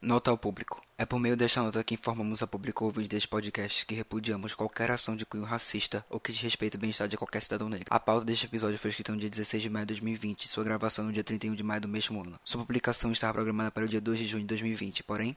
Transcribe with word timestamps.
Nota 0.00 0.30
ao 0.30 0.38
público. 0.38 0.80
É 0.96 1.04
por 1.04 1.18
meio 1.18 1.36
desta 1.36 1.60
nota 1.60 1.82
que 1.82 1.94
informamos 1.94 2.40
a 2.40 2.46
público 2.46 2.84
ouvintes 2.84 3.08
deste 3.08 3.26
podcast 3.26 3.84
que 3.84 3.96
repudiamos 3.96 4.54
qualquer 4.54 4.92
ação 4.92 5.16
de 5.16 5.26
cunho 5.26 5.42
racista 5.42 6.06
ou 6.08 6.20
que 6.20 6.30
desrespeite 6.30 6.76
o 6.76 6.78
bem-estar 6.78 7.08
de 7.08 7.16
qualquer 7.16 7.42
cidadão 7.42 7.68
negro. 7.68 7.88
A 7.90 7.98
pauta 7.98 8.24
deste 8.24 8.46
episódio 8.46 8.78
foi 8.78 8.90
escrita 8.90 9.10
no 9.10 9.18
dia 9.18 9.28
16 9.28 9.60
de 9.60 9.68
maio 9.68 9.84
de 9.86 9.94
2020 9.94 10.44
e 10.44 10.48
sua 10.48 10.62
gravação 10.62 11.04
no 11.04 11.12
dia 11.12 11.24
31 11.24 11.52
de 11.52 11.64
maio 11.64 11.80
do 11.80 11.88
mesmo 11.88 12.22
ano. 12.22 12.38
Sua 12.44 12.60
publicação 12.60 13.10
estava 13.10 13.32
programada 13.32 13.72
para 13.72 13.86
o 13.86 13.88
dia 13.88 14.00
2 14.00 14.20
de 14.20 14.26
junho 14.26 14.44
de 14.44 14.46
2020, 14.46 15.02
porém, 15.02 15.36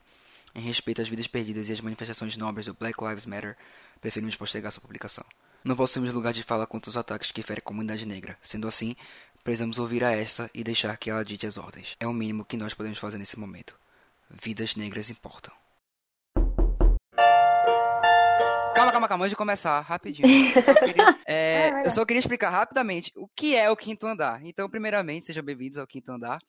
em 0.54 0.62
respeito 0.62 1.02
às 1.02 1.10
vidas 1.10 1.26
perdidas 1.26 1.68
e 1.68 1.74
às 1.74 1.82
manifestações 1.82 2.38
nobres 2.38 2.68
do 2.68 2.76
Black 2.76 3.04
Lives 3.04 3.26
Matter, 3.26 3.58
preferimos 4.00 4.36
postergar 4.36 4.72
sua 4.72 4.82
publicação. 4.82 5.26
Não 5.64 5.76
possuímos 5.76 6.14
lugar 6.14 6.34
de 6.34 6.44
fala 6.44 6.68
contra 6.68 6.92
os 6.92 6.98
ataques 6.98 7.32
que 7.32 7.42
ferem 7.42 7.62
a 7.62 7.66
comunidade 7.66 8.06
negra. 8.06 8.38
Sendo 8.44 8.68
assim, 8.68 8.96
precisamos 9.44 9.80
ouvir 9.80 10.04
a 10.04 10.12
essa 10.12 10.52
e 10.54 10.64
deixar 10.64 10.96
que 10.98 11.10
ela 11.10 11.26
dite 11.26 11.48
as 11.48 11.58
ordens. 11.58 11.96
É 12.00 12.06
o 12.06 12.14
mínimo 12.14 12.46
que 12.46 12.58
nós 12.58 12.76
podemos 12.76 13.00
fazer 13.00 13.18
nesse 13.18 13.40
momento. 13.40 13.81
Vidas 14.40 14.76
negras 14.76 15.10
importam. 15.10 15.54
Calma, 18.74 18.92
calma, 18.92 19.08
calma, 19.08 19.26
antes 19.26 19.32
de 19.32 19.36
começar, 19.36 19.80
rapidinho. 19.82 20.28
Eu 20.56 20.64
só, 20.64 20.74
queria, 20.74 21.20
é, 21.28 21.86
eu 21.86 21.92
só 21.92 22.06
queria 22.06 22.20
explicar 22.20 22.50
rapidamente 22.50 23.12
o 23.16 23.28
que 23.36 23.56
é 23.56 23.70
o 23.70 23.76
quinto 23.76 24.08
andar. 24.08 24.44
Então, 24.44 24.70
primeiramente, 24.70 25.26
sejam 25.26 25.44
bem-vindos 25.44 25.78
ao 25.78 25.86
quinto 25.86 26.12
andar. 26.12 26.40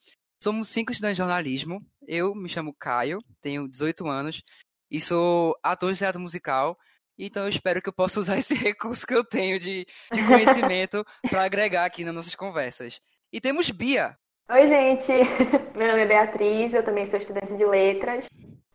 Somos 0.43 0.69
cinco 0.69 0.93
estudantes 0.93 1.17
de 1.17 1.23
jornalismo. 1.23 1.85
Eu 2.07 2.35
me 2.35 2.49
chamo 2.49 2.75
Caio, 2.75 3.19
tenho 3.41 3.69
18 3.69 4.07
anos 4.07 4.43
e 4.91 5.01
sou 5.01 5.57
ator 5.63 5.93
de 5.93 5.99
teatro 5.99 6.21
musical. 6.21 6.79
Então, 7.19 7.43
eu 7.43 7.49
espero 7.49 7.83
que 7.83 7.89
eu 7.89 7.93
possa 7.93 8.21
usar 8.21 8.39
esse 8.39 8.55
recurso 8.55 9.07
que 9.07 9.15
eu 9.15 9.25
tenho 9.25 9.59
de, 9.59 9.87
de 10.13 10.25
conhecimento 10.25 11.05
para 11.29 11.45
agregar 11.45 11.85
aqui 11.85 12.05
nas 12.05 12.15
nossas 12.15 12.35
conversas. 12.35 13.01
E 13.33 13.41
temos 13.41 13.71
Bia. 13.71 14.17
Oi, 14.53 14.67
gente. 14.67 15.11
Meu 15.75 15.89
nome 15.89 16.03
é 16.03 16.07
Beatriz, 16.07 16.75
eu 16.75 16.83
também 16.83 17.07
sou 17.07 17.19
estudante 17.19 17.57
de 17.57 17.65
letras. 17.65 18.27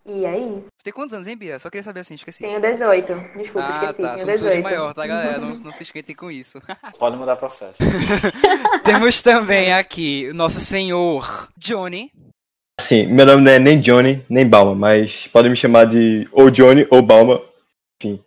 E 0.04 0.26
é 0.26 0.36
isso. 0.36 0.70
Tem 0.84 0.92
quantos 0.92 1.14
anos, 1.14 1.28
hein, 1.28 1.38
Bia? 1.38 1.60
Só 1.60 1.70
queria 1.70 1.84
saber 1.84 2.00
assim, 2.00 2.16
esqueci. 2.16 2.42
Tenho 2.42 2.60
18. 2.60 3.14
Desculpa, 3.38 3.68
ah, 3.68 3.72
esqueci. 3.74 4.02
tá. 4.02 4.16
Tenho 4.16 4.18
Somos 4.18 4.42
18. 4.42 4.64
maior, 4.64 4.94
tá, 4.96 5.06
galera? 5.06 5.38
Não, 5.38 5.54
não 5.54 5.72
se 5.72 5.84
esquentem 5.84 6.16
com 6.16 6.32
isso. 6.32 6.60
Pode 6.98 7.16
mudar 7.18 7.36
processo. 7.36 7.78
Temos 8.84 9.22
também 9.22 9.72
aqui 9.72 10.30
o 10.32 10.34
nosso 10.34 10.60
senhor 10.60 11.48
Johnny. 11.56 12.12
Assim, 12.80 13.06
meu 13.06 13.28
nome 13.28 13.44
não 13.44 13.52
é 13.52 13.60
nem 13.60 13.80
Johnny, 13.80 14.26
nem 14.28 14.50
Balma, 14.50 14.74
mas 14.74 15.28
podem 15.28 15.52
me 15.52 15.58
chamar 15.58 15.86
de 15.86 16.28
ou 16.32 16.50
Johnny 16.50 16.88
ou 16.90 17.04
Balma. 17.04 17.40
Enfim. 18.02 18.24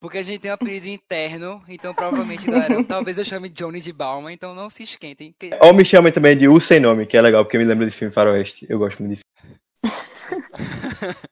Porque 0.00 0.16
a 0.18 0.22
gente 0.22 0.40
tem 0.40 0.50
um 0.50 0.54
apelido 0.54 0.88
interno, 0.88 1.62
então 1.68 1.94
provavelmente, 1.94 2.46
galera, 2.50 2.82
talvez 2.88 3.18
eu 3.18 3.24
chame 3.24 3.50
Johnny 3.50 3.82
de 3.82 3.92
Balma, 3.92 4.32
então 4.32 4.54
não 4.54 4.70
se 4.70 4.82
esquentem. 4.82 5.34
que- 5.38 5.50
Ou 5.62 5.74
me 5.74 5.84
chamem 5.84 6.10
também 6.10 6.36
de 6.38 6.48
O 6.48 6.58
Sem 6.58 6.80
Nome, 6.80 7.06
que 7.06 7.18
é 7.18 7.20
legal, 7.20 7.44
porque 7.44 7.58
me 7.58 7.64
lembra 7.64 7.84
de 7.84 7.92
filme 7.94 8.12
Faroeste. 8.12 8.66
Eu 8.68 8.78
gosto 8.78 9.02
muito 9.02 9.18
de 9.18 9.22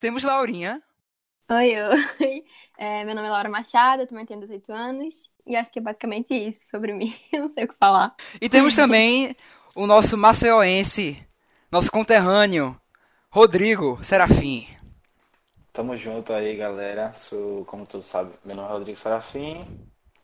Temos 0.00 0.22
Laurinha. 0.22 0.82
Oi, 1.50 1.74
oi. 1.80 2.44
É, 2.78 3.04
meu 3.04 3.14
nome 3.14 3.28
é 3.28 3.30
Laura 3.30 3.48
Machado, 3.48 4.06
também 4.06 4.24
tenho 4.26 4.40
18 4.40 4.72
anos. 4.72 5.30
E 5.46 5.54
acho 5.54 5.72
que 5.72 5.78
é 5.78 5.82
basicamente 5.82 6.34
isso 6.34 6.64
sobre 6.70 6.92
mim. 6.92 7.14
Não 7.32 7.48
sei 7.48 7.64
o 7.64 7.68
que 7.68 7.76
falar. 7.78 8.14
E 8.40 8.48
temos 8.48 8.74
também 8.74 9.36
o 9.74 9.86
nosso 9.86 10.16
maceoense, 10.16 11.22
nosso 11.70 11.90
conterrâneo, 11.90 12.78
Rodrigo 13.30 14.02
Serafim. 14.02 14.66
Tamo 15.76 15.94
junto 15.94 16.32
aí, 16.32 16.56
galera. 16.56 17.12
Sou, 17.12 17.62
como 17.66 17.84
todos 17.84 18.06
sabem, 18.06 18.32
meu 18.42 18.56
nome 18.56 18.66
é 18.66 18.72
Rodrigo 18.72 18.98
Serafim. 18.98 19.66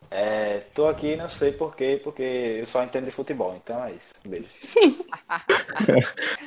É, 0.09 0.61
tô 0.73 0.87
aqui, 0.87 1.15
não 1.15 1.29
sei 1.29 1.51
porquê, 1.51 2.01
porque 2.03 2.23
eu 2.23 2.65
só 2.65 2.83
entendo 2.83 3.05
de 3.05 3.11
futebol. 3.11 3.55
Então 3.55 3.85
é 3.85 3.91
isso. 3.93 4.15
Beijos. 4.25 4.51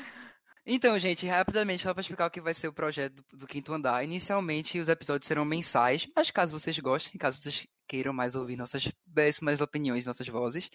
Então, 0.68 0.98
gente, 0.98 1.24
rapidamente, 1.28 1.84
só 1.84 1.94
para 1.94 2.00
explicar 2.00 2.26
o 2.26 2.30
que 2.30 2.40
vai 2.40 2.52
ser 2.52 2.66
o 2.66 2.72
projeto 2.72 3.22
do, 3.30 3.38
do 3.38 3.46
Quinto 3.46 3.72
Andar. 3.72 4.02
Inicialmente, 4.02 4.80
os 4.80 4.88
episódios 4.88 5.28
serão 5.28 5.44
mensais, 5.44 6.08
mas 6.12 6.32
caso 6.32 6.58
vocês 6.58 6.76
gostem, 6.80 7.16
caso 7.16 7.38
vocês 7.38 7.68
queiram 7.86 8.12
mais 8.12 8.34
ouvir 8.34 8.56
nossas 8.56 8.90
belíssimas 9.06 9.60
opiniões, 9.60 10.04
nossas 10.04 10.26
vozes, 10.26 10.68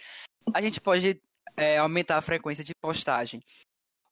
a 0.54 0.62
gente 0.62 0.80
pode 0.80 1.22
é, 1.58 1.78
aumentar 1.78 2.18
a 2.18 2.22
frequência 2.22 2.64
de 2.64 2.74
postagem. 2.82 3.42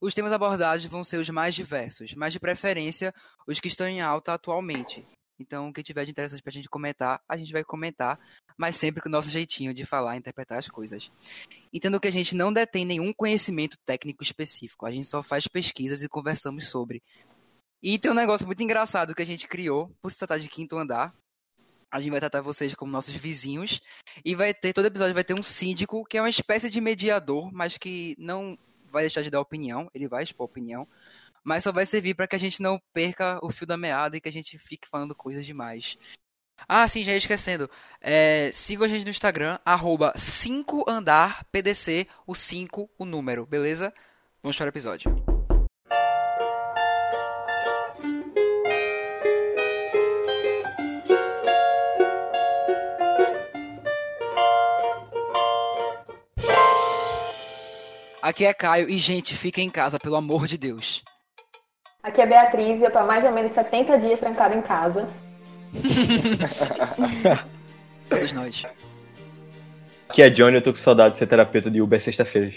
Os 0.01 0.13
temas 0.13 0.31
abordados 0.31 0.85
vão 0.85 1.03
ser 1.03 1.17
os 1.17 1.29
mais 1.29 1.53
diversos, 1.53 2.13
mas 2.13 2.31
de 2.31 2.39
preferência 2.39 3.13
os 3.45 3.59
que 3.59 3.67
estão 3.67 3.87
em 3.87 4.01
alta 4.01 4.33
atualmente. 4.33 5.05
Então, 5.39 5.71
quem 5.71 5.83
tiver 5.83 6.03
de 6.05 6.11
interessante 6.11 6.43
pra 6.43 6.51
gente 6.51 6.69
comentar, 6.69 7.21
a 7.27 7.37
gente 7.37 7.53
vai 7.53 7.63
comentar, 7.63 8.19
mas 8.57 8.75
sempre 8.75 9.01
com 9.01 9.07
o 9.07 9.11
nosso 9.11 9.29
jeitinho 9.29 9.73
de 9.73 9.85
falar 9.85 10.15
e 10.15 10.19
interpretar 10.19 10.57
as 10.59 10.67
coisas. 10.67 11.09
Entendo 11.71 11.99
que 11.99 12.07
a 12.07 12.11
gente 12.11 12.35
não 12.35 12.51
detém 12.51 12.85
nenhum 12.85 13.13
conhecimento 13.13 13.77
técnico 13.85 14.21
específico, 14.21 14.85
a 14.85 14.91
gente 14.91 15.05
só 15.05 15.23
faz 15.23 15.47
pesquisas 15.47 16.03
e 16.03 16.09
conversamos 16.09 16.67
sobre. 16.67 17.01
E 17.81 17.97
tem 17.97 18.11
um 18.11 18.15
negócio 18.15 18.45
muito 18.45 18.61
engraçado 18.61 19.15
que 19.15 19.21
a 19.21 19.25
gente 19.25 19.47
criou, 19.47 19.89
por 20.01 20.11
se 20.11 20.17
tratar 20.17 20.37
de 20.37 20.49
quinto 20.49 20.77
andar. 20.77 21.15
A 21.89 21.99
gente 21.99 22.11
vai 22.11 22.19
tratar 22.19 22.41
vocês 22.41 22.75
como 22.75 22.91
nossos 22.91 23.15
vizinhos. 23.15 23.81
E 24.23 24.35
vai 24.35 24.53
ter, 24.53 24.73
todo 24.73 24.85
episódio 24.85 25.13
vai 25.13 25.23
ter 25.23 25.33
um 25.33 25.41
síndico, 25.41 26.05
que 26.05 26.17
é 26.17 26.21
uma 26.21 26.29
espécie 26.29 26.69
de 26.69 26.81
mediador, 26.81 27.51
mas 27.53 27.77
que 27.77 28.15
não 28.19 28.57
vai 28.91 29.03
deixar 29.03 29.21
de 29.21 29.29
dar 29.29 29.39
opinião, 29.39 29.89
ele 29.93 30.07
vai 30.07 30.23
expor 30.23 30.45
opinião. 30.45 30.87
Mas 31.43 31.63
só 31.63 31.71
vai 31.71 31.85
servir 31.85 32.15
para 32.15 32.27
que 32.27 32.35
a 32.35 32.39
gente 32.39 32.61
não 32.61 32.81
perca 32.93 33.39
o 33.41 33.51
fio 33.51 33.65
da 33.65 33.77
meada 33.77 34.17
e 34.17 34.21
que 34.21 34.29
a 34.29 34.31
gente 34.31 34.57
fique 34.57 34.87
falando 34.87 35.15
coisas 35.15 35.45
demais. 35.45 35.97
Ah, 36.67 36.87
sim, 36.87 37.03
já 37.03 37.11
ia 37.11 37.17
esquecendo. 37.17 37.69
É, 38.01 38.51
sigam 38.53 38.85
a 38.85 38.89
gente 38.89 39.03
no 39.03 39.09
Instagram, 39.09 39.57
arroba 39.63 40.13
5andarpdc, 40.17 42.07
o 42.27 42.35
5, 42.35 42.89
o 42.97 43.05
número, 43.05 43.45
beleza? 43.45 43.93
Vamos 44.43 44.57
para 44.57 44.65
o 44.65 44.69
episódio. 44.69 45.28
Aqui 58.29 58.45
é 58.45 58.53
Caio 58.53 58.87
e, 58.87 58.99
gente, 58.99 59.35
fica 59.35 59.59
em 59.59 59.71
casa, 59.71 59.97
pelo 59.97 60.15
amor 60.15 60.45
de 60.45 60.55
Deus. 60.55 61.01
Aqui 62.03 62.21
é 62.21 62.27
Beatriz 62.27 62.79
e 62.79 62.83
eu 62.83 62.91
tô 62.91 62.99
há 62.99 63.03
mais 63.03 63.25
ou 63.25 63.31
menos 63.31 63.51
70 63.53 63.97
dias 63.97 64.19
trancada 64.19 64.53
em 64.53 64.61
casa. 64.61 65.09
Todos 68.07 68.31
nós. 68.33 68.67
Aqui 70.07 70.21
é 70.21 70.29
Johnny, 70.29 70.57
eu 70.57 70.61
tô 70.61 70.71
com 70.71 70.77
saudade 70.77 71.13
de 71.13 71.17
ser 71.17 71.25
terapeuta 71.25 71.71
de 71.71 71.81
Uber 71.81 71.99
sexta-feiras. 71.99 72.53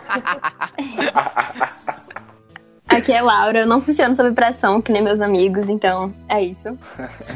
Aqui 2.88 3.12
é 3.12 3.22
Laura, 3.22 3.60
eu 3.60 3.66
não 3.68 3.80
funciono 3.80 4.16
sob 4.16 4.32
pressão, 4.32 4.82
que 4.82 4.90
nem 4.90 5.00
meus 5.00 5.20
amigos, 5.20 5.68
então 5.68 6.12
é 6.28 6.42
isso. 6.42 6.76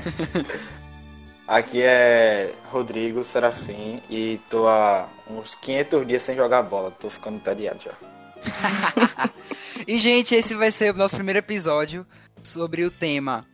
Aqui 1.47 1.81
é 1.83 2.53
Rodrigo 2.71 3.23
Serafim 3.23 4.03
e 4.11 4.41
tô 4.51 4.67
há 4.67 5.09
uns 5.31 5.55
500 5.55 6.07
dias 6.07 6.23
sem 6.23 6.35
jogar 6.35 6.63
bola. 6.63 6.91
Tô 6.91 7.09
ficando 7.09 7.37
entediado 7.37 7.81
já. 7.83 7.93
E, 9.87 9.99
gente, 9.99 10.35
esse 10.35 10.55
vai 10.55 10.71
ser 10.73 10.93
o 10.93 10.99
nosso 10.99 11.15
primeiro 11.15 11.39
episódio 11.39 12.05
sobre 12.43 12.85
o 12.85 12.91
tema. 12.91 13.47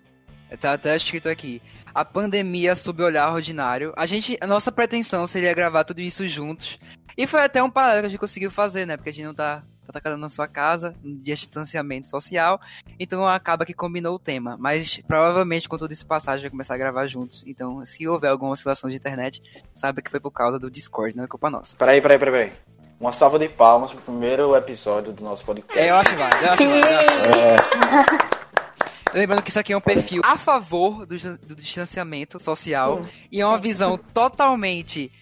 Tá 0.60 0.72
até 0.72 0.94
escrito 0.97 1.28
aqui. 1.28 1.60
A 1.94 2.04
pandemia 2.04 2.75
sob 2.75 3.02
o 3.02 3.06
olhar 3.06 3.31
ordinário. 3.32 3.92
A 3.97 4.06
gente, 4.06 4.38
a 4.41 4.47
nossa 4.47 4.72
pretensão 4.72 5.26
seria 5.26 5.52
gravar 5.52 5.84
tudo 5.84 6.00
isso 6.00 6.26
juntos. 6.26 6.78
E 7.19 7.26
foi 7.26 7.42
até 7.42 7.62
um 7.62 7.70
paralelo 7.70 8.02
que 8.02 8.06
a 8.06 8.08
gente 8.10 8.20
conseguiu 8.20 8.50
fazer, 8.50 8.86
né? 8.86 8.97
Porque 8.97 9.10
a 9.10 9.12
gente 9.12 9.26
não 9.26 9.34
tá, 9.34 9.62
tá 9.91 10.00
cada 10.00 10.16
um 10.16 10.19
na 10.19 10.28
sua 10.28 10.47
casa, 10.47 10.94
de 11.03 11.34
distanciamento 11.34 12.06
social. 12.06 12.60
Então 12.98 13.26
acaba 13.26 13.65
que 13.65 13.75
combinou 13.75 14.15
o 14.15 14.19
tema. 14.19 14.56
Mas 14.59 15.00
provavelmente, 15.09 15.69
quando 15.69 15.81
tudo 15.81 15.93
isso 15.93 16.06
passar, 16.06 16.32
a 16.32 16.37
gente 16.37 16.44
vai 16.44 16.50
começar 16.50 16.75
a 16.75 16.78
gravar 16.78 17.06
juntos. 17.06 17.43
Então, 17.47 17.84
se 17.84 18.06
houver 18.06 18.28
alguma 18.28 18.53
oscilação 18.53 18.88
de 18.88 18.97
internet, 18.97 19.43
saiba 19.75 20.03
que 20.03 20.10
foi 20.10 20.20
por 20.20 20.31
causa 20.31 20.59
do 20.59 20.70
Discord, 20.70 21.16
não 21.16 21.25
é 21.25 21.26
culpa 21.26 21.50
nossa. 21.50 21.76
Peraí, 21.76 22.00
peraí, 22.00 22.19
peraí, 22.19 22.32
peraí. 22.32 22.53
Uma 23.00 23.12
salva 23.12 23.38
de 23.38 23.48
palmas 23.48 23.91
pro 23.91 24.00
primeiro 24.03 24.54
episódio 24.54 25.12
do 25.12 25.25
nosso 25.25 25.44
podcast. 25.44 25.76
É, 25.76 25.91
eu 25.91 25.97
acho 25.97 26.14
válido. 26.14 26.44
eu 26.44 26.53
acho 26.53 26.59
Sim! 26.59 26.69
válido, 26.69 26.88
eu 26.88 27.55
acho 27.55 27.78
válido. 27.90 28.43
Lembrando 29.14 29.43
que 29.43 29.50
isso 29.50 29.58
aqui 29.58 29.73
é 29.73 29.76
um 29.76 29.81
perfil 29.81 30.23
a 30.25 30.38
favor 30.38 31.05
do, 31.05 31.17
do 31.38 31.55
distanciamento 31.55 32.40
social 32.40 33.05
e 33.31 33.40
é 33.40 33.46
uma 33.46 33.58
visão 33.58 33.99
totalmente 33.99 35.12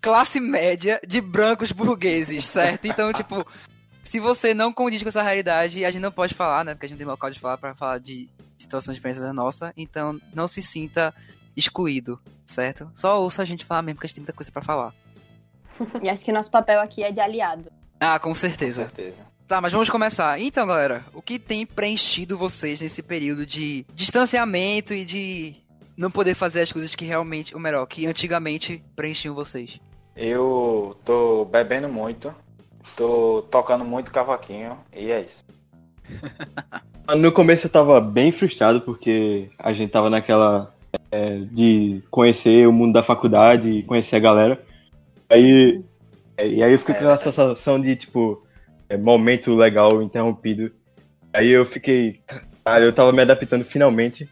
classe 0.00 0.38
média 0.40 1.00
de 1.06 1.20
brancos 1.20 1.72
burgueses, 1.72 2.46
certo? 2.46 2.86
Então, 2.86 3.12
tipo, 3.12 3.44
se 4.10 4.18
você 4.18 4.52
não 4.52 4.72
condiz 4.72 5.00
com 5.04 5.08
essa 5.08 5.22
realidade, 5.22 5.84
a 5.84 5.90
gente 5.92 6.02
não 6.02 6.10
pode 6.10 6.34
falar, 6.34 6.64
né? 6.64 6.74
Porque 6.74 6.86
a 6.86 6.88
gente 6.88 6.96
não 6.98 7.04
tem 7.04 7.10
local 7.12 7.30
de 7.30 7.38
falar 7.38 7.56
pra 7.56 7.76
falar 7.76 7.98
de 7.98 8.28
situações 8.58 8.96
diferentes 8.96 9.20
da 9.20 9.32
nossa. 9.32 9.72
Então, 9.76 10.20
não 10.34 10.48
se 10.48 10.60
sinta 10.60 11.14
excluído, 11.56 12.18
certo? 12.44 12.90
Só 12.92 13.22
ouça 13.22 13.42
a 13.42 13.44
gente 13.44 13.64
falar 13.64 13.82
mesmo, 13.82 13.94
porque 13.94 14.06
a 14.06 14.08
gente 14.08 14.16
tem 14.16 14.22
muita 14.22 14.32
coisa 14.32 14.50
pra 14.50 14.62
falar. 14.62 14.92
E 16.02 16.08
acho 16.08 16.24
que 16.24 16.32
nosso 16.32 16.50
papel 16.50 16.80
aqui 16.80 17.04
é 17.04 17.12
de 17.12 17.20
aliado. 17.20 17.70
Ah, 18.00 18.18
com 18.18 18.30
Com 18.30 18.34
certeza. 18.34 18.82
certeza. 18.82 19.24
Tá, 19.46 19.60
mas 19.60 19.72
vamos 19.72 19.88
começar. 19.88 20.40
Então, 20.40 20.66
galera, 20.66 21.04
o 21.14 21.22
que 21.22 21.38
tem 21.38 21.64
preenchido 21.64 22.36
vocês 22.36 22.80
nesse 22.80 23.04
período 23.04 23.46
de 23.46 23.86
distanciamento 23.94 24.92
e 24.92 25.04
de 25.04 25.54
não 25.96 26.10
poder 26.10 26.34
fazer 26.34 26.62
as 26.62 26.72
coisas 26.72 26.96
que 26.96 27.04
realmente, 27.04 27.54
ou 27.54 27.60
melhor, 27.60 27.86
que 27.86 28.06
antigamente 28.08 28.82
preenchiam 28.96 29.36
vocês? 29.36 29.78
Eu 30.16 30.98
tô 31.04 31.44
bebendo 31.44 31.88
muito 31.88 32.34
tô 32.96 33.42
tocando 33.50 33.84
muito 33.84 34.10
cavaquinho 34.10 34.78
e 34.92 35.10
é 35.10 35.20
isso. 35.22 35.44
No 37.16 37.32
começo 37.32 37.66
eu 37.66 37.70
tava 37.70 38.00
bem 38.00 38.30
frustrado 38.30 38.80
porque 38.80 39.50
a 39.58 39.72
gente 39.72 39.90
tava 39.90 40.08
naquela 40.08 40.72
é, 41.10 41.38
de 41.50 42.02
conhecer 42.10 42.66
o 42.66 42.72
mundo 42.72 42.92
da 42.92 43.02
faculdade, 43.02 43.82
conhecer 43.82 44.16
a 44.16 44.20
galera. 44.20 44.64
Aí, 45.28 45.82
é, 46.36 46.48
e 46.48 46.62
aí 46.62 46.72
eu 46.72 46.78
fiquei 46.78 46.94
com 46.94 47.00
aquela 47.00 47.18
sensação 47.18 47.80
de, 47.80 47.96
tipo, 47.96 48.44
é, 48.88 48.96
momento 48.96 49.54
legal 49.54 50.02
interrompido. 50.02 50.72
Aí 51.32 51.48
eu 51.48 51.64
fiquei. 51.64 52.20
Cara, 52.64 52.84
eu 52.84 52.92
tava 52.92 53.12
me 53.12 53.22
adaptando 53.22 53.64
finalmente 53.64 54.28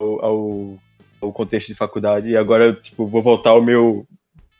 ao, 0.00 0.24
ao, 0.24 0.78
ao 1.20 1.32
contexto 1.32 1.68
de 1.68 1.74
faculdade 1.74 2.28
e 2.28 2.36
agora 2.36 2.64
eu, 2.64 2.80
tipo, 2.80 3.06
vou 3.06 3.22
voltar 3.22 3.50
ao 3.50 3.62
meu 3.62 4.06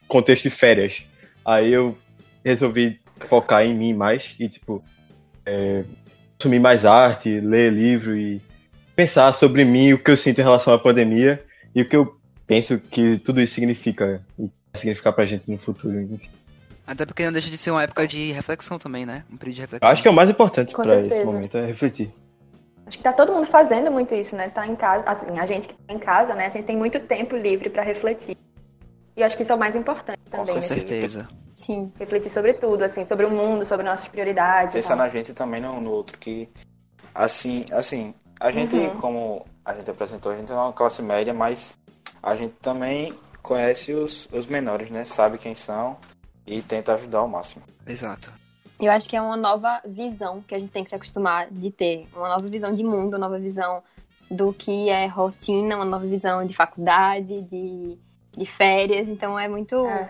contexto 0.06 0.44
de 0.44 0.50
férias. 0.50 1.02
Aí 1.44 1.72
eu 1.72 1.96
resolvi 2.44 3.00
focar 3.26 3.64
em 3.64 3.74
mim 3.74 3.94
mais 3.94 4.34
e, 4.38 4.48
tipo, 4.48 4.82
é, 5.44 5.84
consumir 6.38 6.60
mais 6.60 6.84
arte, 6.84 7.40
ler 7.40 7.72
livro 7.72 8.16
e 8.16 8.40
pensar 8.94 9.32
sobre 9.32 9.64
mim, 9.64 9.92
o 9.92 9.98
que 9.98 10.10
eu 10.10 10.16
sinto 10.16 10.40
em 10.40 10.44
relação 10.44 10.72
à 10.72 10.78
pandemia 10.78 11.44
e 11.74 11.82
o 11.82 11.88
que 11.88 11.96
eu 11.96 12.18
penso 12.46 12.78
que 12.78 13.18
tudo 13.18 13.40
isso 13.40 13.54
significa 13.54 14.22
e 14.38 14.42
vai 14.42 14.80
significar 14.80 15.12
pra 15.12 15.26
gente 15.26 15.50
no 15.50 15.58
futuro. 15.58 16.00
enfim. 16.00 16.30
Até 16.86 17.04
porque 17.04 17.24
não 17.24 17.32
deixa 17.32 17.50
de 17.50 17.58
ser 17.58 17.70
uma 17.70 17.82
época 17.82 18.06
de 18.06 18.32
reflexão 18.32 18.78
também, 18.78 19.04
né? 19.04 19.22
Um 19.30 19.36
período 19.36 19.56
de 19.56 19.60
reflexão. 19.60 19.88
Eu 19.88 19.92
acho 19.92 20.00
que 20.00 20.08
é 20.08 20.10
o 20.10 20.14
mais 20.14 20.30
importante 20.30 20.72
Com 20.72 20.82
pra 20.82 20.98
esse 21.00 21.22
momento, 21.22 21.58
é 21.58 21.66
refletir. 21.66 22.10
Acho 22.86 22.96
que 22.96 23.04
tá 23.04 23.12
todo 23.12 23.34
mundo 23.34 23.46
fazendo 23.46 23.92
muito 23.92 24.14
isso, 24.14 24.34
né? 24.34 24.48
Tá 24.48 24.66
em 24.66 24.74
casa, 24.74 25.04
assim, 25.06 25.38
a 25.38 25.44
gente 25.44 25.68
que 25.68 25.74
tá 25.74 25.92
em 25.92 25.98
casa, 25.98 26.34
né? 26.34 26.46
A 26.46 26.48
gente 26.48 26.64
tem 26.64 26.76
muito 26.76 26.98
tempo 27.00 27.36
livre 27.36 27.68
pra 27.68 27.82
refletir. 27.82 28.34
E 29.14 29.20
eu 29.20 29.26
acho 29.26 29.36
que 29.36 29.42
isso 29.42 29.52
é 29.52 29.54
o 29.54 29.58
mais 29.58 29.76
importante 29.76 30.18
também, 30.30 30.46
Com 30.46 30.54
né? 30.54 30.62
certeza. 30.62 31.28
Sim. 31.58 31.92
Refletir 31.98 32.30
sobre 32.30 32.54
tudo, 32.54 32.84
assim, 32.84 33.04
sobre 33.04 33.26
o 33.26 33.30
mundo, 33.30 33.66
sobre 33.66 33.84
nossas 33.84 34.06
prioridades. 34.06 34.72
Pensar 34.74 34.94
na 34.94 35.08
gente 35.08 35.34
também 35.34 35.60
no, 35.60 35.80
no 35.80 35.90
outro 35.90 36.16
que 36.16 36.48
assim, 37.12 37.66
assim, 37.72 38.14
a 38.38 38.52
gente 38.52 38.76
Uhum. 38.76 38.96
como 39.00 39.46
a 39.64 39.74
gente 39.74 39.90
apresentou, 39.90 40.30
a 40.30 40.36
gente 40.36 40.52
é 40.52 40.54
uma 40.54 40.72
classe 40.72 41.02
média, 41.02 41.34
mas 41.34 41.76
a 42.22 42.36
gente 42.36 42.54
também 42.62 43.12
conhece 43.42 43.92
os, 43.92 44.28
os 44.32 44.46
menores, 44.46 44.88
né? 44.88 45.04
Sabe 45.04 45.36
quem 45.36 45.52
são 45.56 45.96
e 46.46 46.62
tenta 46.62 46.94
ajudar 46.94 47.18
ao 47.18 47.28
máximo. 47.28 47.64
Exato. 47.84 48.32
Eu 48.78 48.92
acho 48.92 49.08
que 49.08 49.16
é 49.16 49.20
uma 49.20 49.36
nova 49.36 49.82
visão 49.84 50.40
que 50.46 50.54
a 50.54 50.60
gente 50.60 50.70
tem 50.70 50.84
que 50.84 50.90
se 50.90 50.94
acostumar 50.94 51.48
de 51.50 51.72
ter. 51.72 52.06
Uma 52.14 52.28
nova 52.28 52.46
visão 52.46 52.70
de 52.70 52.84
mundo, 52.84 53.14
uma 53.14 53.26
nova 53.26 53.38
visão 53.40 53.82
do 54.30 54.52
que 54.52 54.88
é 54.88 55.06
rotina, 55.06 55.74
uma 55.74 55.84
nova 55.84 56.06
visão 56.06 56.46
de 56.46 56.54
faculdade, 56.54 57.42
de, 57.42 57.98
de 58.36 58.46
férias. 58.46 59.08
Então 59.08 59.36
é 59.36 59.48
muito 59.48 59.84
É. 59.84 60.08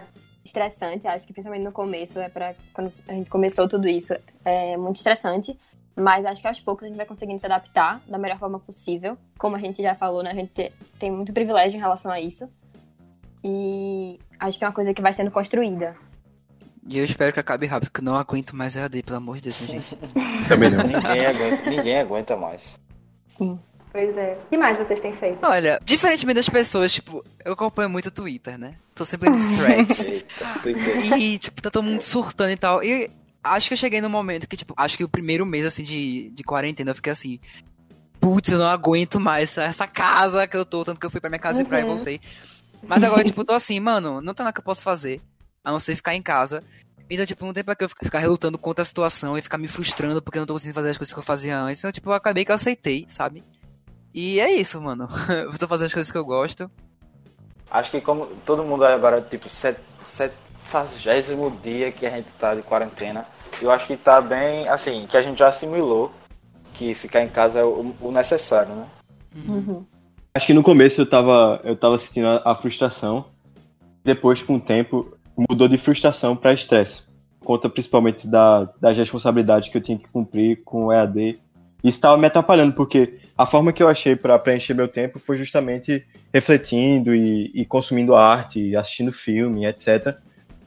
estressante, 0.49 1.07
acho 1.07 1.27
que 1.27 1.33
principalmente 1.33 1.65
no 1.65 1.73
começo, 1.73 2.19
é 2.19 2.29
para 2.29 2.55
quando 2.73 2.93
a 3.09 3.13
gente 3.13 3.31
começou 3.31 3.69
tudo 3.69 3.87
isso, 3.89 4.15
é 4.45 4.77
muito 4.77 4.97
estressante. 4.97 5.59
Mas 6.01 6.25
acho 6.25 6.41
que 6.41 6.47
aos 6.47 6.61
poucos 6.61 6.85
a 6.85 6.87
gente 6.89 6.97
vai 6.97 7.07
conseguindo 7.07 7.41
se 7.41 7.47
adaptar 7.47 8.01
da 8.07 8.19
melhor 8.19 8.39
forma 8.39 8.61
possível. 8.61 9.19
Como 9.37 9.57
a 9.57 9.59
gente 9.59 9.83
já 9.83 9.97
falou, 9.97 10.23
né? 10.23 10.31
A 10.31 10.35
gente 10.35 10.51
te- 10.53 10.73
tem 10.99 11.11
muito 11.11 11.33
privilégio 11.33 11.77
em 11.77 11.81
relação 11.81 12.13
a 12.13 12.21
isso. 12.21 12.49
E 13.43 14.19
acho 14.39 14.59
que 14.59 14.65
é 14.65 14.69
uma 14.69 14.73
coisa 14.75 14.95
que 14.95 15.03
vai 15.03 15.13
sendo 15.13 15.31
construída. 15.31 15.97
E 16.87 16.99
eu 16.99 17.05
espero 17.05 17.33
que 17.33 17.41
acabe 17.41 17.67
rápido, 17.67 17.91
porque 17.91 18.01
eu 18.01 18.05
não 18.05 18.17
aguento 18.17 18.55
mais 18.57 18.77
EAD, 18.77 19.03
pelo 19.03 19.17
amor 19.17 19.37
de 19.37 19.43
Deus, 19.43 19.57
gente. 19.57 19.97
Também 20.49 20.71
não. 20.71 20.85
Ninguém 20.85 21.27
aguenta, 21.27 21.71
ninguém 21.71 21.99
aguenta 21.99 22.37
mais. 22.37 22.79
Sim. 23.27 23.59
Pois 23.93 24.17
é. 24.17 24.39
O 24.45 24.49
que 24.49 24.57
mais 24.57 24.77
vocês 24.77 25.01
têm 25.01 25.13
feito? 25.13 25.39
Olha, 25.43 25.81
diferentemente 25.85 26.37
das 26.37 26.49
pessoas, 26.49 26.93
tipo, 26.93 27.25
eu 27.45 27.53
acompanho 27.55 27.89
muito 27.89 28.07
o 28.07 28.11
Twitter, 28.11 28.59
né? 28.59 28.75
Tô 28.95 29.05
sempre 29.05 29.31
nos 29.31 29.57
tracks. 29.57 30.07
E, 31.19 31.39
tipo, 31.39 31.63
tá 31.63 31.71
todo 31.71 31.85
mundo 31.85 32.03
surtando 32.03 32.51
e 32.51 32.57
tal. 32.57 32.83
E 32.85 33.11
acho 33.43 33.69
que 33.69 33.75
eu 33.75 33.79
cheguei 33.79 34.01
no 34.01 34.11
momento 34.11 34.47
que, 34.47 34.57
tipo, 34.57 34.75
acho 34.77 34.97
que 34.97 35.05
o 35.05 35.09
primeiro 35.09 35.47
mês, 35.47 35.65
assim, 35.65 35.83
de, 35.83 36.31
de 36.31 36.43
quarentena, 36.45 36.91
eu 36.91 36.95
fiquei 36.95 37.13
assim. 37.13 37.41
Putz, 38.21 38.49
eu 38.51 38.59
não 38.59 38.67
aguento 38.69 39.19
mais 39.21 39.51
essa, 39.51 39.63
essa 39.63 39.87
casa 39.87 40.47
que 40.47 40.57
eu 40.57 40.65
tô, 40.67 40.85
tanto 40.85 40.99
que 41.01 41.07
eu 41.07 41.11
fui 41.11 41.21
pra 41.21 41.31
minha 41.31 41.39
casa 41.39 41.63
e 41.63 41.65
pra 41.65 41.81
e 41.81 41.85
Uhum. 41.85 41.97
voltei. 41.97 42.21
Mas 42.83 43.03
agora, 43.03 43.25
tipo, 43.25 43.41
eu 43.41 43.45
tô 43.45 43.53
assim, 43.53 43.79
mano, 43.81 44.21
não 44.21 44.35
tem 44.35 44.45
nada 44.45 44.53
que 44.53 44.61
eu 44.61 44.65
possa 44.65 44.83
fazer, 44.83 45.21
a 45.65 45.71
não 45.71 45.79
ser 45.79 45.95
ficar 45.97 46.15
em 46.15 46.23
casa. 46.23 46.63
Então, 47.11 47.25
tipo, 47.25 47.45
não 47.47 47.53
tem 47.55 47.65
pra 47.65 47.75
que 47.75 47.85
eu 47.85 47.89
ficar 47.89 48.19
relutando 48.19 48.59
contra 48.59 48.83
a 48.83 48.85
situação 48.85 49.39
e 49.39 49.43
ficar 49.43 49.57
me 49.57 49.67
frustrando 49.69 50.21
porque 50.21 50.37
eu 50.37 50.41
não 50.41 50.47
tô 50.47 50.53
conseguindo 50.53 50.75
fazer 50.75 50.91
as 50.91 50.99
coisas 50.99 51.13
que 51.13 51.19
eu 51.19 51.23
fazia 51.25 51.59
antes. 51.59 51.79
Então, 51.81 51.91
tipo, 51.93 52.11
eu 52.11 52.15
acabei 52.15 52.45
que 52.45 52.51
eu 52.51 52.55
aceitei, 52.57 53.07
sabe? 53.09 53.43
E 54.13 54.41
é 54.41 54.53
isso, 54.53 54.81
mano. 54.81 55.09
eu 55.29 55.57
tô 55.59 55.69
fazendo 55.69 55.87
as 55.87 55.95
coisas 55.95 56.11
que 56.11 56.19
eu 56.19 56.25
gosto. 56.25 56.71
Acho 57.71 57.91
que 57.91 58.01
como 58.01 58.27
todo 58.47 58.65
mundo 58.65 58.85
agora, 58.85 59.21
tipo, 59.21 59.49
set- 59.49 59.81
sessagésimo 60.05 61.51
dia 61.63 61.93
que 61.93 62.07
a 62.07 62.11
gente 62.11 62.31
tá 62.39 62.55
de 62.55 62.63
quarentena, 62.63 63.27
eu 63.61 63.71
acho 63.71 63.87
que 63.87 63.97
tá 63.97 64.21
bem, 64.21 64.69
assim, 64.69 65.07
que 65.07 65.17
a 65.17 65.23
gente 65.23 65.39
já 65.39 65.49
assimilou 65.49 66.13
que 66.73 66.95
ficar 66.95 67.23
em 67.23 67.29
casa 67.29 67.59
é 67.59 67.65
o, 67.65 67.95
o 68.01 68.13
necessário, 68.13 68.75
né? 68.75 68.87
Uhum. 69.35 69.85
Acho 70.35 70.47
que 70.47 70.55
no 70.55 70.63
começo 70.63 71.01
eu 71.01 71.07
tava, 71.09 71.61
eu 71.65 71.77
tava 71.77 71.99
sentindo 71.99 72.29
a, 72.29 72.53
a 72.53 72.55
frustração. 72.55 73.27
Depois, 74.05 74.41
com 74.43 74.57
o 74.57 74.61
tempo, 74.61 75.13
mudou 75.37 75.69
de 75.69 75.77
frustração 75.77 76.37
para 76.37 76.53
estresse. 76.53 77.03
Conta 77.41 77.69
principalmente 77.69 78.27
da, 78.27 78.69
das 78.81 78.97
responsabilidades 78.97 79.69
que 79.69 79.77
eu 79.77 79.83
tinha 79.83 79.99
que 79.99 80.09
cumprir 80.09 80.63
com 80.65 80.87
o 80.87 80.93
EAD. 80.93 81.39
Isso 81.83 81.99
estava 81.99 82.17
me 82.17 82.27
atrapalhando, 82.27 82.73
porque 82.75 83.19
a 83.39 83.47
forma 83.47 83.73
que 83.73 83.81
eu 83.81 83.87
achei 83.87 84.17
para 84.17 84.37
preencher 84.37 84.75
meu 84.75 84.89
tempo 84.89 85.21
foi 85.25 85.39
justamente 85.39 86.05
refletindo 86.35 87.15
e, 87.15 87.53
e 87.55 87.65
consumindo 87.65 88.17
arte, 88.17 88.75
assistindo 88.75 89.13
filme, 89.13 89.65
etc. 89.65 90.17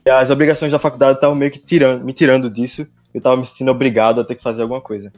E 0.05 0.09
as 0.09 0.29
obrigações 0.29 0.71
da 0.71 0.79
faculdade 0.79 1.17
estavam 1.17 1.35
meio 1.35 1.51
que 1.51 1.59
tirando, 1.59 2.05
me 2.05 2.13
tirando 2.13 2.49
disso. 2.49 2.87
Eu 3.13 3.17
estava 3.17 3.35
me 3.35 3.45
sentindo 3.45 3.71
obrigado 3.71 4.21
a 4.21 4.23
ter 4.23 4.35
que 4.35 4.41
fazer 4.41 4.61
alguma 4.61 4.79
coisa. 4.79 5.11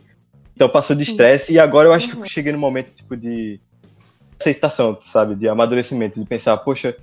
Então 0.56 0.68
passou 0.68 0.96
de 0.96 1.04
estresse 1.04 1.54
e 1.54 1.60
agora 1.60 1.90
eu 1.90 1.94
acho 1.94 2.10
que 2.10 2.18
eu 2.18 2.26
cheguei 2.26 2.52
no 2.52 2.58
momento 2.58 2.92
tipo 2.92 3.16
de 3.16 3.60
aceitação, 4.40 4.98
sabe? 5.00 5.36
De 5.36 5.48
amadurecimento, 5.48 6.20
de 6.20 6.26
pensar, 6.26 6.58
poxa, 6.58 6.96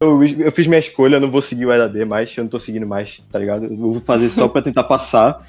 eu, 0.00 0.24
eu 0.24 0.52
fiz 0.52 0.68
minha 0.68 0.78
escolha, 0.78 1.16
eu 1.16 1.20
não 1.20 1.30
vou 1.30 1.42
seguir 1.42 1.66
o 1.66 1.72
EAD 1.72 2.04
mais, 2.04 2.36
eu 2.36 2.44
não 2.44 2.50
tô 2.50 2.60
seguindo 2.60 2.86
mais, 2.86 3.20
tá 3.32 3.38
ligado? 3.38 3.64
Eu 3.64 3.76
vou 3.76 4.00
fazer 4.00 4.28
só 4.28 4.46
pra 4.46 4.62
tentar 4.62 4.84
passar, 4.84 5.44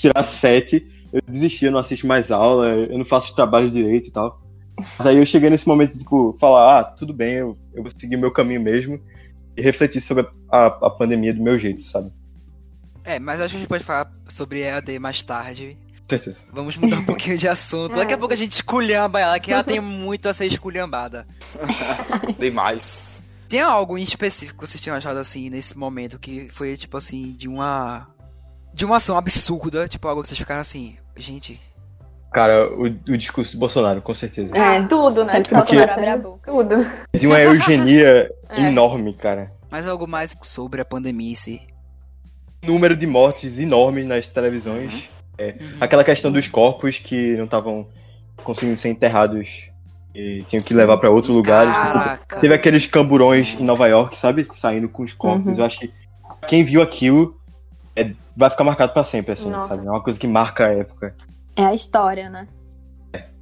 tirar 0.00 0.24
sete, 0.24 0.86
eu 1.12 1.20
desisti, 1.28 1.66
eu 1.66 1.72
não 1.72 1.80
assisto 1.80 2.06
mais 2.06 2.30
aula, 2.30 2.68
eu 2.68 2.98
não 2.98 3.04
faço 3.04 3.34
trabalho 3.34 3.70
direito 3.70 4.08
e 4.08 4.10
tal. 4.10 4.40
Mas 4.76 5.06
aí 5.06 5.18
eu 5.18 5.26
cheguei 5.26 5.50
nesse 5.50 5.68
momento 5.68 5.92
de, 5.92 5.98
tipo, 5.98 6.36
falar, 6.40 6.80
ah, 6.80 6.84
tudo 6.84 7.12
bem, 7.12 7.34
eu, 7.34 7.56
eu 7.74 7.82
vou 7.82 7.92
seguir 7.96 8.16
meu 8.16 8.30
caminho 8.30 8.60
mesmo 8.60 9.00
e 9.56 9.62
refletir 9.62 10.00
sobre 10.00 10.26
a, 10.50 10.66
a 10.66 10.90
pandemia 10.90 11.34
do 11.34 11.42
meu 11.42 11.58
jeito, 11.58 11.82
sabe? 11.82 12.10
É, 13.04 13.18
mas 13.18 13.40
acho 13.40 13.50
que 13.50 13.56
a 13.56 13.60
gente 13.60 13.68
pode 13.68 13.84
falar 13.84 14.10
sobre 14.28 14.60
EAD 14.60 14.98
mais 14.98 15.22
tarde. 15.22 15.76
Certeza. 16.08 16.36
Vamos 16.52 16.76
mudar 16.76 16.98
um 16.98 17.04
pouquinho 17.04 17.36
de 17.36 17.48
assunto. 17.48 17.94
Daqui 17.94 18.14
a 18.14 18.18
pouco 18.18 18.34
a 18.34 18.36
gente 18.36 18.52
esculhamba 18.52 19.20
ela, 19.20 19.38
que 19.40 19.52
ela 19.52 19.64
tem 19.64 19.80
muito 19.80 20.28
a 20.28 20.32
ser 20.32 20.46
esculhambada. 20.46 21.26
Demais. 22.38 23.20
Tem 23.48 23.60
algo 23.60 23.98
em 23.98 24.02
específico 24.02 24.62
que 24.62 24.68
vocês 24.68 24.80
tenham 24.80 24.96
achado 24.96 25.18
assim 25.18 25.50
nesse 25.50 25.76
momento 25.76 26.18
que 26.18 26.48
foi 26.48 26.76
tipo 26.76 26.96
assim 26.96 27.32
de 27.32 27.48
uma 27.48 28.08
de 28.72 28.84
uma 28.86 28.96
ação 28.96 29.16
absurda, 29.16 29.86
tipo 29.86 30.08
algo 30.08 30.22
que 30.22 30.28
vocês 30.28 30.38
ficaram 30.38 30.62
assim, 30.62 30.96
gente, 31.16 31.60
Cara, 32.32 32.72
o, 32.72 32.84
o 32.84 33.16
discurso 33.18 33.52
do 33.52 33.58
Bolsonaro, 33.58 34.00
com 34.00 34.14
certeza. 34.14 34.56
É, 34.56 34.80
tudo, 34.86 35.22
né? 35.22 35.32
sempre 35.32 35.44
que 35.44 35.50
Tá 35.50 35.56
Bolsonaro 35.58 35.92
abre 35.92 36.06
a 36.08 36.16
boca. 36.16 36.50
Tudo. 36.50 36.86
De 37.12 37.26
uma 37.26 37.38
eugenia 37.40 38.30
É. 38.48 38.68
enorme, 38.68 39.12
cara. 39.12 39.52
mais 39.70 39.86
algo 39.86 40.06
mais 40.08 40.34
sobre 40.42 40.80
a 40.80 40.84
pandemia 40.84 41.32
em 41.32 41.34
si. 41.34 41.60
número 42.62 42.96
de 42.96 43.06
mortes 43.06 43.58
enorme 43.58 44.02
nas 44.02 44.26
televisões. 44.26 45.08
É, 45.36 45.56
Uhum. 45.60 45.76
Aquela 45.80 46.04
questão 46.04 46.30
dos 46.32 46.46
corpos 46.48 46.98
que 46.98 47.36
não 47.36 47.44
estavam 47.44 47.86
conseguindo 48.44 48.76
ser 48.78 48.88
enterrados 48.90 49.64
e 50.14 50.44
tinham 50.48 50.62
que 50.62 50.72
levar 50.74 50.96
pra 50.98 51.10
outro 51.10 51.32
lugar. 51.34 51.66
Caraca. 51.66 52.40
Teve 52.40 52.54
aqueles 52.54 52.86
camburões 52.86 53.56
em 53.58 53.64
Nova 53.64 53.86
York, 53.88 54.18
sabe? 54.18 54.44
Saindo 54.44 54.88
com 54.88 55.02
os 55.02 55.12
corpos. 55.12 55.52
Uhum. 55.54 55.58
Eu 55.58 55.64
acho 55.64 55.78
que 55.80 55.92
quem 56.48 56.64
viu 56.64 56.80
aquilo 56.82 57.36
é, 57.94 58.12
vai 58.36 58.50
ficar 58.50 58.64
marcado 58.64 58.92
pra 58.92 59.04
sempre, 59.04 59.32
assim, 59.32 59.50
Nossa. 59.50 59.74
sabe? 59.74 59.86
É 59.86 59.90
uma 59.90 60.02
coisa 60.02 60.18
que 60.18 60.26
marca 60.26 60.66
a 60.66 60.72
época. 60.72 61.14
É 61.56 61.64
a 61.64 61.74
história, 61.74 62.30
né? 62.30 62.48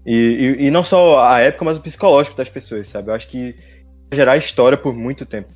E, 0.05 0.17
e, 0.17 0.67
e 0.67 0.71
não 0.71 0.83
só 0.83 1.23
a 1.23 1.41
época, 1.41 1.65
mas 1.65 1.77
o 1.77 1.81
psicológico 1.81 2.37
das 2.37 2.49
pessoas, 2.49 2.89
sabe? 2.89 3.11
Eu 3.11 3.15
acho 3.15 3.29
que 3.29 3.55
vai 4.09 4.17
gerar 4.17 4.37
história 4.37 4.77
por 4.77 4.95
muito 4.95 5.25
tempo. 5.25 5.49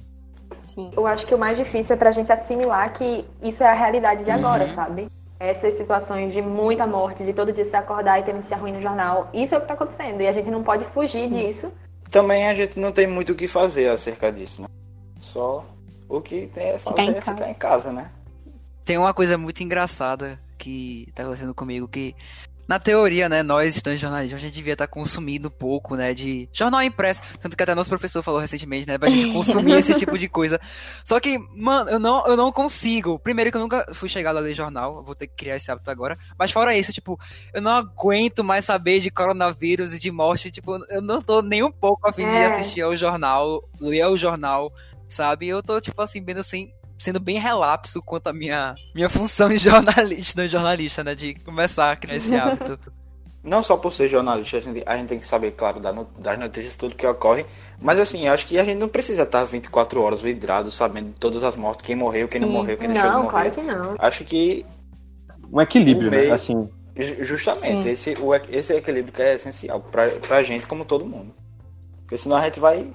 Sim. 0.65 0.91
Eu 0.97 1.07
acho 1.07 1.27
que 1.27 1.35
o 1.35 1.39
mais 1.39 1.57
difícil 1.57 1.95
é 1.95 1.99
pra 1.99 2.11
gente 2.11 2.31
assimilar 2.33 2.93
que 2.93 3.25
isso 3.43 3.63
é 3.63 3.69
a 3.69 3.75
realidade 3.75 4.25
de 4.25 4.31
agora, 4.31 4.69
sabe? 4.69 5.09
Essas 5.39 5.75
situações 5.75 6.33
de 6.33 6.43
muita 6.43 6.87
morte, 6.87 7.25
de 7.25 7.33
todo 7.33 7.53
dia 7.53 7.65
se 7.65 7.77
acordar 7.77 8.21
e 8.21 8.23
ter 8.23 8.33
notícia 8.33 8.57
ruim 8.57 8.73
no 8.73 8.81
jornal, 8.81 9.29
isso 9.33 9.55
é 9.55 9.59
o 9.59 9.61
que 9.61 9.69
tá 9.69 9.75
acontecendo. 9.75 10.21
E 10.21 10.27
a 10.27 10.33
gente 10.33 10.51
não 10.51 10.63
pode 10.63 10.85
fugir 10.87 11.29
disso. 11.29 11.73
Também 12.11 12.49
a 12.49 12.55
gente 12.55 12.79
não 12.79 12.93
tem 12.93 13.07
muito 13.07 13.33
o 13.33 13.35
que 13.35 13.49
fazer 13.49 13.89
acerca 13.89 14.31
disso, 14.31 14.63
né? 14.63 14.69
Só 15.21 15.65
o 16.09 16.21
que 16.21 16.47
tem 16.49 16.69
é 16.69 16.79
fazer 16.79 16.97
Ficar 16.97 17.13
em 17.13 17.17
é 17.17 17.21
ficar 17.21 17.51
em 17.51 17.55
casa, 17.55 17.93
né? 17.93 18.11
Tem 18.85 18.99
uma 18.99 19.15
coisa 19.15 19.39
muito 19.39 19.63
engraçada 19.63 20.39
que 20.59 21.09
tá 21.15 21.23
acontecendo 21.23 21.55
comigo 21.55 21.89
que 21.89 22.15
Na 22.67 22.79
teoria, 22.79 23.29
né, 23.29 23.43
nós, 23.43 23.77
estudantes 23.77 24.01
de 24.01 24.07
jornalismo, 24.07 24.39
a 24.39 24.41
gente 24.41 24.55
devia 24.55 24.73
estar 24.73 24.87
consumindo 24.87 25.49
um 25.49 25.51
pouco, 25.51 25.97
né, 25.97 26.15
de 26.15 26.49
jornal 26.51 26.83
impresso. 26.83 27.21
Tanto 27.39 27.55
que 27.55 27.63
até 27.63 27.75
nosso 27.75 27.91
professor 27.91 28.23
falou 28.23 28.41
recentemente, 28.41 28.87
né, 28.89 28.97
pra 28.97 29.11
gente 29.11 29.35
consumir 29.35 29.75
esse 29.75 29.93
tipo 30.01 30.17
de 30.17 30.31
coisa. 30.31 30.59
Só 31.05 31.21
que, 31.21 31.39
mano, 31.55 31.91
eu 31.91 31.99
não, 31.99 32.27
eu 32.27 32.39
não 32.39 32.51
consigo. 32.51 33.19
Primeiro 33.19 33.51
que 33.51 33.59
eu 33.59 33.61
nunca 33.61 33.87
fui 33.93 34.09
chegado 34.09 34.39
a 34.39 34.41
ler 34.41 34.55
jornal, 34.55 35.03
vou 35.05 35.15
ter 35.15 35.27
que 35.27 35.35
criar 35.35 35.57
esse 35.57 35.71
hábito 35.71 35.91
agora. 35.91 36.17
Mas 36.39 36.51
fora 36.51 36.75
isso, 36.75 36.91
tipo, 36.91 37.21
eu 37.53 37.61
não 37.61 37.71
aguento 37.71 38.43
mais 38.43 38.65
saber 38.65 38.99
de 39.01 39.11
coronavírus 39.11 39.93
e 39.93 39.99
de 39.99 40.11
morte. 40.11 40.51
Tipo, 40.51 40.83
eu 40.89 41.03
não 41.03 41.21
tô 41.21 41.43
nem 41.43 41.63
um 41.63 41.73
pouco 41.73 42.09
a 42.09 42.15
fim 42.15 42.25
é. 42.25 42.49
de 42.49 42.55
assistir 42.55 42.81
ao 42.81 42.97
jornal, 42.97 43.63
ler 43.79 44.07
o 44.07 44.17
jornal, 44.17 44.73
sabe? 45.07 45.49
Eu 45.49 45.63
tô, 45.63 45.79
tipo 45.83 46.01
assim, 46.01 46.25
vendo 46.25 46.41
assim, 46.41 46.73
sendo 47.05 47.21
bem 47.21 47.39
relapso 47.39 48.01
quanto 48.03 48.29
à 48.29 48.33
minha, 48.33 48.75
minha 48.95 49.11
função 49.11 49.51
de 49.51 49.59
jornalista, 49.59 50.49
jornalista, 50.49 51.05
né? 51.05 51.15
De 51.15 51.35
começar 51.35 51.93
a 51.93 51.97
criar 51.97 52.17
esse 52.17 52.35
hábito. 52.35 52.79
Não 53.43 53.63
só 53.63 53.77
por 53.77 53.93
ser 53.93 54.09
jornalista, 54.09 54.57
a 54.57 54.61
gente, 54.61 54.83
a 54.87 54.97
gente 54.97 55.09
tem 55.09 55.19
que 55.19 55.27
saber, 55.27 55.51
claro, 55.53 55.79
das 55.79 56.39
notícias, 56.39 56.77
tudo 56.77 56.95
que 56.95 57.07
ocorre. 57.07 57.45
Mas 57.79 57.99
assim, 57.99 58.27
acho 58.27 58.47
que 58.47 58.59
a 58.59 58.65
gente 58.65 58.79
não 58.79 58.89
precisa 58.89 59.25
estar 59.25 59.45
24 59.45 60.01
horas 60.01 60.23
vidrado, 60.23 60.71
sabendo 60.71 61.15
todas 61.21 61.45
as 61.45 61.55
mortes, 61.55 61.85
quem 61.85 61.95
morreu, 61.95 62.27
quem 62.27 62.41
Sim. 62.41 62.47
não 62.47 62.53
morreu, 62.55 62.79
quem 62.79 62.89
deixou 62.89 63.11
não, 63.11 63.17
de 63.19 63.23
morrer. 63.25 63.51
Claro 63.51 63.51
que 63.51 63.63
não. 63.63 63.97
Acho 63.99 64.25
que. 64.25 64.65
Um 65.53 65.61
equilíbrio, 65.61 66.11
né? 66.11 66.17
meio, 66.17 66.29
né? 66.31 66.35
Assim. 66.35 66.71
Justamente, 66.97 67.89
esse, 67.89 68.15
o, 68.19 68.35
esse 68.35 68.73
equilíbrio 68.73 69.13
que 69.13 69.21
é 69.21 69.35
essencial 69.35 69.81
pra, 69.81 70.09
pra 70.09 70.43
gente, 70.43 70.67
como 70.67 70.85
todo 70.85 71.05
mundo. 71.05 71.35
Porque 72.01 72.17
senão 72.17 72.37
a 72.37 72.45
gente 72.45 72.61
vai 72.61 72.89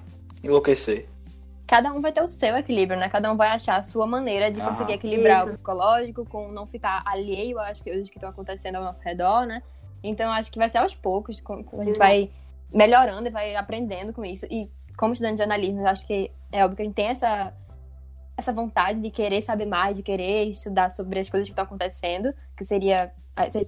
enlouquecer 0.43 1.07
cada 1.69 1.93
um 1.93 2.01
vai 2.01 2.11
ter 2.11 2.23
o 2.23 2.27
seu 2.27 2.57
equilíbrio, 2.57 2.99
né? 2.99 3.07
Cada 3.09 3.31
um 3.31 3.37
vai 3.37 3.49
achar 3.49 3.77
a 3.77 3.83
sua 3.83 4.07
maneira 4.07 4.49
de 4.49 4.59
conseguir 4.59 4.93
equilibrar 4.93 5.41
isso. 5.41 5.49
o 5.49 5.51
psicológico 5.51 6.25
com 6.25 6.51
não 6.51 6.65
ficar 6.65 7.03
alheio 7.05 7.59
às 7.59 7.79
coisas 7.79 8.09
que 8.09 8.17
estão 8.17 8.27
acontecendo 8.27 8.77
ao 8.77 8.83
nosso 8.83 9.03
redor, 9.03 9.45
né? 9.45 9.61
Então 10.03 10.31
acho 10.31 10.51
que 10.51 10.57
vai 10.57 10.67
ser 10.67 10.79
aos 10.79 10.95
poucos, 10.95 11.39
a 11.47 11.83
gente 11.83 11.99
vai 11.99 12.31
melhorando 12.73 13.27
e 13.27 13.31
vai 13.31 13.55
aprendendo 13.55 14.11
com 14.11 14.25
isso. 14.25 14.47
E 14.49 14.67
como 14.97 15.13
estudante 15.13 15.35
de 15.35 15.43
jornalismo, 15.43 15.85
acho 15.87 16.07
que 16.07 16.31
é 16.51 16.63
óbvio 16.65 16.77
que 16.77 16.81
a 16.81 16.85
gente 16.85 16.95
tem 16.95 17.07
essa 17.07 17.53
essa 18.35 18.51
vontade 18.51 18.99
de 18.99 19.11
querer 19.11 19.41
saber 19.43 19.65
mais, 19.67 19.97
de 19.97 20.01
querer 20.01 20.45
estudar 20.45 20.89
sobre 20.89 21.19
as 21.19 21.29
coisas 21.29 21.47
que 21.47 21.51
estão 21.51 21.65
acontecendo, 21.65 22.33
que 22.57 22.63
seria 22.63 23.11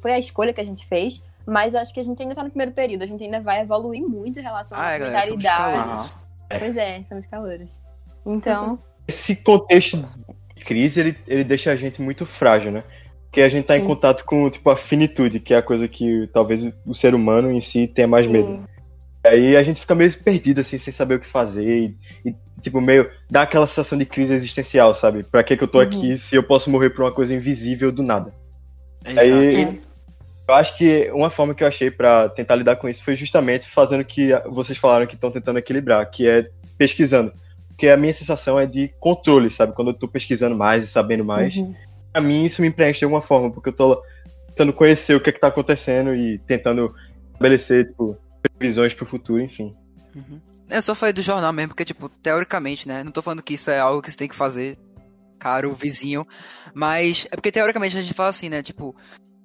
foi 0.02 0.14
a 0.14 0.20
escolha 0.20 0.52
que 0.52 0.62
a 0.62 0.66
gente 0.66 0.88
fez, 0.88 1.22
mas 1.46 1.76
acho 1.76 1.94
que 1.94 2.00
a 2.00 2.04
gente 2.04 2.20
ainda 2.20 2.32
está 2.32 2.44
no 2.44 2.50
primeiro 2.50 2.72
período, 2.72 3.04
a 3.04 3.08
gente 3.08 3.24
ainda 3.24 3.42
vai 3.42 3.62
evoluir 3.62 4.02
muito 4.02 4.40
em 4.40 4.42
relação 4.42 4.76
à 4.76 4.82
ah, 4.82 4.84
nossa 4.86 4.96
é, 4.96 5.06
mentalidade. 5.06 6.16
Pois 6.60 6.76
é, 6.76 7.04
somos 7.04 7.28
calouros. 7.28 7.91
Então. 8.26 8.80
Esse 9.08 9.36
contexto 9.36 9.98
de 10.56 10.64
crise, 10.64 11.00
ele, 11.00 11.18
ele 11.28 11.44
deixa 11.44 11.72
a 11.72 11.76
gente 11.76 12.02
muito 12.02 12.26
frágil, 12.26 12.72
né? 12.72 12.84
Porque 13.26 13.42
a 13.42 13.50
gente 13.50 13.66
tá 13.66 13.76
Sim. 13.76 13.82
em 13.82 13.86
contato 13.86 14.26
com, 14.26 14.50
tipo, 14.50 14.70
a 14.70 14.76
finitude, 14.76 15.40
que 15.40 15.54
é 15.54 15.58
a 15.58 15.62
coisa 15.62 15.88
que 15.88 16.30
talvez 16.34 16.64
o 16.86 16.94
ser 16.94 17.16
humano 17.16 17.52
em 17.52 17.62
si 17.62 17.88
tenha 17.88 18.08
mais 18.08 18.26
Sim. 18.26 18.32
medo. 18.32 18.64
Aí 19.26 19.56
a 19.56 19.64
gente 19.64 19.80
fica 19.80 19.96
meio 19.96 20.12
perdido, 20.22 20.62
assim, 20.62 20.78
sem 20.78 20.92
saber 20.92 21.16
o 21.16 21.20
que 21.20 21.28
fazer. 21.28 21.64
E, 21.66 22.30
e, 22.30 22.36
tipo, 22.62 22.82
meio. 22.82 23.10
dá 23.30 23.44
aquela 23.44 23.68
sensação 23.68 23.98
de 23.98 24.06
crise 24.06 24.34
existencial, 24.34 24.94
sabe? 24.96 25.24
Pra 25.24 25.44
que, 25.44 25.56
que 25.56 25.64
eu 25.64 25.68
tô 25.68 25.78
uhum. 25.78 25.84
aqui 25.86 26.18
se 26.18 26.36
eu 26.36 26.44
posso 26.44 26.70
morrer 26.70 26.90
por 26.90 27.04
uma 27.04 27.12
coisa 27.12 27.34
invisível 27.34 27.92
do 27.92 28.04
nada? 28.04 28.34
Exato. 29.06 29.20
Aí. 29.20 29.64
É. 29.64 29.92
Eu 30.48 30.56
acho 30.56 30.78
que 30.78 31.10
uma 31.14 31.30
forma 31.30 31.54
que 31.54 31.64
eu 31.64 31.68
achei 31.68 31.90
para 31.90 32.28
tentar 32.28 32.56
lidar 32.56 32.76
com 32.76 32.90
isso 32.90 33.04
foi 33.04 33.16
justamente 33.16 33.70
fazendo 33.70 34.02
o 34.02 34.06
que 34.06 34.34
vocês 34.50 34.78
falaram 34.78 35.08
que 35.08 35.16
estão 35.16 35.32
tentando 35.32 35.60
equilibrar, 35.60 36.10
que 36.10 36.28
é 36.28 36.50
pesquisando 36.78 37.32
porque 37.82 37.90
a 37.90 37.98
minha 37.98 38.14
sensação 38.14 38.60
é 38.60 38.68
de 38.68 38.90
controle, 39.00 39.50
sabe? 39.50 39.74
Quando 39.74 39.88
eu 39.88 39.96
tô 39.96 40.08
pesquisando 40.08 40.56
mais 40.56 40.84
e 40.84 40.88
sabendo 40.88 41.26
mais. 41.26 41.56
Uhum. 41.56 41.74
Pra 42.14 42.22
mim, 42.22 42.46
isso 42.46 42.62
me 42.62 42.70
preenche 42.70 43.00
de 43.00 43.06
alguma 43.06 43.24
forma, 43.24 43.50
porque 43.50 43.70
eu 43.70 43.74
tô 43.74 44.04
tentando 44.50 44.72
conhecer 44.72 45.16
o 45.16 45.20
que 45.20 45.32
é 45.32 45.34
que 45.34 45.40
tá 45.40 45.48
acontecendo 45.48 46.14
e 46.14 46.38
tentando 46.46 46.96
estabelecer, 47.32 47.88
tipo, 47.88 48.16
previsões 48.40 48.94
pro 48.94 49.08
futuro, 49.08 49.42
enfim. 49.42 49.76
Uhum. 50.16 50.40
Eu 50.70 50.82
só 50.84 50.94
falei 50.94 51.12
do 51.12 51.24
jornal 51.24 51.52
mesmo, 51.52 51.70
porque, 51.70 51.84
tipo, 51.84 52.08
teoricamente, 52.08 52.88
né? 52.88 53.04
Não 53.04 53.12
tô 53.12 53.24
falando 53.24 53.42
que 53.42 53.56
isso 53.56 53.72
é 53.72 53.80
algo 53.80 54.00
que 54.00 54.12
você 54.12 54.18
tem 54.18 54.28
que 54.28 54.36
fazer, 54.36 54.78
caro 55.40 55.74
vizinho, 55.74 56.28
mas 56.76 57.26
é 57.32 57.36
porque 57.36 57.52
teoricamente 57.52 57.98
a 57.98 58.02
gente 58.02 58.14
fala 58.14 58.30
assim, 58.30 58.48
né? 58.48 58.62
Tipo, 58.62 58.96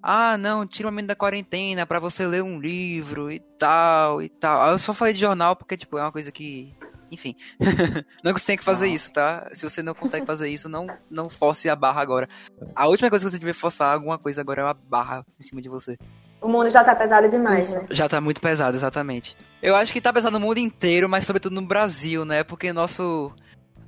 ah, 0.02 0.37
não, 0.37 0.66
tira 0.66 0.88
o 0.88 0.93
momento 0.93 1.07
da 1.07 1.16
quarentena 1.16 1.87
para 1.87 1.99
você 1.99 2.26
ler 2.26 2.43
um 2.43 2.61
livro 2.61 3.33
e 3.33 3.40
tal 3.59 4.21
e 4.21 4.28
tal. 4.28 4.73
Eu 4.73 4.78
só 4.78 4.93
falei 4.93 5.14
de 5.14 5.21
jornal 5.21 5.57
porque, 5.57 5.75
tipo, 5.75 5.97
é 5.97 6.02
uma 6.02 6.12
coisa 6.12 6.31
que 6.31 6.75
enfim. 7.10 7.34
não 8.22 8.30
é 8.30 8.34
que 8.34 8.40
você 8.40 8.46
tem 8.46 8.56
que 8.56 8.64
fazer 8.64 8.86
ah. 8.86 8.88
isso, 8.88 9.12
tá? 9.12 9.48
Se 9.52 9.62
você 9.62 9.82
não 9.82 9.94
consegue 9.94 10.26
fazer 10.26 10.48
isso, 10.48 10.68
não, 10.68 10.86
não 11.10 11.30
force 11.30 11.68
a 11.68 11.76
barra 11.76 12.00
agora. 12.00 12.28
A 12.75 12.86
última 12.86 13.10
coisa 13.10 13.25
que 13.25 13.30
você 13.30 13.38
deve 13.38 13.52
forçar 13.52 13.92
alguma 13.92 14.18
coisa 14.18 14.40
agora 14.40 14.62
é 14.62 14.64
uma 14.64 14.75
barra 14.75 15.25
em 15.38 15.42
cima 15.42 15.60
de 15.62 15.68
você. 15.68 15.96
O 16.40 16.48
mundo 16.48 16.70
já 16.70 16.84
tá 16.84 16.94
pesado 16.94 17.28
demais, 17.28 17.75
né? 17.75 17.86
Já 17.90 18.08
tá 18.08 18.20
muito 18.20 18.40
pesado, 18.40 18.76
exatamente. 18.76 19.36
Eu 19.62 19.75
acho 19.75 19.92
que 19.92 20.00
tá 20.00 20.12
pesado 20.12 20.38
no 20.38 20.46
mundo 20.46 20.58
inteiro, 20.58 21.08
mas 21.08 21.25
sobretudo 21.25 21.54
no 21.54 21.66
Brasil, 21.66 22.25
né? 22.25 22.44
Porque 22.44 22.72
nosso. 22.72 23.32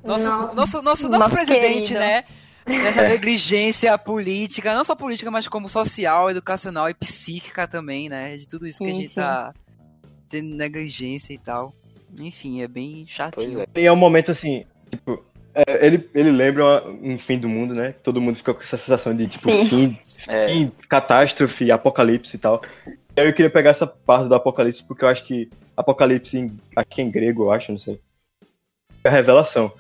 Nosso, 0.02 0.28
nosso, 0.28 0.54
nosso, 0.54 0.82
nosso, 0.82 1.08
nosso 1.08 1.30
presidente, 1.30 1.88
querido. 1.88 1.98
né? 1.98 2.24
Nessa 2.66 3.02
é. 3.02 3.08
negligência 3.08 3.96
política, 3.96 4.74
não 4.74 4.84
só 4.84 4.94
política, 4.94 5.30
mas 5.30 5.48
como 5.48 5.68
social, 5.68 6.30
educacional 6.30 6.88
e 6.88 6.94
psíquica 6.94 7.66
também, 7.66 8.08
né? 8.08 8.36
De 8.36 8.46
tudo 8.46 8.66
isso 8.66 8.78
que 8.78 8.90
a 8.90 8.94
gente 8.94 9.08
sim. 9.08 9.14
tá 9.14 9.54
tendo 10.28 10.54
negligência 10.54 11.32
e 11.32 11.38
tal. 11.38 11.72
Enfim, 12.20 12.62
é 12.62 12.68
bem 12.68 13.04
chatinho. 13.06 13.60
É. 13.60 13.66
E 13.80 13.84
é 13.84 13.92
um 13.92 13.96
momento 13.96 14.30
assim, 14.30 14.64
tipo, 14.90 15.22
é, 15.54 15.86
ele, 15.86 16.08
ele 16.14 16.30
lembra 16.30 16.86
um 16.88 17.18
fim 17.18 17.38
do 17.38 17.48
mundo, 17.48 17.74
né? 17.74 17.94
Todo 18.02 18.20
mundo 18.20 18.36
fica 18.36 18.54
com 18.54 18.62
essa 18.62 18.78
sensação 18.78 19.16
de, 19.16 19.26
tipo, 19.26 19.44
fim, 19.66 19.98
é. 20.28 20.44
fim, 20.44 20.72
catástrofe, 20.88 21.70
apocalipse 21.70 22.36
e 22.36 22.38
tal. 22.38 22.62
E 22.86 23.20
aí 23.20 23.26
eu 23.26 23.32
queria 23.32 23.50
pegar 23.50 23.70
essa 23.70 23.86
parte 23.86 24.28
do 24.28 24.34
apocalipse, 24.34 24.84
porque 24.84 25.04
eu 25.04 25.08
acho 25.08 25.24
que 25.24 25.50
apocalipse, 25.76 26.38
em, 26.38 26.56
aqui 26.76 27.02
em 27.02 27.10
grego, 27.10 27.44
eu 27.44 27.52
acho, 27.52 27.72
não 27.72 27.78
sei. 27.78 28.00
É 29.02 29.08
a 29.08 29.12
revelação. 29.12 29.72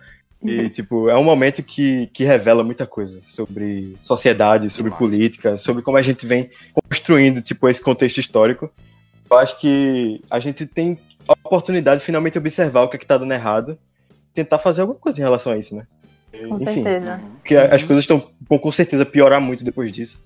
E, 0.42 0.58
uhum. 0.58 0.68
tipo, 0.68 1.08
é 1.08 1.16
um 1.16 1.24
momento 1.24 1.62
que, 1.62 2.08
que 2.12 2.24
revela 2.24 2.62
muita 2.64 2.86
coisa 2.86 3.20
sobre 3.26 3.96
sociedade, 4.00 4.70
sobre 4.70 4.90
política, 4.92 5.56
sobre 5.56 5.82
como 5.82 5.96
a 5.96 6.02
gente 6.02 6.26
vem 6.26 6.50
construindo, 6.72 7.42
tipo, 7.42 7.68
esse 7.68 7.80
contexto 7.80 8.18
histórico. 8.18 8.70
Eu 9.30 9.38
acho 9.38 9.60
que 9.60 10.22
a 10.30 10.40
gente 10.40 10.64
tem 10.64 10.98
a 11.28 11.32
oportunidade 11.32 12.00
de 12.00 12.06
finalmente 12.06 12.38
observar 12.38 12.82
o 12.82 12.88
que 12.88 12.96
é 12.96 13.00
está 13.00 13.18
dando 13.18 13.32
errado 13.32 13.78
tentar 14.34 14.58
fazer 14.58 14.82
alguma 14.82 14.98
coisa 14.98 15.18
em 15.18 15.22
relação 15.22 15.52
a 15.52 15.58
isso, 15.58 15.74
né? 15.74 15.86
Com 16.30 16.54
Enfim, 16.54 16.58
certeza. 16.58 17.20
Porque 17.38 17.56
as 17.56 17.82
coisas 17.82 18.04
estão, 18.04 18.30
com 18.46 18.72
certeza 18.72 19.04
piorar 19.04 19.40
muito 19.40 19.64
depois 19.64 19.92
disso. 19.92 20.20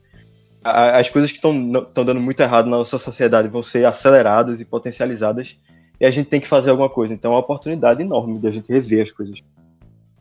As 0.62 1.08
coisas 1.08 1.30
que 1.30 1.38
estão 1.38 1.54
dando 1.94 2.20
muito 2.20 2.40
errado 2.40 2.66
na 2.68 2.78
nossa 2.78 2.98
sociedade 2.98 3.48
vão 3.48 3.62
ser 3.62 3.84
aceleradas 3.84 4.60
e 4.60 4.64
potencializadas 4.64 5.56
e 6.00 6.04
a 6.06 6.10
gente 6.10 6.28
tem 6.28 6.40
que 6.40 6.46
fazer 6.46 6.70
alguma 6.70 6.90
coisa. 6.90 7.14
Então 7.14 7.32
é 7.32 7.34
uma 7.34 7.40
oportunidade 7.40 8.02
enorme 8.02 8.38
de 8.38 8.46
a 8.46 8.50
gente 8.50 8.70
rever 8.70 9.02
as 9.02 9.10
coisas. 9.10 9.38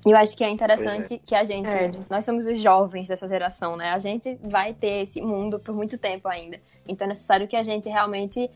Eu 0.05 0.17
acho 0.17 0.35
que 0.35 0.43
é 0.43 0.49
interessante 0.49 1.15
é. 1.15 1.19
que 1.23 1.35
a 1.35 1.43
gente, 1.43 1.69
é. 1.69 1.91
nós 2.09 2.25
somos 2.25 2.45
os 2.45 2.61
jovens 2.61 3.07
dessa 3.07 3.27
geração, 3.27 3.75
né? 3.75 3.91
A 3.91 3.99
gente 3.99 4.35
vai 4.43 4.73
ter 4.73 5.03
esse 5.03 5.21
mundo 5.21 5.59
por 5.59 5.75
muito 5.75 5.97
tempo 5.97 6.27
ainda. 6.27 6.59
Então 6.87 7.05
é 7.05 7.09
necessário 7.09 7.47
que 7.47 7.55
a 7.55 7.63
gente 7.63 7.87
realmente 7.87 8.49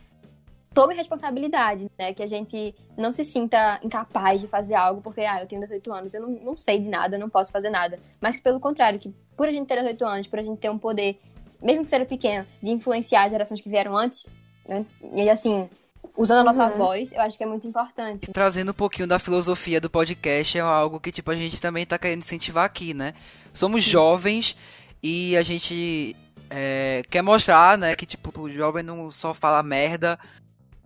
tome 0.75 0.93
responsabilidade, 0.93 1.89
né? 1.97 2.13
Que 2.13 2.21
a 2.21 2.27
gente 2.27 2.75
não 2.97 3.13
se 3.13 3.23
sinta 3.23 3.79
incapaz 3.81 4.41
de 4.41 4.47
fazer 4.47 4.75
algo 4.75 5.01
porque, 5.01 5.21
ah, 5.21 5.41
eu 5.41 5.47
tenho 5.47 5.61
18 5.61 5.93
anos, 5.93 6.13
eu 6.13 6.21
não, 6.21 6.29
não 6.29 6.57
sei 6.57 6.79
de 6.79 6.89
nada, 6.89 7.17
não 7.17 7.29
posso 7.29 7.51
fazer 7.51 7.69
nada. 7.69 7.97
Mas 8.21 8.35
que, 8.35 8.43
pelo 8.43 8.59
contrário, 8.59 8.99
que 8.99 9.11
por 9.37 9.47
a 9.47 9.51
gente 9.51 9.67
ter 9.67 9.77
18 9.77 10.05
anos, 10.05 10.27
por 10.27 10.37
a 10.37 10.43
gente 10.43 10.59
ter 10.59 10.69
um 10.69 10.77
poder, 10.77 11.17
mesmo 11.63 11.85
que 11.85 11.89
seja 11.89 12.05
pequeno, 12.05 12.45
de 12.61 12.71
influenciar 12.71 13.23
as 13.23 13.31
gerações 13.31 13.61
que 13.61 13.69
vieram 13.69 13.95
antes, 13.95 14.25
né? 14.67 14.85
E 15.13 15.29
assim, 15.29 15.69
usando 16.17 16.39
a 16.39 16.43
nossa 16.43 16.67
uhum. 16.67 16.77
voz, 16.77 17.09
eu 17.13 17.21
acho 17.21 17.37
que 17.37 17.43
é 17.43 17.47
muito 17.47 17.65
importante. 17.65 18.29
Trazendo 18.33 18.71
um 18.71 18.75
pouquinho 18.75 19.07
da 19.07 19.17
filosofia 19.17 19.79
do 19.79 19.89
podcast, 19.89 20.57
é 20.57 20.61
algo 20.61 20.99
que, 20.99 21.11
tipo, 21.11 21.31
a 21.31 21.35
gente 21.35 21.61
também 21.61 21.85
tá 21.85 21.97
querendo 21.97 22.19
incentivar 22.19 22.65
aqui, 22.65 22.93
né? 22.93 23.13
Somos 23.53 23.85
Sim. 23.85 23.91
jovens 23.91 24.57
e 25.01 25.37
a 25.37 25.41
gente 25.41 26.13
é, 26.49 27.01
quer 27.09 27.21
mostrar, 27.21 27.77
né, 27.77 27.95
que, 27.95 28.05
tipo, 28.05 28.37
o 28.41 28.51
jovem 28.51 28.83
não 28.83 29.09
só 29.09 29.33
fala 29.33 29.63
merda 29.63 30.19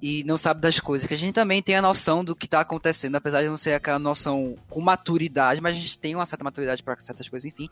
e 0.02 0.24
não 0.24 0.38
sabe 0.38 0.62
das 0.62 0.80
coisas, 0.80 1.08
que 1.08 1.14
a 1.14 1.18
gente 1.18 1.34
também 1.34 1.62
tem 1.62 1.76
a 1.76 1.82
noção 1.82 2.24
do 2.24 2.36
que 2.36 2.46
está 2.46 2.62
acontecendo, 2.62 3.16
apesar 3.16 3.42
de 3.42 3.50
não 3.50 3.58
ser 3.58 3.74
aquela 3.74 4.00
noção 4.00 4.56
com 4.70 4.80
maturidade, 4.80 5.62
mas 5.62 5.76
a 5.76 5.80
gente 5.80 5.98
tem 5.98 6.16
uma 6.16 6.26
certa 6.26 6.44
maturidade 6.44 6.82
para 6.82 7.00
certas 7.02 7.28
coisas, 7.28 7.50
enfim. 7.50 7.70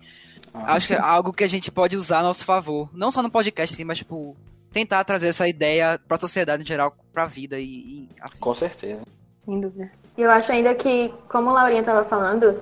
Ah, 0.53 0.74
Acho 0.75 0.88
que 0.88 0.93
é 0.93 1.00
algo 1.00 1.31
que 1.31 1.43
a 1.43 1.50
gente 1.50 1.72
pode 1.72 1.96
usar 1.96 2.19
a 2.19 2.24
nosso 2.24 2.43
favor, 2.43 2.89
não 2.93 3.12
só 3.12 3.24
no 3.24 3.29
podcast, 3.29 3.74
assim, 3.74 3.84
mas 3.84 4.00
tipo 4.00 4.36
tentar 4.72 5.03
trazer 5.03 5.27
essa 5.27 5.48
ideia 5.48 6.00
para 6.07 6.17
a 6.17 6.19
sociedade 6.19 6.63
em 6.63 6.65
geral, 6.65 6.96
para 7.13 7.24
a 7.24 7.27
vida 7.27 7.60
e, 7.60 7.65
e 7.65 8.10
com 8.39 8.53
certeza. 8.53 9.01
Sem 9.39 9.60
dúvida. 9.62 9.89
Eu 10.17 10.29
acho 10.29 10.51
ainda 10.51 10.75
que, 10.75 11.13
como 11.29 11.50
a 11.50 11.53
Laurinha 11.53 11.79
estava 11.79 12.03
falando, 12.03 12.62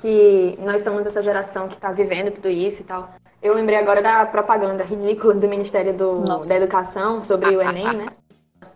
que 0.00 0.58
nós 0.60 0.82
somos 0.82 1.06
essa 1.06 1.22
geração 1.22 1.68
que 1.68 1.74
está 1.74 1.90
vivendo 1.92 2.32
tudo 2.32 2.48
isso 2.48 2.82
e 2.82 2.84
tal. 2.84 3.14
Eu 3.42 3.54
lembrei 3.54 3.78
agora 3.78 4.02
da 4.02 4.26
propaganda 4.26 4.84
ridícula 4.84 5.34
do 5.34 5.48
Ministério 5.48 5.96
do, 5.96 6.22
da 6.46 6.56
Educação 6.56 7.22
sobre 7.22 7.56
o 7.56 7.62
Enem, 7.62 7.92
né? 7.96 8.06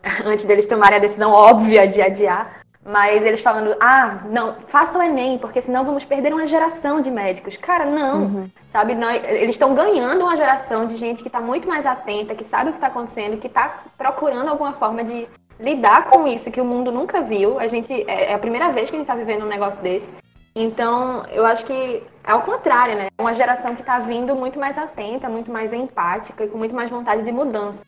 antes 0.25 0.44
deles 0.44 0.66
tomarem 0.66 0.98
a 0.98 1.00
decisão 1.00 1.32
óbvia 1.32 1.86
de 1.86 2.00
adiar. 2.00 2.62
Mas 2.84 3.25
eles 3.25 3.42
falando, 3.42 3.75
ah, 3.80 4.20
não, 4.30 4.54
faça 4.68 4.96
o 4.96 5.02
Enem, 5.02 5.38
porque 5.38 5.60
senão 5.60 5.84
vamos 5.84 6.04
perder 6.04 6.32
uma 6.32 6.46
geração 6.46 7.00
de 7.00 7.10
médicos. 7.10 7.56
Cara, 7.56 7.84
não. 7.84 8.22
Uhum. 8.22 8.48
Sabe, 8.70 8.94
nós, 8.94 9.20
eles 9.25 9.56
estão 9.56 9.75
ganhando 9.75 10.22
uma 10.22 10.36
geração 10.36 10.86
de 10.86 10.96
gente 10.96 11.20
que 11.20 11.28
está 11.28 11.40
muito 11.40 11.66
mais 11.66 11.84
atenta, 11.84 12.34
que 12.36 12.44
sabe 12.44 12.70
o 12.70 12.72
que 12.72 12.76
está 12.76 12.86
acontecendo, 12.86 13.38
que 13.38 13.48
está 13.48 13.82
procurando 13.98 14.48
alguma 14.48 14.72
forma 14.75 15.02
de 15.02 15.26
lidar 15.58 16.04
com 16.04 16.28
isso 16.28 16.50
que 16.50 16.60
o 16.60 16.64
mundo 16.64 16.92
nunca 16.92 17.22
viu. 17.22 17.58
A 17.58 17.66
gente 17.66 17.92
é, 18.08 18.30
é 18.30 18.34
a 18.34 18.38
primeira 18.38 18.70
vez 18.70 18.88
que 18.88 18.94
a 18.94 18.98
gente 19.00 19.08
está 19.08 19.16
vivendo 19.16 19.44
um 19.44 19.48
negócio 19.48 19.82
desse. 19.82 20.12
Então, 20.54 21.26
eu 21.32 21.44
acho 21.44 21.64
que 21.66 22.02
é 22.22 22.34
o 22.34 22.42
contrário, 22.42 22.94
né? 22.94 23.08
É 23.18 23.22
uma 23.22 23.34
geração 23.34 23.75
que 23.75 23.82
está 23.82 23.98
vindo 23.98 24.34
muito 24.36 24.60
mais 24.60 24.78
atenta, 24.78 25.28
muito 25.28 25.50
mais 25.50 25.72
empática 25.72 26.44
e 26.44 26.48
com 26.48 26.56
muito 26.56 26.75
mais 26.75 26.88
vontade 26.88 27.22
de 27.22 27.32
mudança. 27.32 27.84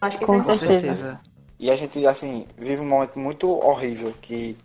Eu 0.00 0.08
acho 0.08 0.18
que 0.18 0.24
Com 0.24 0.36
isso 0.36 0.50
é 0.50 0.56
certeza. 0.56 0.80
certeza. 0.80 1.20
E 1.62 1.70
a 1.70 1.76
gente, 1.76 2.04
assim, 2.08 2.44
vive 2.58 2.82
um 2.82 2.88
momento 2.88 3.16
muito 3.16 3.48
horrível 3.48 4.12
que 4.20 4.56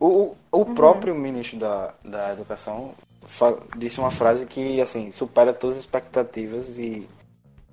o, 0.00 0.34
o 0.50 0.58
Uhum. 0.58 0.74
próprio 0.74 1.14
ministro 1.14 1.56
da, 1.56 1.94
da 2.04 2.32
Educação 2.32 2.92
disse 3.76 4.00
uma 4.00 4.10
frase 4.10 4.44
que, 4.44 4.80
assim, 4.80 5.12
supera 5.12 5.54
todas 5.54 5.76
as 5.76 5.84
expectativas 5.84 6.66
e 6.76 7.08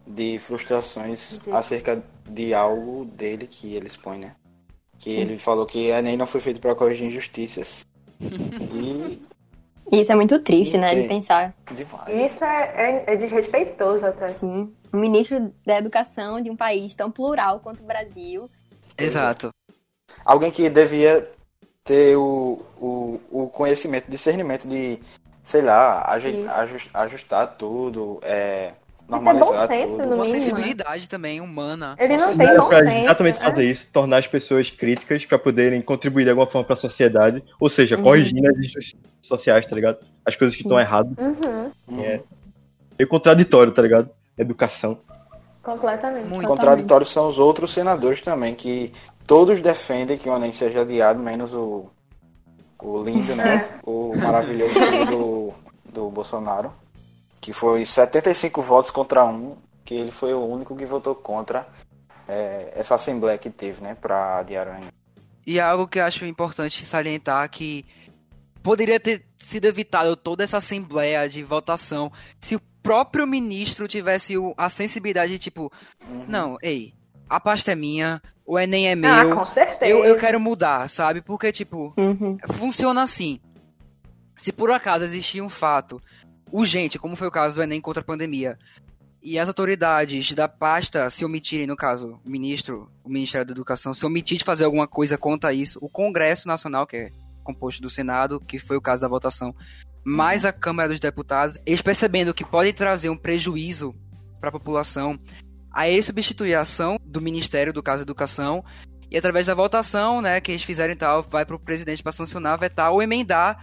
de 0.05 0.37
frustrações 0.37 1.39
Sim. 1.43 1.51
acerca 1.51 2.03
de 2.29 2.53
algo 2.53 3.05
dele 3.05 3.47
que 3.47 3.73
ele 3.73 3.87
expõe, 3.87 4.19
né? 4.19 4.35
Que 4.99 5.09
Sim. 5.09 5.17
ele 5.17 5.37
falou 5.39 5.65
que 5.65 5.91
a 5.91 5.97
Enem 5.97 6.15
não 6.15 6.27
foi 6.27 6.39
feito 6.39 6.61
para 6.61 6.75
corrigir 6.75 7.07
injustiças. 7.07 7.87
E 8.21 9.19
isso 9.91 10.11
é 10.11 10.15
muito 10.15 10.39
triste, 10.39 10.77
né, 10.77 10.89
de 10.89 10.95
Entendi. 10.95 11.07
pensar. 11.09 11.53
demais. 11.71 12.31
Isso 12.31 12.43
é, 12.43 12.73
é- 12.75 13.13
é 13.13 13.15
desrespeitoso 13.15 14.05
até. 14.05 14.25
Assim, 14.25 14.73
o 14.91 14.97
ministro 14.97 15.53
da 15.65 15.77
Educação 15.77 16.41
de 16.41 16.49
um 16.49 16.55
país 16.55 16.95
tão 16.95 17.09
plural 17.11 17.59
quanto 17.59 17.81
o 17.83 17.85
Brasil. 17.87 18.49
Exato. 18.97 19.49
Alguém 20.25 20.51
que 20.51 20.69
devia 20.69 21.29
ter 21.83 22.15
o, 22.17 22.61
o, 22.79 23.19
o 23.31 23.47
conhecimento, 23.49 24.09
discernimento 24.09 24.67
de, 24.67 24.99
sei 25.43 25.61
lá, 25.61 26.03
aje- 26.11 26.39
Isso. 26.39 26.49
ajus- 26.49 26.89
ajustar 26.93 27.55
tudo, 27.57 28.19
é, 28.23 28.73
ter 29.07 29.11
bom 29.19 29.23
normalizar 29.23 29.67
senso, 29.67 29.97
tudo. 29.97 30.07
no 30.09 30.15
Uma 30.15 30.23
mínimo, 30.25 30.33
né? 30.33 30.39
sensibilidade 30.39 31.09
também 31.09 31.41
humana. 31.41 31.95
Ele 31.97 32.17
não 32.17 32.35
tem 32.37 32.47
É 32.47 32.57
bom 32.57 32.67
pra 32.67 32.83
senso. 32.83 32.97
exatamente 33.05 33.39
né? 33.39 33.45
fazer 33.45 33.71
isso, 33.71 33.87
tornar 33.91 34.17
as 34.17 34.27
pessoas 34.27 34.69
críticas 34.69 35.25
pra 35.25 35.39
poderem 35.39 35.81
contribuir 35.81 36.23
de 36.25 36.29
alguma 36.29 36.47
forma 36.47 36.65
pra 36.67 36.75
sociedade, 36.75 37.43
ou 37.59 37.69
seja, 37.69 37.95
Uhum. 37.97 38.03
corrigindo 38.03 38.47
as 38.49 38.57
injustiças 38.57 38.93
sociais, 39.21 39.65
tá 39.65 39.75
ligado? 39.75 39.97
As 40.25 40.35
coisas 40.35 40.55
que 40.55 40.63
Sim. 40.63 40.67
estão 40.69 40.79
erradas. 40.79 41.11
Uhum, 41.17 41.71
Uhum. 41.87 42.01
É 42.03 42.19
meio 42.97 43.07
contraditório, 43.09 43.71
tá 43.71 43.81
ligado? 43.81 44.09
Educação. 44.37 44.99
completamente. 45.63 46.27
Muito. 46.29 46.47
Contraditórios 46.47 47.11
são 47.11 47.27
os 47.27 47.37
outros 47.37 47.73
senadores 47.73 48.21
também, 48.21 48.55
que 48.55 48.93
todos 49.25 49.59
defendem 49.59 50.17
que 50.17 50.29
o 50.29 50.35
Enem 50.35 50.53
seja 50.53 50.81
adiado, 50.81 51.19
menos 51.19 51.53
o, 51.53 51.87
o 52.81 53.03
lindo, 53.03 53.35
né? 53.35 53.67
o 53.85 54.13
maravilhoso 54.17 54.75
do, 55.09 55.53
do 55.91 56.09
Bolsonaro, 56.09 56.71
que 57.47 57.53
foi 57.53 57.85
75 57.85 58.61
votos 58.61 58.91
contra 58.91 59.23
um, 59.23 59.55
que 59.85 59.93
ele 59.93 60.11
foi 60.11 60.33
o 60.33 60.45
único 60.45 60.75
que 60.75 60.83
votou 60.85 61.15
contra 61.15 61.65
é, 62.27 62.73
essa 62.77 62.95
assembleia 62.95 63.37
que 63.37 63.49
teve, 63.49 63.81
né, 63.81 63.95
pra 63.95 64.39
adiar 64.39 64.67
o 64.67 64.71
Enem. 64.71 64.89
E 65.45 65.57
é 65.57 65.61
algo 65.61 65.87
que 65.87 65.97
eu 65.97 66.03
acho 66.03 66.25
importante 66.25 66.85
salientar 66.85 67.49
que 67.49 67.85
poderia 68.61 68.99
ter 68.99 69.23
sido 69.37 69.63
evitado 69.63 70.13
toda 70.17 70.43
essa 70.43 70.57
assembleia 70.57 71.29
de 71.29 71.41
votação 71.41 72.11
se 72.41 72.53
o 72.57 72.61
próprio 72.83 73.25
ministro 73.25 73.87
tivesse 73.87 74.37
o- 74.37 74.53
a 74.57 74.67
sensibilidade 74.67 75.31
de 75.31 75.39
tipo, 75.39 75.71
não, 76.27 76.57
ei, 76.61 76.91
a 77.29 77.39
pasta 77.39 77.71
é 77.71 77.75
minha, 77.75 78.21
o 78.45 78.59
Enem 78.59 78.89
é 78.89 78.91
Ah, 78.91 78.95
meu, 79.23 79.33
com 79.37 79.45
certeza. 79.53 79.89
eu, 79.89 80.03
eu 80.03 80.17
quero 80.17 80.37
mudar, 80.37 80.89
sabe? 80.89 81.21
Porque, 81.21 81.49
tipo, 81.53 81.93
Uhum. 81.97 82.37
funciona 82.55 83.03
assim. 83.03 83.39
Se 84.35 84.51
por 84.51 84.69
acaso 84.69 85.05
existir 85.05 85.41
um 85.41 85.47
fato 85.49 85.99
urgente, 86.51 86.99
como 86.99 87.15
foi 87.15 87.27
o 87.27 87.31
caso 87.31 87.55
do 87.55 87.63
Enem 87.63 87.81
contra 87.81 88.01
a 88.01 88.05
pandemia, 88.05 88.57
e 89.21 89.37
as 89.37 89.47
autoridades 89.47 90.31
da 90.31 90.47
pasta 90.47 91.09
se 91.09 91.25
omitirem, 91.25 91.67
no 91.67 91.75
caso, 91.75 92.19
o 92.25 92.29
ministro, 92.29 92.89
o 93.03 93.09
Ministério 93.09 93.45
da 93.45 93.51
Educação, 93.51 93.93
se 93.93 94.05
omitir 94.05 94.37
de 94.37 94.43
fazer 94.43 94.63
alguma 94.63 94.87
coisa 94.87 95.17
contra 95.17 95.51
isso, 95.51 95.79
o 95.81 95.89
Congresso 95.89 96.47
Nacional, 96.47 96.87
que 96.87 96.95
é 96.95 97.11
composto 97.43 97.81
do 97.81 97.89
Senado, 97.89 98.39
que 98.39 98.59
foi 98.59 98.77
o 98.77 98.81
caso 98.81 99.01
da 99.01 99.07
votação, 99.07 99.55
mais 100.03 100.45
a 100.45 100.53
Câmara 100.53 100.89
dos 100.89 100.99
Deputados, 100.99 101.57
eles 101.65 101.81
percebendo 101.81 102.33
que 102.33 102.45
pode 102.45 102.71
trazer 102.73 103.09
um 103.09 103.17
prejuízo 103.17 103.95
para 104.39 104.49
a 104.49 104.51
população, 104.51 105.19
aí 105.71 105.93
eles 105.93 106.05
substituem 106.05 106.55
a 106.55 106.61
ação 106.61 106.97
do 107.03 107.19
Ministério, 107.19 107.73
do 107.73 107.83
caso 107.83 108.03
Educação, 108.03 108.63
e 109.09 109.17
através 109.17 109.45
da 109.45 109.53
votação, 109.53 110.21
né, 110.21 110.39
que 110.39 110.51
eles 110.51 110.63
fizeram 110.63 110.93
e 110.93 110.95
tal, 110.95 111.23
vai 111.23 111.45
pro 111.45 111.59
presidente 111.59 112.03
para 112.03 112.11
sancionar, 112.11 112.59
vetar 112.59 112.91
ou 112.91 113.01
emendar 113.01 113.57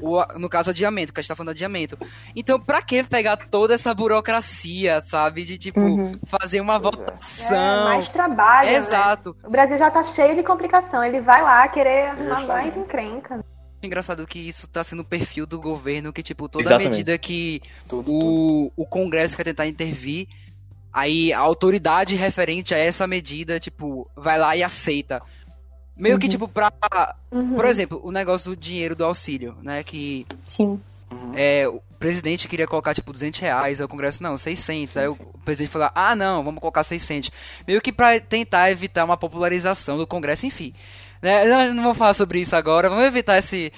o, 0.00 0.22
no 0.38 0.48
caso 0.48 0.70
adiamento, 0.70 1.12
que 1.12 1.20
a 1.20 1.22
gente 1.22 1.28
tá 1.28 1.36
falando 1.36 1.54
de 1.54 1.64
adiamento. 1.64 1.98
Então, 2.34 2.58
pra 2.60 2.82
que 2.82 3.02
pegar 3.04 3.36
toda 3.36 3.74
essa 3.74 3.92
burocracia, 3.94 5.00
sabe, 5.02 5.44
de 5.44 5.56
tipo 5.58 5.80
Uhum. 5.80 6.10
fazer 6.26 6.60
uma 6.60 6.80
Pois 6.80 6.94
é. 6.94 6.96
É, 6.98 7.00
votação. 7.06 7.84
mais 7.84 8.08
trabalho. 8.10 8.70
né? 8.70 8.74
Exato. 8.76 9.36
O 9.44 9.50
Brasil 9.50 9.78
já 9.78 9.90
tá 9.90 10.02
cheio 10.02 10.34
de 10.34 10.42
complicação. 10.42 11.02
Ele 11.04 11.20
vai 11.20 11.42
lá 11.42 11.66
querer 11.68 12.08
arrumar 12.08 12.36
Justamente. 12.40 12.46
mais 12.64 12.76
encrenca. 12.76 13.44
Engraçado 13.82 14.26
que 14.26 14.38
isso 14.38 14.66
tá 14.66 14.82
sendo 14.82 15.00
o 15.00 15.04
perfil 15.04 15.46
do 15.46 15.60
governo, 15.60 16.12
que 16.12 16.22
tipo, 16.22 16.48
toda 16.48 16.64
Exatamente. 16.64 16.90
medida 16.90 17.18
que 17.18 17.60
Tudo, 17.86 18.04
tudo. 18.10 18.26
o, 18.26 18.72
o 18.76 18.86
Congresso 18.86 19.36
quer 19.36 19.44
tentar 19.44 19.66
intervir, 19.66 20.26
aí 20.90 21.32
a 21.34 21.40
autoridade 21.40 22.14
referente 22.16 22.74
a 22.74 22.78
essa 22.78 23.06
medida, 23.06 23.60
tipo, 23.60 24.10
vai 24.16 24.38
lá 24.38 24.56
e 24.56 24.62
aceita. 24.62 25.20
Meio 25.96 26.18
que, 26.18 26.26
Uhum. 26.26 26.30
tipo, 26.30 26.48
pra. 26.48 26.72
Uhum. 27.30 27.54
Por 27.54 27.64
exemplo, 27.66 28.00
o 28.02 28.10
negócio 28.10 28.50
do 28.50 28.56
dinheiro 28.56 28.96
do 28.96 29.04
auxílio, 29.04 29.56
né? 29.62 29.82
Que 29.84 30.26
Sim. 30.44 30.80
é, 31.34 31.68
o 31.68 31.80
presidente 31.98 32.48
queria 32.48 32.66
colocar, 32.66 32.92
tipo, 32.94 33.12
200 33.12 33.38
reais, 33.40 33.80
aí 33.80 33.84
o 33.84 33.88
Congresso, 33.88 34.22
não, 34.22 34.36
600. 34.36 34.96
Aí 34.96 35.06
o 35.08 35.16
presidente 35.44 35.70
falou, 35.70 35.90
ah, 35.94 36.16
não, 36.16 36.42
vamos 36.42 36.60
colocar 36.60 36.82
600. 36.82 37.30
Meio 37.66 37.80
que 37.80 37.92
pra 37.92 38.18
tentar 38.20 38.70
evitar 38.70 39.04
uma 39.04 39.16
popularização 39.16 39.96
do 39.96 40.06
Congresso, 40.06 40.46
enfim. 40.46 40.74
Né? 41.22 41.46
Não 41.72 41.82
vou 41.84 41.94
falar 41.94 42.12
sobre 42.14 42.40
isso 42.40 42.54
agora, 42.56 42.88
vamos 42.90 43.04
evitar 43.04 43.38
esse, 43.38 43.72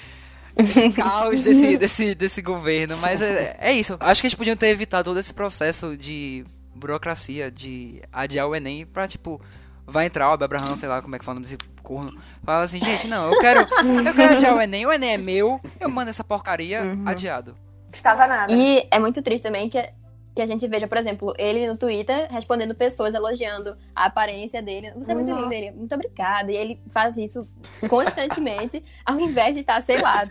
esse 0.56 0.90
caos 0.96 1.42
desse, 1.42 1.76
desse, 1.76 2.14
desse 2.14 2.42
governo. 2.42 2.96
Mas 2.96 3.20
é, 3.22 3.56
é 3.60 3.72
isso. 3.72 3.96
Acho 4.00 4.20
que 4.22 4.26
eles 4.26 4.34
podiam 4.34 4.56
ter 4.56 4.68
evitado 4.68 5.04
todo 5.10 5.20
esse 5.20 5.32
processo 5.34 5.96
de 5.96 6.44
burocracia, 6.74 7.50
de 7.50 8.02
adiar 8.12 8.48
o 8.48 8.54
Enem 8.56 8.84
pra, 8.86 9.06
tipo, 9.06 9.40
vai 9.86 10.06
entrar 10.06 10.28
o 10.28 10.32
Abraham, 10.32 10.74
sei 10.76 10.88
lá 10.88 11.00
como 11.00 11.14
é 11.16 11.18
que 11.18 11.24
fala 11.24 11.40
desse 11.40 11.56
corno. 11.82 12.12
Fala 12.44 12.64
assim, 12.64 12.80
gente, 12.82 13.06
não, 13.06 13.30
eu 13.32 13.38
quero, 13.38 13.60
eu 13.60 14.14
quero 14.14 14.34
adiar 14.34 14.54
o 14.56 14.60
Enem, 14.60 14.86
o 14.86 14.92
Enem 14.92 15.12
é 15.14 15.18
meu, 15.18 15.60
eu 15.78 15.88
mando 15.88 16.10
essa 16.10 16.24
porcaria 16.24 16.82
Uhum. 16.82 17.04
adiado. 17.06 17.56
Estava 17.92 18.26
nada. 18.26 18.52
E 18.52 18.86
é 18.90 18.98
muito 18.98 19.22
triste 19.22 19.44
também 19.44 19.68
que, 19.70 19.80
que 20.34 20.42
a 20.42 20.46
gente 20.46 20.66
veja, 20.68 20.86
por 20.86 20.98
exemplo, 20.98 21.32
ele 21.38 21.66
no 21.66 21.78
Twitter 21.78 22.26
respondendo 22.30 22.74
pessoas 22.74 23.14
elogiando 23.14 23.76
a 23.94 24.06
aparência 24.06 24.60
dele. 24.60 24.92
Você 24.96 25.12
é 25.12 25.14
muito 25.14 25.28
Nossa. 25.30 25.42
lindo, 25.42 25.54
ele, 25.54 25.70
muito 25.70 25.94
obrigada. 25.94 26.50
E 26.52 26.56
ele 26.56 26.82
faz 26.90 27.16
isso 27.16 27.48
constantemente, 27.88 28.84
ao 29.06 29.18
invés 29.18 29.54
de 29.54 29.60
estar, 29.60 29.80
sei 29.82 29.98
lá, 30.00 30.28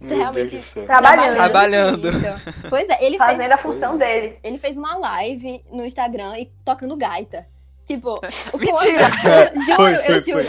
realmente. 0.00 0.60
Trabalhando. 0.86 1.34
Trabalhando. 1.34 2.08
isso. 2.08 2.68
Pois 2.68 2.88
é, 2.88 3.04
ele 3.04 3.16
Fazendo 3.16 3.38
fez, 3.38 3.52
a 3.52 3.58
função 3.58 3.96
dele. 3.96 4.38
ele 4.42 4.58
fez 4.58 4.76
uma 4.76 4.96
live 4.96 5.62
no 5.72 5.84
Instagram 5.84 6.36
e 6.38 6.50
tocando 6.64 6.96
gaita. 6.96 7.46
Tipo, 7.86 8.14
o 8.52 8.58
quão 8.58 8.60
Mentira! 8.60 9.10
Juro, 9.66 9.76
Foi, 9.76 9.94
eu 9.94 10.04
foi, 10.04 10.20
juro. 10.20 10.48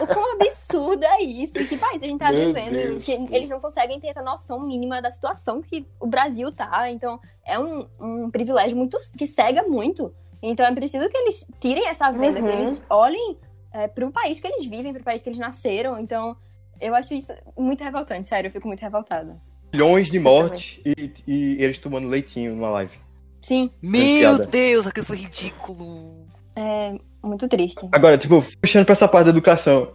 O 0.00 0.06
quão 0.06 0.32
absurdo 0.34 1.04
é 1.04 1.22
isso? 1.22 1.58
E 1.58 1.66
que 1.66 1.76
país 1.76 2.02
a 2.02 2.06
gente 2.06 2.18
tá 2.18 2.32
Meu 2.32 2.46
vivendo? 2.46 2.72
Deus. 2.72 3.04
Que 3.04 3.12
eles 3.12 3.48
não 3.48 3.60
conseguem 3.60 4.00
ter 4.00 4.08
essa 4.08 4.22
noção 4.22 4.60
mínima 4.66 5.00
da 5.00 5.10
situação 5.10 5.62
que 5.62 5.86
o 6.00 6.06
Brasil 6.06 6.50
tá. 6.52 6.90
Então, 6.90 7.20
é 7.46 7.58
um, 7.58 7.86
um 8.00 8.30
privilégio 8.30 8.76
muito 8.76 8.96
que 9.16 9.26
cega 9.26 9.62
muito. 9.64 10.12
Então, 10.42 10.66
é 10.66 10.74
preciso 10.74 11.08
que 11.08 11.16
eles 11.16 11.46
tirem 11.60 11.86
essa 11.86 12.10
venda, 12.10 12.40
Uhum. 12.40 12.46
que 12.46 12.52
eles 12.52 12.82
olhem 12.90 13.36
é, 13.72 13.86
pro 13.86 14.10
país 14.10 14.40
que 14.40 14.46
eles 14.48 14.66
vivem, 14.66 14.92
pro 14.92 15.04
país 15.04 15.22
que 15.22 15.28
eles 15.28 15.38
nasceram. 15.38 15.98
Então, 16.00 16.36
eu 16.80 16.94
acho 16.96 17.14
isso 17.14 17.32
muito 17.56 17.84
revoltante, 17.84 18.26
sério. 18.26 18.48
Eu 18.48 18.52
fico 18.52 18.66
muito 18.66 18.80
revoltada. 18.80 19.40
Milhões 19.72 20.10
de 20.10 20.18
mortes 20.18 20.80
e, 20.84 21.12
e 21.26 21.62
eles 21.62 21.78
tomando 21.78 22.08
leitinho 22.08 22.54
numa 22.56 22.68
live. 22.70 22.98
Sim, 23.40 23.70
Meu. 23.80 24.44
Deus, 24.46 24.86
aquilo 24.86 25.06
foi 25.06 25.16
ridículo. 25.16 26.21
É 26.56 26.94
muito 27.22 27.48
triste. 27.48 27.86
Agora, 27.92 28.18
tipo, 28.18 28.44
puxando 28.60 28.84
pra 28.84 28.92
essa 28.92 29.08
parte 29.08 29.24
da 29.26 29.30
educação, 29.30 29.92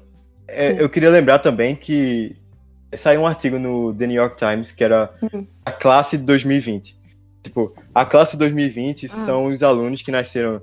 é, 0.48 0.82
eu 0.82 0.89
queria 0.89 1.10
lembrar 1.10 1.39
também 1.39 1.76
que 1.76 2.36
saiu 2.96 3.22
um 3.22 3.28
artigo 3.28 3.60
no 3.60 3.93
The 3.93 4.08
New 4.08 4.15
York 4.15 4.38
Times 4.38 4.72
que 4.72 4.84
era 4.84 5.12
Uhum. 5.22 5.46
a 5.65 5.72
classe 5.72 6.17
de 6.17 6.24
2020. 6.24 6.98
Tipo, 7.43 7.74
a 7.93 8.06
classe 8.06 8.34
de 8.34 8.39
2020 8.39 9.06
Hum. 9.08 9.26
são 9.26 9.46
os 9.48 9.62
alunos 9.63 10.02
que 10.02 10.12
nasceram 10.12 10.62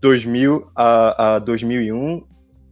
2000 0.00 0.66
a, 0.74 1.34
a 1.36 1.38
2001, 1.38 2.22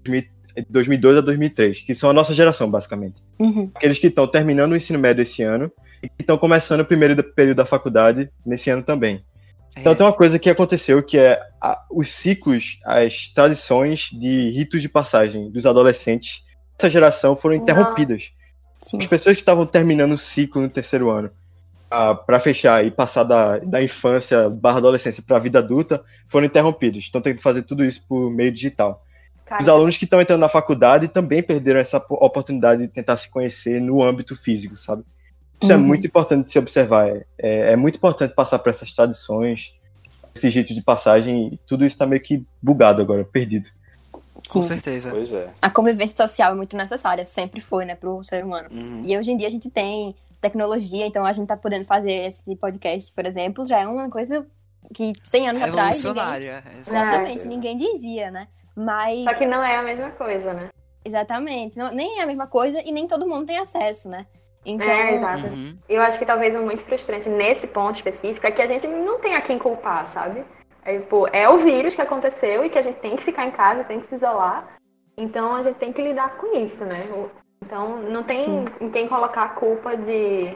2000 0.04 0.38
2002 0.68 1.18
a 1.18 1.20
2003, 1.20 1.80
que 1.82 1.94
são 1.94 2.10
a 2.10 2.12
nossa 2.12 2.34
geração, 2.34 2.68
basicamente. 2.68 3.22
Uhum. 3.38 3.70
Aqueles 3.76 3.96
que 4.00 4.08
estão 4.08 4.26
terminando 4.26 4.72
o 4.72 4.76
ensino 4.76 4.98
médio 4.98 5.22
esse 5.22 5.40
ano 5.40 5.70
e 6.02 6.08
que 6.08 6.16
estão 6.22 6.36
começando 6.36 6.80
o 6.80 6.84
primeiro 6.84 7.22
período 7.22 7.58
da 7.58 7.64
faculdade 7.64 8.28
nesse 8.44 8.68
ano 8.68 8.82
também. 8.82 9.22
Então 9.80 9.94
tem 9.94 10.04
uma 10.06 10.12
coisa 10.12 10.38
que 10.38 10.50
aconteceu 10.50 11.02
que 11.02 11.16
é 11.18 11.40
a- 11.60 11.82
os 11.90 12.08
ciclos, 12.12 12.78
as 12.84 13.28
tradições 13.28 14.10
de 14.12 14.50
ritos 14.50 14.82
de 14.82 14.88
passagem 14.88 15.50
dos 15.50 15.66
adolescentes 15.66 16.42
essa 16.78 16.88
geração 16.90 17.34
foram 17.34 17.56
interrompidas. 17.56 18.30
As 19.02 19.06
pessoas 19.06 19.36
que 19.36 19.42
estavam 19.42 19.66
terminando 19.66 20.12
o 20.12 20.18
ciclo 20.18 20.62
no 20.62 20.68
terceiro 20.68 21.10
ano 21.10 21.30
ah, 21.90 22.14
para 22.14 22.38
fechar 22.38 22.84
e 22.84 22.90
passar 22.90 23.24
da, 23.24 23.58
da 23.58 23.82
infância 23.82 24.48
barra 24.48 24.78
adolescência 24.78 25.22
para 25.26 25.36
a 25.36 25.40
vida 25.40 25.58
adulta 25.58 26.04
foram 26.28 26.46
interrompidos. 26.46 27.04
Estão 27.04 27.20
tendo 27.20 27.36
que 27.36 27.42
fazer 27.42 27.62
tudo 27.62 27.84
isso 27.84 28.00
por 28.08 28.30
meio 28.30 28.52
digital. 28.52 29.02
Cara, 29.44 29.62
Os 29.62 29.68
alunos 29.68 29.96
que 29.96 30.04
estão 30.04 30.20
entrando 30.20 30.40
na 30.40 30.48
faculdade 30.48 31.08
também 31.08 31.42
perderam 31.42 31.80
essa 31.80 31.98
po- 31.98 32.14
oportunidade 32.24 32.82
de 32.82 32.88
tentar 32.88 33.16
se 33.16 33.28
conhecer 33.30 33.80
no 33.80 34.02
âmbito 34.02 34.36
físico, 34.36 34.76
sabe? 34.76 35.02
Isso 35.62 35.72
é 35.72 35.76
Uhum. 35.76 35.82
muito 35.82 36.06
importante 36.06 36.46
de 36.46 36.52
se 36.52 36.58
observar. 36.58 37.08
É, 37.08 37.24
é, 37.38 37.72
é 37.72 37.76
muito 37.76 37.96
importante 37.96 38.34
passar 38.34 38.58
por 38.58 38.70
essas 38.70 38.92
tradições, 38.92 39.74
esse 40.34 40.50
jeito 40.50 40.72
de 40.72 40.80
passagem, 40.82 41.58
tudo 41.66 41.84
isso 41.84 41.94
está 41.94 42.06
meio 42.06 42.22
que 42.22 42.44
bugado 42.62 43.02
agora, 43.02 43.24
perdido. 43.24 43.68
Com 44.48 44.62
Sim. 44.62 44.68
certeza. 44.68 45.10
Pois 45.10 45.32
é. 45.32 45.50
A 45.60 45.68
convivência 45.68 46.16
social 46.16 46.52
é 46.52 46.54
muito 46.54 46.76
necessária, 46.76 47.26
sempre 47.26 47.60
foi, 47.60 47.84
né, 47.84 47.94
pro 47.96 48.22
ser 48.22 48.44
humano. 48.44 48.68
Uhum. 48.70 49.02
E 49.04 49.18
hoje 49.18 49.32
em 49.32 49.36
dia 49.36 49.48
a 49.48 49.50
gente 49.50 49.68
tem 49.68 50.14
tecnologia, 50.40 51.04
então 51.06 51.26
a 51.26 51.32
gente 51.32 51.48
tá 51.48 51.56
podendo 51.56 51.84
fazer 51.84 52.12
esse 52.12 52.54
podcast, 52.56 53.12
por 53.12 53.26
exemplo, 53.26 53.66
já 53.66 53.80
é 53.80 53.86
uma 53.86 54.08
coisa 54.08 54.46
que 54.94 55.12
100 55.24 55.48
anos 55.48 55.62
atrás 55.62 56.02
ninguém, 56.04 56.22
exatamente, 56.78 57.42
É. 57.42 57.44
ninguém 57.46 57.76
dizia, 57.76 58.30
né? 58.30 58.46
Mas 58.76 59.24
Só 59.24 59.34
que 59.34 59.44
não 59.46 59.62
é 59.62 59.76
a 59.76 59.82
mesma 59.82 60.10
coisa, 60.12 60.54
né? 60.54 60.68
exatamente, 61.04 61.76
não, 61.76 61.92
nem 61.92 62.20
é 62.20 62.22
a 62.22 62.26
mesma 62.26 62.46
coisa 62.46 62.80
e 62.80 62.92
nem 62.92 63.06
todo 63.08 63.26
mundo 63.26 63.46
tem 63.46 63.58
acesso, 63.58 64.08
né? 64.08 64.24
Então, 64.64 64.86
É, 64.86 65.14
exato. 65.14 65.46
Uhum. 65.46 65.76
Eu 65.88 66.02
acho 66.02 66.18
que 66.18 66.26
talvez 66.26 66.54
o 66.54 66.62
muito 66.62 66.82
frustrante 66.82 67.28
nesse 67.28 67.66
ponto 67.66 67.96
específico 67.96 68.46
é 68.46 68.50
que 68.50 68.60
a 68.62 68.66
gente 68.66 68.86
não 68.86 69.18
tem 69.20 69.34
a 69.34 69.40
quem 69.40 69.58
culpar, 69.58 70.08
sabe? 70.08 70.44
É, 70.84 70.98
tipo, 70.98 71.26
é 71.32 71.48
o 71.48 71.58
vírus 71.58 71.94
que 71.94 72.00
aconteceu 72.02 72.64
e 72.64 72.70
que 72.70 72.78
a 72.78 72.82
gente 72.82 72.98
tem 72.98 73.16
que 73.16 73.22
ficar 73.24 73.46
em 73.46 73.50
casa, 73.50 73.84
tem 73.84 74.00
que 74.00 74.06
se 74.06 74.14
isolar. 74.14 74.66
Então 75.16 75.54
a 75.56 75.62
gente 75.62 75.76
tem 75.76 75.92
que 75.92 76.02
lidar 76.02 76.36
com 76.36 76.56
isso, 76.56 76.84
né? 76.84 77.06
Então 77.64 78.00
não 78.02 78.22
tem 78.22 78.44
Sim. 78.44 78.64
em 78.80 78.90
quem 78.90 79.08
colocar 79.08 79.42
a 79.44 79.48
culpa 79.48 79.96
de 79.96 80.54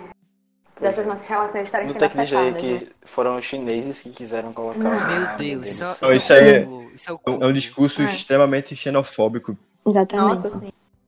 dessas 0.80 1.06
nossas 1.06 1.26
relações 1.26 1.64
estarem 1.64 1.86
Não 1.86 1.92
sendo 1.92 2.00
tem 2.00 2.08
que 2.10 2.18
dizer 2.24 2.36
afetadas. 2.36 2.62
que 2.62 2.84
né? 2.86 2.90
foram 3.04 3.36
os 3.36 3.44
chineses 3.44 4.00
que 4.00 4.10
quiseram 4.10 4.52
colocar. 4.52 4.78
Não. 4.78 5.06
Meu 5.06 5.36
Deus, 5.36 5.66
isso, 5.68 5.80
do 5.80 5.84
é-. 5.84 5.96
Não, 6.10 6.16
isso 6.16 6.16
isso 6.16 6.32
aí 6.32 6.40
é 6.40 6.56
é- 6.56 6.66
isso 6.94 7.10
é 7.10 7.12
o 7.12 7.42
É 7.42 7.46
um- 7.46 7.52
discurso 7.52 8.02
É. 8.02 8.06
extremamente 8.06 8.74
xenofóbico. 8.74 9.56
exatamente. 9.86 10.42
Nossa. 10.42 10.62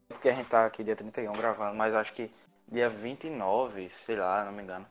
Porque 0.09 0.29
a 0.29 0.33
gente 0.35 0.47
tá 0.49 0.65
aqui 0.67 0.85
dia 0.85 0.95
31 0.97 1.33
gravando, 1.33 1.75
mas 1.77 1.95
acho 1.95 2.13
que 2.13 2.31
dia 2.71 2.89
29, 2.89 3.89
sei 3.91 4.17
lá, 4.17 4.45
não 4.45 4.53
me 4.53 4.63
engano. 4.63 4.87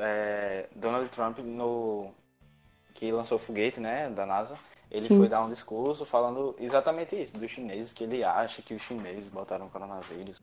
é, 0.00 0.68
Donald 0.74 1.08
Trump 1.10 1.38
no. 1.38 2.12
que 2.94 3.10
lançou 3.12 3.36
o 3.36 3.40
foguete, 3.40 3.80
né, 3.80 4.08
da 4.10 4.26
NASA. 4.26 4.56
Ele 4.90 5.02
Sim. 5.02 5.18
foi 5.18 5.28
dar 5.28 5.44
um 5.44 5.48
discurso 5.48 6.04
falando 6.04 6.54
exatamente 6.58 7.20
isso, 7.20 7.36
dos 7.36 7.50
chineses, 7.50 7.92
que 7.92 8.04
ele 8.04 8.22
acha 8.22 8.62
que 8.62 8.74
os 8.74 8.82
chineses 8.82 9.28
botaram 9.28 9.66
o 9.66 9.70
coronavírus. 9.70 10.40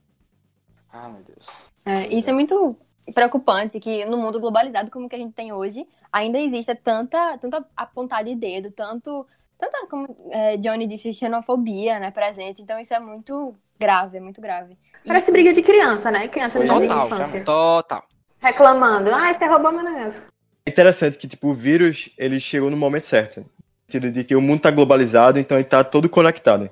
Ah, 0.91 1.07
meu 1.07 1.23
Deus. 1.23 1.47
É, 1.85 2.07
isso 2.07 2.29
é 2.29 2.33
muito 2.33 2.75
preocupante 3.13 3.79
que 3.79 4.05
no 4.05 4.17
mundo 4.17 4.39
globalizado 4.39 4.91
como 4.91 5.07
que 5.07 5.15
a 5.15 5.19
gente 5.19 5.33
tem 5.33 5.51
hoje, 5.51 5.87
ainda 6.11 6.37
existe 6.37 6.73
tanta, 6.75 7.37
tanta 7.37 7.65
apontar 7.75 8.23
de 8.23 8.35
dedo, 8.35 8.71
tanto, 8.71 9.25
tanta, 9.57 9.87
como 9.87 10.15
é, 10.29 10.57
Johnny 10.57 10.85
disse, 10.85 11.13
xenofobia, 11.13 11.99
né, 11.99 12.11
presente. 12.11 12.61
Então 12.61 12.79
isso 12.79 12.93
é 12.93 12.99
muito 12.99 13.55
grave, 13.81 14.17
é 14.17 14.21
muito 14.21 14.39
grave. 14.39 14.77
E- 15.03 15.07
Parece 15.07 15.31
briga 15.31 15.51
de 15.51 15.61
criança, 15.63 16.11
né? 16.11 16.27
Criança 16.27 16.59
de 16.59 16.67
Total, 16.67 17.05
infância. 17.07 17.43
total. 17.43 18.03
Reclamando. 18.39 19.11
Ah, 19.13 19.33
você 19.33 19.45
roubou 19.45 19.71
meu 19.71 19.83
negócio. 19.83 20.27
É 20.65 20.69
interessante 20.69 21.17
que, 21.17 21.27
tipo, 21.27 21.49
o 21.49 21.53
vírus, 21.53 22.09
ele 22.17 22.39
chegou 22.39 22.69
no 22.69 22.77
momento 22.77 23.05
certo. 23.07 23.39
No 23.41 23.45
sentido 23.87 24.11
de 24.11 24.23
que 24.23 24.35
o 24.35 24.41
mundo 24.41 24.61
tá 24.61 24.71
globalizado, 24.71 25.39
então 25.39 25.57
ele 25.57 25.65
tá 25.65 25.83
todo 25.83 26.07
conectado. 26.07 26.69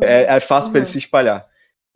É, 0.00 0.36
é 0.36 0.40
fácil 0.40 0.70
para 0.70 0.80
ele 0.80 0.86
Uhum. 0.86 0.92
se 0.92 0.98
espalhar. 0.98 1.46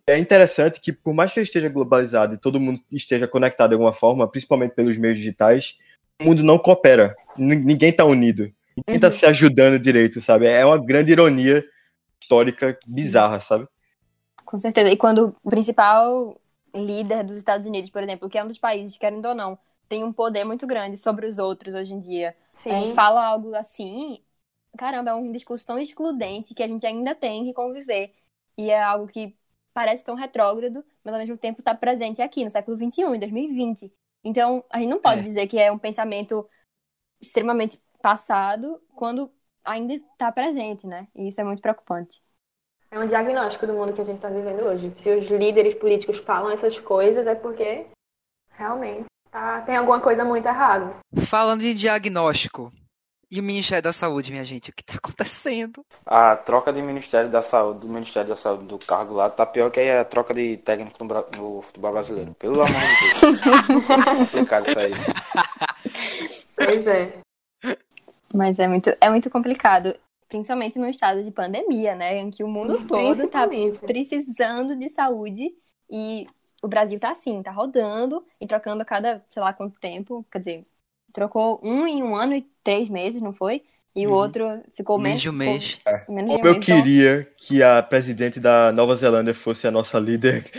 É 0.09 0.19
interessante 0.19 0.81
que, 0.81 0.93
por 0.93 1.13
mais 1.13 1.33
que 1.33 1.39
ele 1.41 1.45
esteja 1.45 1.69
globalizado 1.69 2.35
e 2.35 2.39
todo 2.39 2.61
mundo 2.61 2.81
esteja 2.93 3.27
conectado 3.29 3.71
de 3.71 3.75
alguma 3.75 3.93
forma, 3.93 4.27
principalmente 4.29 4.73
pelos 4.75 4.97
meios 4.97 5.17
digitais, 5.19 5.75
o 6.21 6.25
mundo 6.25 6.43
não 6.43 6.59
coopera. 6.59 7.15
N- 7.37 7.57
ninguém 7.57 7.93
tá 7.93 8.05
unido. 8.05 8.51
Ninguém 8.77 9.01
tá 9.01 9.09
Uhum. 9.09 9.13
se 9.13 9.27
ajudando 9.27 9.79
direito, 9.79 10.21
sabe? 10.21 10.47
É 10.47 10.65
uma 10.65 10.79
grande 10.79 11.11
ironia 11.13 11.65
histórica 12.23 12.79
bizarra, 12.87 13.41
sabe? 13.41 13.67
Com 14.47 14.59
certeza. 14.61 14.91
E 14.91 14.97
quando 14.97 15.37
o 15.43 15.51
principal 15.51 16.41
líder 16.75 17.25
dos 17.25 17.37
Estados 17.37 17.67
Unidos, 17.67 17.91
por 17.91 18.03
exemplo, 18.03 18.29
que 18.29 18.39
é 18.39 18.45
um 18.45 18.49
dos 18.49 18.59
países, 18.59 18.97
querendo 18.97 19.27
ou 19.27 19.35
não, 19.35 19.59
tem 19.89 20.05
um 20.05 20.13
poder 20.13 20.45
muito 20.45 20.67
grande 20.67 20.97
sobre 20.97 21.27
os 21.27 21.39
outros 21.39 21.75
hoje 21.75 21.93
em 21.93 22.01
dia, 22.01 22.37
é, 22.65 22.95
fala 22.95 23.25
algo 23.25 23.55
assim, 23.55 24.23
caramba, 24.77 25.11
é 25.11 25.15
um 25.15 25.33
discurso 25.33 25.67
tão 25.67 25.79
excludente 25.79 26.55
que 26.55 26.63
a 26.63 26.69
gente 26.69 26.87
ainda 26.87 27.15
tem 27.15 27.45
que 27.45 27.53
conviver. 27.53 28.15
E 28.57 28.71
é 28.71 28.83
algo 28.83 29.07
que 29.07 29.37
parece 29.75 30.05
tão 30.05 30.15
retrógrado, 30.15 30.85
mas 31.05 31.13
ao 31.15 31.21
mesmo 31.21 31.37
tempo 31.37 31.61
está 31.61 31.75
presente 31.75 32.23
aqui, 32.23 32.45
no 32.45 32.51
século 32.51 32.77
XXI, 32.77 33.15
em 33.15 33.19
2020. 33.19 33.93
Então, 34.25 34.65
a 34.71 34.79
gente 34.79 34.89
não 34.89 35.01
pode 35.01 35.21
É. 35.21 35.23
dizer 35.23 35.47
que 35.47 35.59
é 35.59 35.71
um 35.71 35.79
pensamento 35.79 36.49
extremamente 37.21 37.81
passado 38.03 38.81
quando 38.95 39.31
ainda 39.65 39.95
está 39.95 40.33
presente, 40.33 40.87
né? 40.87 41.09
E 41.15 41.29
isso 41.29 41.41
é 41.41 41.45
muito 41.45 41.61
preocupante. 41.61 42.23
É 42.91 42.99
um 42.99 43.07
diagnóstico 43.07 43.67
do 43.67 43.73
mundo 43.75 43.93
que 43.93 44.01
a 44.01 44.05
gente 44.05 44.17
está 44.17 44.29
vivendo 44.29 44.61
hoje. 44.65 44.93
Se 44.97 45.11
os 45.11 45.27
líderes 45.27 45.75
políticos 45.75 46.19
falam 46.19 46.51
essas 46.51 46.79
coisas, 46.79 47.27
é 47.27 47.35
porque 47.35 47.87
realmente 48.57 49.05
tá- 49.31 49.61
tem 49.63 49.77
alguma 49.77 50.01
coisa 50.01 50.25
muito 50.25 50.47
errada. 50.47 50.95
Falando 51.27 51.61
de 51.61 51.75
diagnóstico. 51.75 52.73
E 53.29 53.41
o 53.41 53.43
Ministério 53.43 53.83
da 53.83 53.93
Saúde, 53.93 54.31
minha 54.31 54.45
gente, 54.45 54.71
o 54.71 54.73
que 54.73 54.85
tá 54.85 54.95
acontecendo? 54.99 55.85
A 56.07 56.37
troca 56.37 56.73
de 56.73 56.81
Ministério 56.81 57.29
da 57.29 57.43
Saúde, 57.43 57.81
do 57.81 57.89
Ministério 57.89 58.29
da 58.29 58.37
Saúde 58.37 58.67
do 58.67 58.79
cargo 58.79 59.15
lá, 59.15 59.29
tá 59.29 59.45
pior 59.45 59.69
que 59.69 59.81
a 59.81 60.05
troca 60.05 60.33
de 60.33 60.57
técnico 60.59 61.03
no, 61.05 61.27
no 61.37 61.63
futebol 61.63 61.93
brasileiro. 61.93 62.35
Pelo 62.39 62.63
amor 62.63 62.69
de 62.69 63.21
Deus. 63.21 63.87
complicado 64.31 64.69
isso 64.69 64.79
aí. 64.79 64.93
Pois 66.55 66.87
é. 66.87 67.19
Mas 68.33 68.59
é 68.61 68.69
muito, 68.69 68.91
é 69.01 69.11
muito 69.11 69.29
complicado, 69.29 69.95
principalmente 70.29 70.79
no 70.79 70.89
estado 70.89 71.23
de 71.25 71.31
pandemia, 71.31 71.95
né? 71.95 72.19
Em 72.19 72.31
que 72.31 72.43
o 72.45 72.49
mundo 72.49 72.79
todo 72.87 73.29
tá 73.29 73.47
Principalmente. 73.47 73.81
precisando 73.85 74.77
de 74.77 74.89
saúde 74.91 75.55
e 75.91 76.27
o 76.63 76.69
Brasil 76.69 76.99
tá 76.99 77.13
assim, 77.13 77.43
tá 77.43 77.51
rodando 77.53 78.25
e 78.41 78.47
trocando 78.47 78.83
a 78.83 78.85
cada, 78.85 79.25
sei 79.31 79.43
lá 79.43 79.53
quanto 79.53 79.79
tempo, 79.79 80.25
quer 80.31 80.39
dizer, 80.39 80.67
trocou 81.13 81.61
um 81.63 81.87
em 81.87 82.03
um 82.03 82.15
ano 82.17 82.35
e 82.35 82.43
três 82.63 82.89
meses, 82.89 83.23
não 83.23 83.33
foi? 83.33 83.65
E 83.95 84.07
o 84.07 84.11
Uhum. 84.11 84.17
outro 84.17 84.45
ficou 84.75 84.99
Menos 84.99 85.27
um 85.27 85.33
ficou 85.33 85.33
mês. 85.33 85.81
menos 86.09 86.31
de 86.33 86.37
um 86.37 86.41
Como 86.41 86.47
eu 86.47 86.55
mês. 86.55 86.65
Então, 86.65 86.79
queria 86.83 87.25
que 87.37 87.63
a 87.63 87.83
presidente 87.83 88.41
da 88.41 88.73
Nova 88.73 88.97
Zelândia 88.97 89.35
fosse 89.35 89.67
a 89.67 89.71
nossa 89.71 89.99
líder. 89.99 90.51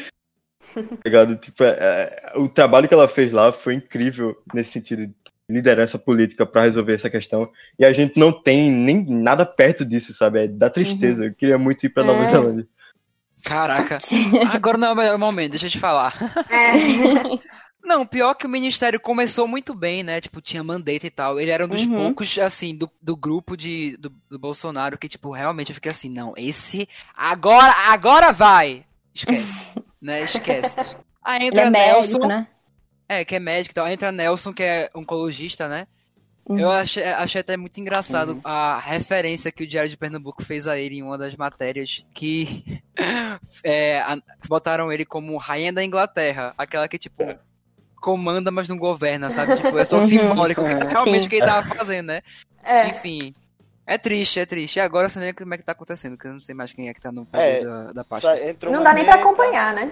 Tá? 1.03 1.35
Tipo, 1.37 1.63
é, 1.63 2.31
é, 2.33 2.37
o 2.37 2.49
trabalho 2.49 2.87
que 2.87 2.93
ela 2.93 3.07
fez 3.07 3.31
lá 3.31 3.51
foi 3.53 3.75
incrível 3.75 4.35
nesse 4.53 4.71
sentido 4.71 5.07
de 5.07 5.13
liderança 5.49 5.97
política 5.97 6.45
para 6.45 6.63
resolver 6.63 6.93
essa 6.95 7.09
questão. 7.09 7.49
E 7.79 7.85
a 7.85 7.93
gente 7.93 8.19
não 8.19 8.31
tem 8.31 8.69
nem 8.71 9.05
nada 9.05 9.45
perto 9.45 9.85
disso, 9.85 10.13
sabe? 10.13 10.43
É 10.43 10.47
da 10.47 10.69
tristeza. 10.69 11.25
Eu 11.25 11.33
queria 11.33 11.57
muito 11.57 11.85
ir 11.85 11.89
pra 11.89 12.03
Nova 12.03 12.23
É. 12.23 12.31
Zelândia. 12.31 12.67
Caraca. 13.43 13.99
Agora 14.53 14.77
não 14.77 14.89
é 14.89 14.91
o 14.91 14.95
melhor 14.95 15.17
momento, 15.17 15.51
deixa 15.51 15.67
eu 15.67 15.69
te 15.69 15.79
falar. 15.79 16.13
É. 16.49 16.73
Não, 17.83 18.05
pior 18.05 18.33
que 18.33 18.45
o 18.45 18.49
ministério 18.49 18.99
começou 18.99 19.47
muito 19.47 19.73
bem, 19.73 20.03
né? 20.03 20.19
Tipo, 20.19 20.41
tinha 20.41 20.61
mandeta 20.61 21.07
e 21.07 21.09
tal. 21.09 21.39
Ele 21.39 21.51
era 21.51 21.63
um 21.63 21.69
dos 21.69 21.85
Uhum. 21.85 21.95
poucos, 21.95 22.37
assim, 22.37 22.75
do, 22.75 22.91
do 23.01 23.15
grupo 23.15 23.55
de, 23.55 23.95
do, 23.95 24.09
do 24.29 24.37
Bolsonaro 24.37 24.97
que, 24.97 25.07
tipo, 25.07 25.31
realmente 25.31 25.69
eu 25.69 25.75
fiquei 25.75 25.91
assim, 25.93 26.09
não, 26.09 26.33
esse. 26.35 26.89
Agora, 27.15 27.71
agora 27.87 28.33
vai! 28.33 28.83
Esquece. 29.15 29.73
né? 30.01 30.21
Esquece. 30.23 30.75
Aí 31.23 31.37
Ele 31.37 31.45
entra 31.47 31.61
é 31.61 31.69
Nelson. 31.69 32.19
médico, 32.19 32.27
né? 32.27 32.47
É, 33.09 33.23
que 33.23 33.35
é 33.35 33.39
médico 33.39 33.71
e 33.73 33.75
tal. 33.75 33.87
Entra 33.87 34.11
Nelson, 34.11 34.53
que 34.53 34.63
é 34.63 34.89
oncologista, 34.93 35.67
né? 35.67 35.87
Uhum. 36.49 36.59
Eu 36.59 36.71
achei, 36.71 37.03
achei 37.03 37.41
até 37.41 37.57
muito 37.57 37.77
engraçado 37.79 38.33
Uhum. 38.33 38.41
a 38.43 38.79
referência 38.79 39.51
que 39.51 39.63
o 39.63 39.67
Diário 39.67 39.89
de 39.89 39.97
Pernambuco 39.97 40.43
fez 40.43 40.65
a 40.67 40.77
ele 40.77 40.97
em 40.97 41.03
uma 41.03 41.17
das 41.17 41.35
matérias, 41.35 42.05
que 42.13 42.81
é, 43.63 43.99
a- 44.01 44.17
botaram 44.47 44.91
ele 44.91 45.05
como 45.05 45.35
rainha 45.37 45.73
da 45.73 45.83
Inglaterra, 45.83 46.53
aquela 46.57 46.87
que, 46.87 46.97
tipo, 46.97 47.23
comanda, 48.01 48.49
mas 48.51 48.69
não 48.69 48.77
governa, 48.77 49.29
sabe? 49.29 49.55
Tipo, 49.57 49.77
é 49.77 49.83
só 49.85 49.97
Uhum. 49.97 50.07
simbólico, 50.07 50.63
que 50.65 50.71
é 50.71 50.87
realmente 50.87 51.21
Sim. 51.21 51.25
o 51.27 51.29
que 51.29 51.35
ele 51.35 51.45
tava 51.45 51.67
fazendo, 51.75 52.07
né? 52.07 52.21
É. 52.63 52.87
Enfim, 52.89 53.33
é 53.85 53.97
triste, 53.97 54.39
é 54.39 54.45
triste. 54.45 54.77
E 54.77 54.79
agora 54.79 55.07
eu 55.07 55.09
sei 55.09 55.21
nem 55.21 55.33
como 55.33 55.53
é 55.53 55.57
que 55.57 55.63
tá 55.63 55.71
acontecendo, 55.73 56.15
porque 56.15 56.27
eu 56.27 56.33
não 56.33 56.41
sei 56.41 56.55
mais 56.55 56.71
quem 56.71 56.87
é 56.87 56.93
que 56.93 57.01
tá 57.01 57.11
no 57.11 57.25
poder 57.25 57.61
É, 57.61 57.65
da, 57.65 57.91
da 57.93 58.03
pasta. 58.05 58.35
Não 58.71 58.83
dá 58.83 58.93
nem 58.93 59.03
pra 59.03 59.15
acompanhar, 59.15 59.73
né? 59.73 59.91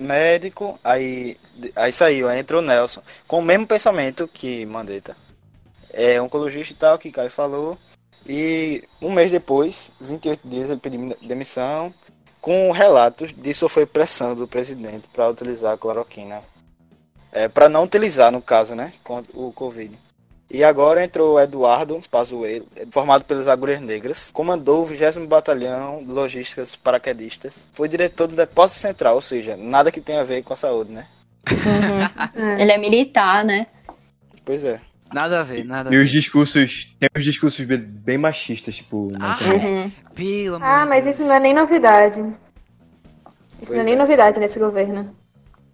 Médico, 0.00 0.80
aí, 0.82 1.36
aí 1.76 1.92
saiu, 1.92 2.28
aí 2.28 2.40
entrou 2.40 2.62
o 2.62 2.64
Nelson. 2.64 3.02
Com 3.28 3.40
o 3.40 3.42
mesmo 3.42 3.66
pensamento 3.66 4.26
que 4.26 4.64
Mandetta. 4.64 5.16
É 5.92 6.20
oncologista 6.20 6.72
e 6.72 6.76
tal, 6.76 6.98
que 6.98 7.12
Caio 7.12 7.30
falou. 7.30 7.76
E 8.26 8.84
um 9.00 9.12
mês 9.12 9.30
depois, 9.30 9.90
28 10.00 10.48
dias, 10.48 10.70
ele 10.70 10.80
pediu 10.80 11.16
demissão. 11.20 11.92
Com 12.40 12.70
relatos 12.70 13.34
de 13.34 13.52
sofrer 13.52 13.86
pressão 13.86 14.34
do 14.34 14.48
presidente 14.48 15.06
para 15.12 15.28
utilizar 15.28 15.74
a 15.74 15.78
cloroquina. 15.78 16.42
É, 17.30 17.48
para 17.48 17.68
não 17.68 17.84
utilizar, 17.84 18.32
no 18.32 18.40
caso, 18.40 18.74
né? 18.74 18.94
O 19.34 19.52
Covid. 19.52 19.98
E 20.50 20.64
agora 20.64 21.04
entrou 21.04 21.34
o 21.34 21.40
Eduardo 21.40 22.02
Pazuello, 22.10 22.66
formado 22.90 23.24
pelas 23.24 23.46
Agulhas 23.46 23.80
Negras, 23.80 24.28
comandou 24.32 24.82
o 24.82 24.86
20 24.86 25.26
Batalhão 25.28 26.02
de 26.04 26.10
Logísticas 26.10 26.74
Paraquedistas, 26.74 27.54
foi 27.72 27.88
diretor 27.88 28.26
do 28.26 28.34
Depósito 28.34 28.80
Central, 28.80 29.14
ou 29.14 29.22
seja, 29.22 29.56
nada 29.56 29.92
que 29.92 30.00
tenha 30.00 30.22
a 30.22 30.24
ver 30.24 30.42
com 30.42 30.52
a 30.52 30.56
saúde, 30.56 30.90
né? 30.90 31.06
Uhum. 31.48 32.58
Ele 32.58 32.72
é 32.72 32.78
militar, 32.78 33.44
né? 33.44 33.68
Pois 34.44 34.64
é. 34.64 34.80
Nada 35.12 35.40
a 35.40 35.42
ver, 35.44 35.64
nada 35.64 35.88
a 35.90 35.92
E 35.92 35.96
ver. 35.96 36.04
os 36.04 36.10
discursos, 36.10 36.88
tem 36.98 37.08
uns 37.16 37.24
discursos 37.24 37.64
bem- 37.64 38.18
machistas, 38.18 38.74
tipo, 38.76 39.08
Ah, 39.20 39.34
internet. 39.40 39.66
Uhum. 39.66 39.92
Pelo 40.14 40.56
amor 40.56 40.66
Ah, 40.66 40.86
mas 40.86 41.04
Deus. 41.04 41.16
isso 41.18 41.28
não 41.28 41.34
é 41.34 41.40
nem 41.40 41.54
novidade. 41.54 42.20
Isso 42.20 42.36
Pois 43.66 43.70
não 43.70 43.80
é 43.80 43.84
nem 43.84 43.94
é. 43.94 43.96
novidade 43.96 44.40
nesse 44.40 44.58
governo. 44.58 45.14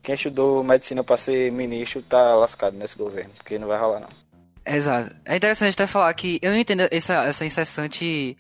Quem 0.03 0.15
estudou 0.15 0.63
medicina 0.63 1.03
para 1.03 1.17
ser 1.17 1.51
ministro 1.51 2.01
tá 2.03 2.35
lascado 2.37 2.77
nesse 2.77 2.97
governo, 2.97 3.31
porque 3.37 3.59
não 3.59 3.69
vai 3.69 3.79
rolar 3.79 4.01
não. 4.01 4.09
Exato. 4.67 5.15
É 5.25 5.37
interessante 5.37 5.75
até 5.75 5.87
falar 5.87 6.13
que 6.15 6.39
eu 6.43 6.51
não 6.51 6.59
entendo 6.59 6.89
essa, 6.91 7.25
essa 7.25 7.45
incessante 7.47 8.37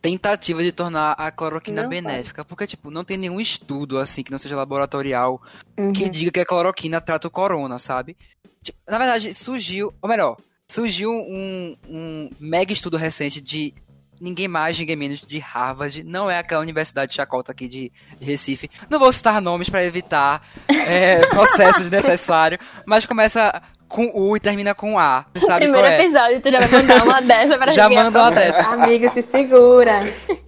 tentativa 0.00 0.62
de 0.62 0.70
tornar 0.70 1.12
a 1.12 1.30
cloroquina 1.30 1.82
Não 1.82 1.88
benéfica, 1.88 2.44
porque, 2.44 2.66
tipo, 2.66 2.90
não 2.90 3.02
tem 3.04 3.16
nenhum 3.16 3.40
estudo, 3.40 3.98
assim, 3.98 4.22
que 4.22 4.30
não 4.30 4.38
seja 4.38 4.56
laboratorial, 4.56 5.40
Uhum. 5.78 5.92
que 5.92 6.08
diga 6.08 6.30
que 6.30 6.40
a 6.40 6.46
cloroquina 6.46 7.00
trata 7.00 7.28
o 7.28 7.30
corona, 7.30 7.78
sabe? 7.78 8.16
Tipo, 8.62 8.78
na 8.88 8.98
verdade, 8.98 9.32
surgiu, 9.34 9.92
ou 10.02 10.08
melhor, 10.08 10.36
surgiu 10.70 11.10
um, 11.12 11.76
um 11.88 12.30
mega 12.38 12.72
estudo 12.72 12.96
recente 12.96 13.40
de 13.40 13.74
ninguém 14.20 14.48
mais, 14.48 14.78
ninguém 14.78 14.96
menos 14.96 15.20
de 15.20 15.38
Harvard, 15.38 16.02
não 16.04 16.30
é 16.30 16.38
aquela 16.38 16.60
universidade 16.60 17.10
de 17.10 17.16
chacota 17.16 17.52
aqui 17.52 17.68
de, 17.68 17.92
de 18.18 18.26
Recife. 18.26 18.68
Não 18.90 18.98
vou 18.98 19.12
citar 19.12 19.40
nomes 19.40 19.68
para 19.70 19.84
evitar 19.84 20.42
é, 20.68 21.24
processo 21.30 21.80
desnecessário, 21.80 22.58
mas 22.84 23.06
começa 23.06 23.62
com 23.88 24.10
U 24.14 24.36
e 24.36 24.40
termina 24.40 24.74
com 24.74 24.98
A. 24.98 25.24
Você 25.34 25.46
sabe 25.46 25.60
Primeiro 25.60 25.86
qual 25.86 25.92
é? 25.92 26.02
episódio, 26.04 26.40
tu 26.42 26.52
já 26.52 26.58
vai 26.60 26.68
mandar 26.70 27.04
uma 27.04 27.20
dessa 27.22 27.58
pra 27.58 27.72
Já 27.72 27.88
manda 27.88 28.18
uma 28.20 28.30
dessa. 28.30 28.68
Amigo, 28.70 29.10
se 29.14 29.22
segura. 29.22 30.00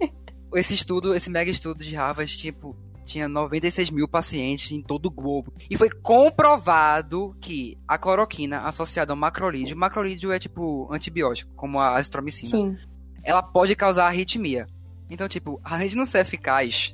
esse 0.55 0.73
estudo, 0.73 1.15
esse 1.15 1.29
mega 1.29 1.49
estudo 1.49 1.83
de 1.83 1.95
Harvard, 1.95 2.37
tipo, 2.37 2.75
tinha 3.05 3.27
96 3.27 3.89
mil 3.89 4.07
pacientes 4.07 4.71
em 4.71 4.81
todo 4.81 5.07
o 5.07 5.11
globo. 5.11 5.53
E 5.69 5.75
foi 5.77 5.89
comprovado 5.89 7.35
que 7.41 7.77
a 7.87 7.97
cloroquina 7.97 8.61
associada 8.61 9.11
ao 9.11 9.17
macrolídeo, 9.17 9.75
macrolídeo 9.77 10.31
é 10.31 10.39
tipo 10.39 10.87
antibiótico, 10.93 11.51
como 11.55 11.79
a 11.79 11.95
azitromicina, 11.95 12.49
Sim. 12.49 12.77
ela 13.23 13.41
pode 13.41 13.75
causar 13.75 14.05
arritmia. 14.07 14.67
Então, 15.09 15.27
tipo, 15.27 15.59
além 15.63 15.89
de 15.89 15.97
não 15.97 16.05
ser 16.05 16.19
eficaz 16.19 16.93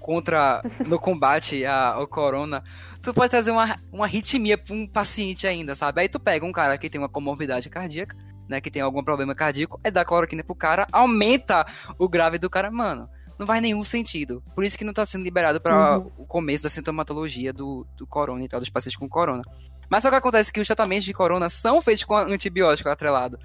contra 0.00 0.62
no 0.86 0.98
combate 0.98 1.64
a- 1.64 1.94
ao 1.94 2.06
corona, 2.06 2.62
tu 3.04 3.14
pode 3.14 3.30
trazer 3.30 3.50
uma, 3.50 3.76
uma 3.92 4.06
arritmia 4.06 4.56
pra 4.56 4.74
um 4.74 4.86
paciente 4.86 5.46
ainda, 5.46 5.74
sabe? 5.74 6.00
Aí 6.00 6.08
tu 6.08 6.18
pega 6.18 6.44
um 6.44 6.52
cara 6.52 6.78
que 6.78 6.88
tem 6.88 7.00
uma 7.00 7.08
comorbidade 7.08 7.68
cardíaca, 7.68 8.16
né, 8.48 8.60
que 8.60 8.70
tem 8.70 8.82
algum 8.82 9.04
problema 9.04 9.34
cardíaco, 9.34 9.80
aí 9.84 9.90
dá 9.90 10.04
cloroquina 10.04 10.42
pro 10.42 10.54
cara, 10.54 10.86
aumenta 10.90 11.66
o 11.98 12.08
grave 12.08 12.38
do 12.38 12.50
cara, 12.50 12.70
mano. 12.70 13.08
Não 13.38 13.46
faz 13.46 13.60
nenhum 13.60 13.82
sentido. 13.82 14.42
Por 14.54 14.64
isso 14.64 14.78
que 14.78 14.84
não 14.84 14.92
tá 14.92 15.04
sendo 15.04 15.24
liberado 15.24 15.60
para 15.60 15.98
o 15.98 16.26
começo 16.26 16.62
da 16.62 16.68
sintomatologia 16.68 17.52
do, 17.52 17.86
do 17.96 18.06
corona 18.06 18.44
e 18.44 18.48
tal, 18.48 18.60
dos 18.60 18.70
pacientes 18.70 18.96
com 18.96 19.08
corona. 19.08 19.42
Mas 19.90 20.02
só 20.02 20.10
que 20.10 20.16
acontece 20.16 20.52
que 20.52 20.60
os 20.60 20.66
tratamentos 20.66 21.04
de 21.04 21.12
corona 21.12 21.48
são 21.48 21.82
feitos 21.82 22.04
com 22.04 22.16
antibiótico 22.16 22.88
atrelado. 22.88 23.38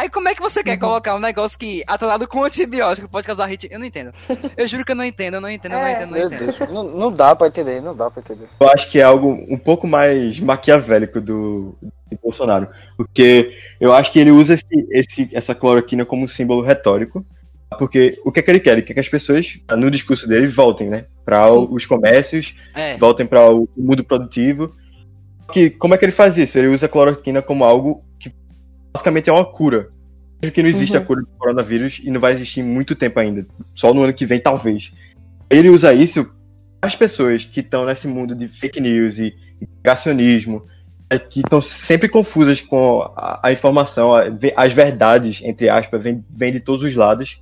Aí 0.00 0.08
como 0.08 0.28
é 0.28 0.34
que 0.34 0.40
você 0.40 0.62
quer 0.62 0.76
colocar 0.76 1.16
um 1.16 1.18
negócio 1.18 1.58
que 1.58 1.82
atrelado 1.84 2.28
com 2.28 2.44
antibiótico 2.44 3.08
pode 3.08 3.26
causar 3.26 3.44
arritmia? 3.44 3.74
Eu 3.74 3.80
não 3.80 3.86
entendo. 3.86 4.12
Eu 4.56 4.64
juro 4.68 4.84
que 4.84 4.92
eu 4.92 4.96
não 4.96 5.04
entendo, 5.04 5.34
eu 5.34 5.40
não 5.40 5.50
entendo, 5.50 5.72
eu 5.72 5.78
não 5.80 5.86
É. 5.86 5.92
entendo, 5.92 6.10
não 6.12 6.18
entendo. 6.18 6.38
Deus, 6.38 6.58
não, 6.72 6.84
não 6.84 7.12
dá 7.12 7.34
pra 7.34 7.48
entender, 7.48 7.80
não 7.82 7.96
dá 7.96 8.08
pra 8.08 8.20
entender. 8.24 8.46
Eu 8.60 8.68
acho 8.70 8.88
que 8.90 9.00
é 9.00 9.02
algo 9.02 9.28
um 9.50 9.58
pouco 9.58 9.88
mais 9.88 10.38
maquiavélico 10.38 11.20
do, 11.20 11.74
do 11.82 12.18
Bolsonaro. 12.22 12.68
Porque 12.96 13.52
eu 13.80 13.92
acho 13.92 14.12
que 14.12 14.20
ele 14.20 14.30
usa 14.30 14.54
esse, 14.54 14.64
esse- 14.92 15.28
essa 15.32 15.52
cloroquina 15.54 16.04
como 16.04 16.24
um 16.24 16.28
símbolo 16.28 16.62
retórico. 16.62 17.26
Porque 17.78 18.20
o 18.24 18.30
que 18.30 18.38
é 18.38 18.42
que 18.44 18.50
ele 18.52 18.60
quer? 18.60 18.72
Ele 18.74 18.82
quer 18.82 18.94
que 18.94 19.00
as 19.00 19.08
pessoas, 19.08 19.58
no 19.76 19.90
discurso 19.90 20.26
dele, 20.28 20.46
voltem, 20.46 20.88
né? 20.88 21.06
Para 21.24 21.52
os 21.52 21.84
comércios, 21.84 22.54
É, 22.74 22.96
voltem 22.96 23.26
para 23.26 23.50
o 23.50 23.68
mundo 23.76 24.04
produtivo. 24.04 24.70
Que, 25.52 25.70
como 25.70 25.92
é 25.94 25.98
que 25.98 26.04
ele 26.04 26.12
faz 26.12 26.36
isso? 26.38 26.56
Ele 26.56 26.68
usa 26.68 26.86
a 26.86 26.88
cloroquina 26.88 27.42
como 27.42 27.64
algo 27.64 28.04
que 28.20 28.32
basicamente 28.92 29.28
é 29.30 29.32
uma 29.32 29.44
cura. 29.44 29.88
Mesmo 30.40 30.54
que 30.54 30.62
não 30.62 30.68
existe 30.70 30.96
Uhum. 30.96 31.02
a 31.02 31.06
cura 31.06 31.20
do 31.22 31.26
coronavírus 31.38 32.00
e 32.02 32.10
não 32.10 32.20
vai 32.20 32.32
existir 32.32 32.62
muito 32.62 32.94
tempo 32.94 33.18
ainda. 33.18 33.46
Só 33.74 33.92
no 33.92 34.02
ano 34.02 34.12
que 34.14 34.24
vem, 34.26 34.40
talvez. 34.40 34.92
Ele 35.50 35.68
usa 35.70 35.92
isso 35.92 36.30
as 36.80 36.94
pessoas 36.94 37.44
que 37.44 37.58
estão 37.60 37.84
nesse 37.84 38.06
mundo 38.06 38.34
de 38.36 38.46
fake 38.46 38.80
news 38.80 39.18
e 39.18 39.34
negacionismo, 39.84 40.62
é, 41.10 41.18
que 41.18 41.40
estão 41.40 41.60
sempre 41.60 42.08
confusas 42.08 42.60
com 42.60 43.02
a, 43.16 43.40
a 43.48 43.52
informação, 43.52 44.14
a- 44.14 44.24
as 44.56 44.72
verdades, 44.72 45.40
entre 45.42 45.68
aspas, 45.68 46.00
vêm 46.00 46.24
vêm 46.30 46.52
de 46.52 46.60
todos 46.60 46.84
os 46.84 46.94
lados. 46.94 47.40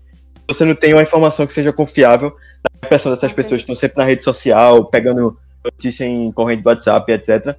Você 0.49 0.65
não 0.65 0.75
tem 0.75 0.93
uma 0.95 1.03
informação 1.03 1.47
que 1.47 1.53
seja 1.53 1.73
confiável, 1.73 2.31
dá 2.63 2.71
a 2.83 2.87
impressão 2.87 3.13
dessas 3.13 3.31
Ok. 3.33 3.43
pessoas 3.43 3.61
que 3.61 3.65
estão 3.65 3.77
sempre 3.77 3.99
na 3.99 4.05
rede 4.05 4.23
social, 4.25 4.87
pegando 4.87 5.37
notícia 5.65 6.05
em 6.05 6.31
corrente 6.33 6.63
do 6.63 6.69
WhatsApp, 6.69 7.11
etc. 7.13 7.57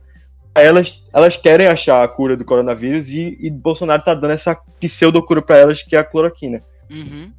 Elas, 0.62 1.04
elas 1.14 1.38
querem 1.38 1.68
achar 1.68 2.04
a 2.04 2.08
cura 2.08 2.36
do 2.36 2.46
coronavírus 2.46 3.10
e, 3.10 3.38
e 3.40 3.50
Bolsonaro 3.50 4.04
tá 4.04 4.14
dando 4.14 4.32
essa 4.32 4.56
pseudo-cura 4.80 5.42
para 5.42 5.58
elas, 5.58 5.84
que 5.84 5.96
é 5.96 6.00
a 6.00 6.04
cloroquina. 6.04 6.60
uhum. 6.90 7.32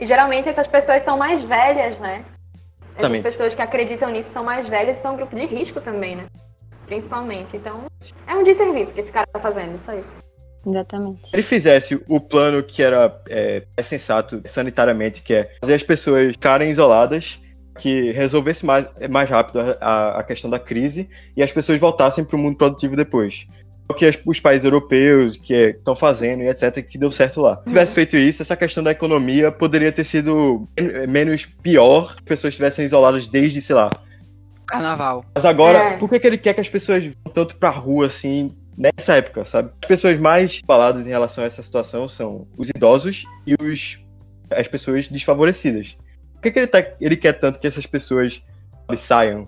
E 0.00 0.06
geralmente 0.06 0.48
essas 0.48 0.66
pessoas 0.66 1.02
são 1.04 1.16
mais 1.16 1.44
velhas, 1.44 1.98
né? 2.00 2.24
Essas 2.96 3.18
pessoas 3.20 3.54
que 3.54 3.62
acreditam 3.62 4.10
nisso 4.10 4.30
são 4.30 4.44
mais 4.44 4.68
velhas 4.68 4.96
e 4.96 5.00
são 5.00 5.14
um 5.14 5.16
grupo 5.16 5.34
de 5.34 5.46
risco 5.46 5.80
também, 5.80 6.16
né? 6.16 6.26
Principalmente. 6.86 7.56
Então, 7.56 7.84
é 8.26 8.34
um 8.34 8.42
desserviço 8.42 8.92
que 8.94 9.00
esse 9.00 9.12
cara 9.12 9.26
tá 9.32 9.38
fazendo, 9.38 9.78
só 9.78 9.94
isso. 9.94 10.16
Exatamente. 10.66 11.28
Se 11.28 11.36
ele 11.36 11.42
fizesse 11.42 12.02
o 12.08 12.20
plano 12.20 12.62
que 12.62 12.82
era 12.82 13.20
é, 13.28 13.62
é 13.76 13.82
sensato 13.82 14.42
sanitariamente, 14.46 15.22
que 15.22 15.34
é 15.34 15.50
fazer 15.60 15.74
as 15.74 15.82
pessoas 15.82 16.32
ficarem 16.32 16.70
isoladas, 16.70 17.38
que 17.78 18.10
resolvesse 18.12 18.64
mais, 18.64 18.86
mais 19.10 19.28
rápido 19.28 19.60
a- 19.60 19.76
a, 19.80 20.20
a 20.20 20.22
questão 20.22 20.50
da 20.50 20.58
crise 20.58 21.08
e 21.36 21.42
as 21.42 21.50
pessoas 21.52 21.80
voltassem 21.80 22.24
para 22.24 22.36
o 22.36 22.38
mundo 22.38 22.56
produtivo 22.56 22.94
depois. 22.96 23.46
O 23.88 23.94
que 23.94 24.06
as- 24.06 24.18
os 24.24 24.38
países 24.40 24.64
europeus 24.64 25.36
que 25.36 25.54
estão 25.54 25.94
fazendo 25.96 26.42
e 26.42 26.48
etc, 26.48 26.82
que 26.86 26.96
deu 26.96 27.10
certo 27.10 27.40
lá. 27.40 27.56
Se 27.58 27.64
tivesse 27.70 27.94
feito 27.94 28.16
isso, 28.16 28.40
essa 28.42 28.56
questão 28.56 28.82
da 28.82 28.90
economia 28.90 29.50
poderia 29.50 29.90
ter 29.92 30.04
sido 30.04 30.64
men- 30.78 31.06
menos 31.06 31.44
pior, 31.62 32.08
se 32.10 32.14
as 32.18 32.24
pessoas 32.24 32.52
estivessem 32.52 32.84
isoladas 32.84 33.26
desde, 33.26 33.60
sei 33.60 33.74
lá, 33.74 33.90
Carnaval. 34.66 35.24
mas 35.34 35.44
agora, 35.44 35.78
É. 35.78 35.96
por 35.98 36.08
que, 36.08 36.20
que 36.20 36.26
ele 36.26 36.38
quer 36.38 36.54
que 36.54 36.60
as 36.60 36.68
pessoas 36.68 37.04
vão 37.04 37.32
tanto 37.32 37.56
pra 37.56 37.70
rua 37.70 38.06
assim, 38.06 38.52
nessa 38.78 39.16
época, 39.16 39.44
sabe? 39.44 39.70
As 39.82 39.88
pessoas 39.88 40.18
mais 40.18 40.60
faladas 40.66 41.06
em 41.06 41.10
relação 41.10 41.44
a 41.44 41.46
essa 41.46 41.62
situação 41.62 42.08
são 42.08 42.46
os 42.56 42.68
idosos 42.70 43.24
e 43.46 43.54
os, 43.60 43.98
as 44.50 44.66
pessoas 44.68 45.08
desfavorecidas. 45.08 45.96
Por 46.42 46.50
que, 46.50 46.50
que 46.50 46.58
ele, 46.58 46.66
tá, 46.66 46.84
ele 47.00 47.16
quer 47.16 47.34
tanto 47.34 47.60
que 47.60 47.68
essas 47.68 47.86
pessoas 47.86 48.42
saiam? 48.96 49.46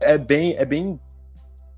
É 0.00 0.18
bem, 0.18 0.56
é 0.58 0.64
bem 0.64 0.98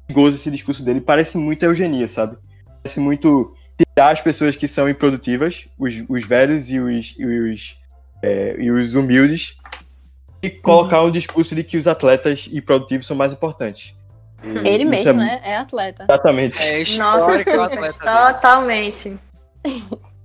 perigoso 0.07 0.37
esse 0.37 0.51
discurso 0.51 0.83
dele. 0.83 1.03
Parece 1.03 1.37
muito 1.37 1.63
eugenia, 1.63 2.09
sabe? 2.09 2.39
Parece 2.83 2.99
muito 2.99 3.55
tirar 3.77 4.13
as 4.13 4.23
pessoas 4.23 4.57
que 4.57 4.67
são 4.67 4.89
improdutivas, 4.89 5.67
os, 5.79 5.93
os 6.09 6.27
velhos 6.27 6.71
e 6.71 6.81
os, 6.81 7.15
e 7.19 7.27
os, 7.27 7.77
é, 8.23 8.57
e 8.59 8.71
os 8.71 8.95
humildes, 8.95 9.55
e 10.43 10.49
colocar 10.49 11.03
um 11.03 11.11
discurso 11.11 11.55
de 11.55 11.63
que 11.63 11.77
os 11.77 11.87
atletas 11.87 12.49
e 12.51 12.63
produtivos 12.63 13.07
são 13.07 13.15
mais 13.15 13.35
importantes. 13.35 13.95
E 14.43 14.49
Ele 14.67 14.85
isso 14.85 14.91
mesmo, 14.91 15.21
é- 15.21 15.27
né? 15.27 15.41
É 15.45 15.57
atleta. 15.59 16.05
Exatamente. 16.05 16.59
É 16.63 16.81
histórico 16.81 17.51
o 17.51 17.61
atleta. 17.61 17.99
Totalmente. 18.33 19.15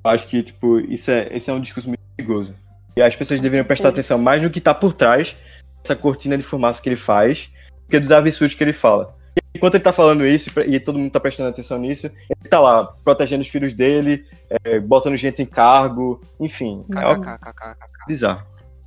Acho 0.02 0.28
que, 0.28 0.41
tipo, 0.43 0.80
isso 0.80 1.12
é, 1.12 1.28
esse 1.36 1.49
é 1.49 1.54
um 1.54 1.60
discurso 1.60 1.89
muito 1.89 1.99
perigoso. 2.15 2.56
E 2.95 3.02
as 3.02 3.15
pessoas 3.15 3.39
deveriam 3.39 3.65
prestar 3.65 3.89
atenção 3.89 4.17
mais 4.17 4.41
no 4.41 4.49
que 4.49 4.60
tá 4.62 4.73
por 4.73 4.93
trás 4.93 5.36
dessa 5.82 5.95
cortina 5.95 6.38
de 6.38 6.43
fumaça 6.43 6.82
que 6.82 6.89
ele 6.89 6.95
faz, 6.95 7.49
do 7.86 7.89
que 7.89 7.99
dos 7.99 8.12
absurdos 8.12 8.56
que 8.56 8.63
ele 8.63 8.73
fala. 8.73 9.15
E 9.36 9.58
enquanto 9.58 9.75
ele 9.75 9.84
tá 9.84 9.93
falando 9.93 10.25
isso, 10.25 10.49
e 10.65 10.80
todo 10.80 10.99
mundo 10.99 11.12
tá 11.12 11.19
prestando 11.19 11.49
atenção 11.49 11.78
nisso, 11.78 12.08
ele 12.08 12.49
tá 12.49 12.60
lá, 12.60 12.86
protegendo 13.04 13.41
os 13.41 13.47
filhos 13.47 13.73
dele, 13.73 14.25
é, 14.63 14.80
botando 14.80 15.15
gente 15.15 15.41
em 15.41 15.45
cargo, 15.45 16.19
enfim. 16.39 16.84
É 16.95 18.08
bizarro. 18.08 18.43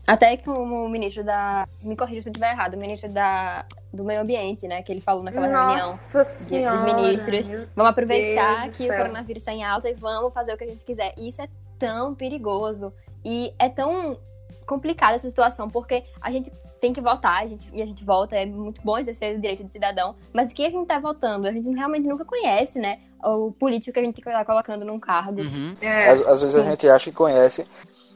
Até 0.06 0.36
como 0.36 0.84
o 0.84 0.88
ministro 0.88 1.22
da. 1.22 1.66
Me 1.80 1.94
corrija 1.94 2.22
se 2.22 2.28
eu 2.28 2.32
estiver 2.32 2.50
errado, 2.50 2.74
o 2.74 2.76
ministro 2.76 3.08
da, 3.12 3.64
do 3.92 4.04
meio 4.04 4.20
ambiente, 4.20 4.66
né? 4.66 4.82
Que 4.82 4.90
ele 4.90 5.00
falou 5.00 5.22
naquela 5.22 5.46
reunião. 5.46 5.92
Nossa 5.92 6.24
de- 6.24 6.30
senhora. 6.30 6.76
dos 6.76 6.94
ministros. 6.94 7.46
Vamos 7.76 7.90
aproveitar 7.90 8.62
Deus 8.64 8.76
que 8.76 8.90
o 8.90 8.96
coronavírus 8.96 9.42
está 9.42 9.52
em 9.52 9.62
alta 9.62 9.88
e 9.88 9.94
vamos 9.94 10.34
fazer 10.34 10.54
o 10.54 10.58
que 10.58 10.64
a 10.64 10.70
gente 10.70 10.84
quiser. 10.84 11.14
Isso 11.16 11.40
é 11.40 11.46
tão 11.78 12.16
perigoso. 12.16 12.92
E 13.24 13.52
é 13.58 13.68
tão 13.68 14.18
complicada 14.66 15.14
essa 15.14 15.28
situação, 15.28 15.68
porque 15.68 16.04
a 16.20 16.30
gente 16.30 16.50
tem 16.80 16.92
que 16.92 17.00
votar, 17.00 17.42
a 17.42 17.46
gente, 17.46 17.68
e 17.72 17.80
a 17.80 17.86
gente 17.86 18.04
vota, 18.04 18.34
é 18.34 18.44
muito 18.44 18.82
bom 18.82 18.98
exercer 18.98 19.36
o 19.36 19.40
direito 19.40 19.62
de 19.62 19.70
cidadão, 19.70 20.16
mas 20.32 20.50
o 20.50 20.54
que 20.54 20.66
a 20.66 20.70
gente 20.70 20.86
tá 20.86 20.98
votando? 20.98 21.46
A 21.46 21.52
gente 21.52 21.70
realmente 21.70 22.08
nunca 22.08 22.24
conhece, 22.24 22.80
né? 22.80 22.98
O 23.22 23.52
político 23.52 23.92
que 23.92 24.00
a 24.00 24.04
gente 24.04 24.20
tá 24.20 24.44
colocando 24.44 24.84
num 24.84 24.98
cargo. 24.98 25.42
Uhum. 25.42 25.74
É. 25.80 26.10
Às, 26.10 26.26
às 26.26 26.40
vezes 26.40 26.56
a 26.56 26.64
Sim. 26.64 26.70
gente 26.70 26.88
acha 26.88 27.10
que 27.10 27.16
conhece. 27.16 27.64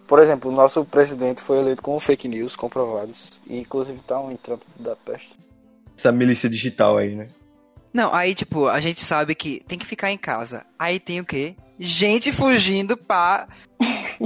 Por 0.06 0.18
exemplo, 0.18 0.50
o 0.50 0.54
nosso 0.54 0.84
presidente 0.84 1.40
foi 1.40 1.58
eleito 1.58 1.80
com 1.80 1.98
fake 2.00 2.26
news 2.26 2.56
comprovados. 2.56 3.40
E 3.46 3.60
inclusive 3.60 4.00
tá 4.00 4.18
um 4.18 4.32
em 4.32 4.36
Trump 4.36 4.62
da 4.78 4.96
peste. 4.96 5.30
Essa 5.96 6.10
milícia 6.10 6.50
digital 6.50 6.98
aí, 6.98 7.14
né? 7.14 7.28
Não, 7.94 8.12
aí, 8.12 8.34
tipo, 8.34 8.66
a 8.66 8.78
gente 8.80 9.00
sabe 9.00 9.34
que 9.34 9.62
tem 9.66 9.78
que 9.78 9.86
ficar 9.86 10.10
em 10.10 10.18
casa. 10.18 10.66
Aí 10.78 11.00
tem 11.00 11.20
o 11.20 11.24
quê? 11.24 11.54
Gente 11.78 12.30
fugindo 12.32 12.96
pra 12.96 13.48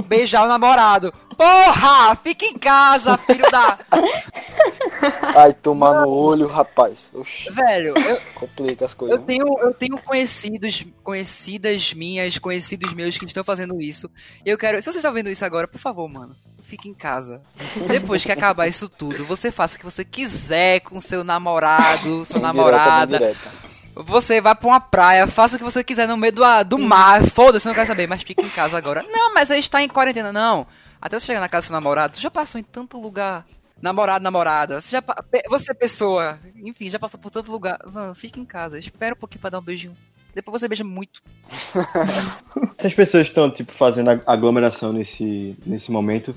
beijar 0.07 0.43
o 0.45 0.47
namorado. 0.47 1.13
Porra! 1.37 2.15
Fica 2.17 2.45
em 2.45 2.53
casa, 2.57 3.17
filho 3.17 3.49
da. 3.51 3.79
Ai, 5.35 5.53
tomar 5.53 6.01
no 6.01 6.09
olho, 6.09 6.47
rapaz. 6.47 7.09
Oxi, 7.13 7.51
Velho, 7.51 7.93
eu, 7.97 8.19
complica 8.35 8.85
as 8.85 8.93
coisas. 8.93 9.17
eu 9.17 9.23
tenho, 9.23 9.45
eu 9.59 9.73
tenho 9.73 9.97
conhecidos, 9.97 10.85
conhecidas 11.03 11.93
minhas, 11.93 12.37
conhecidos 12.37 12.93
meus 12.93 13.17
que 13.17 13.25
estão 13.25 13.43
fazendo 13.43 13.81
isso. 13.81 14.09
Eu 14.45 14.57
quero. 14.57 14.81
Se 14.81 14.91
você 14.91 14.99
está 14.99 15.09
vendo 15.09 15.29
isso 15.29 15.43
agora, 15.45 15.67
por 15.67 15.79
favor, 15.79 16.07
mano. 16.07 16.35
Fique 16.63 16.87
em 16.87 16.93
casa. 16.93 17.41
Depois 17.87 18.23
que 18.23 18.31
acabar 18.31 18.65
isso 18.67 18.87
tudo, 18.87 19.25
você 19.25 19.51
faça 19.51 19.75
o 19.75 19.79
que 19.79 19.83
você 19.83 20.05
quiser 20.05 20.79
com 20.79 20.99
seu 21.01 21.21
namorado, 21.23 22.23
sua 22.25 22.35
Bem 22.35 22.43
namorada. 22.43 23.17
direta, 23.17 23.33
bem 23.49 23.49
direta. 23.61 23.70
Você 23.95 24.39
vai 24.39 24.55
pra 24.55 24.67
uma 24.67 24.79
praia, 24.79 25.27
faça 25.27 25.55
o 25.55 25.59
que 25.59 25.65
você 25.65 25.83
quiser 25.83 26.07
no 26.07 26.15
meio 26.17 26.31
do, 26.33 26.41
do 26.65 26.79
mar. 26.79 27.23
Foda-se, 27.25 27.67
não 27.67 27.73
quero 27.73 27.87
saber, 27.87 28.07
mas 28.07 28.23
fica 28.23 28.41
em 28.41 28.49
casa 28.49 28.77
agora. 28.77 29.03
Não, 29.11 29.33
mas 29.33 29.51
aí 29.51 29.59
está 29.59 29.81
em 29.83 29.87
quarentena. 29.89 30.31
Não. 30.31 30.65
Até 31.01 31.19
você 31.19 31.25
chegar 31.25 31.39
na 31.41 31.49
casa 31.49 31.65
do 31.65 31.67
seu 31.67 31.73
namorado, 31.73 32.15
você 32.15 32.21
já 32.21 32.31
passou 32.31 32.59
em 32.59 32.63
tanto 32.63 32.99
lugar. 32.99 33.45
Namorado, 33.81 34.23
namorada. 34.23 34.79
Você 34.79 34.89
já. 34.91 35.03
Você, 35.49 35.73
pessoa. 35.73 36.39
Enfim, 36.63 36.89
já 36.89 36.99
passou 36.99 37.19
por 37.19 37.31
tanto 37.31 37.51
lugar. 37.51 37.79
Mano, 37.91 38.13
fica 38.15 38.39
em 38.39 38.45
casa. 38.45 38.77
Espera 38.79 39.13
um 39.15 39.17
pouquinho 39.17 39.41
pra 39.41 39.49
dar 39.49 39.59
um 39.59 39.63
beijinho. 39.63 39.95
Depois 40.33 40.61
você 40.61 40.67
beija 40.67 40.83
muito. 40.83 41.21
Essas 42.77 42.93
pessoas 42.93 43.27
estão, 43.27 43.49
tipo, 43.51 43.73
fazendo 43.73 44.11
ag- 44.11 44.23
aglomeração 44.25 44.93
nesse, 44.93 45.57
nesse 45.65 45.91
momento, 45.91 46.33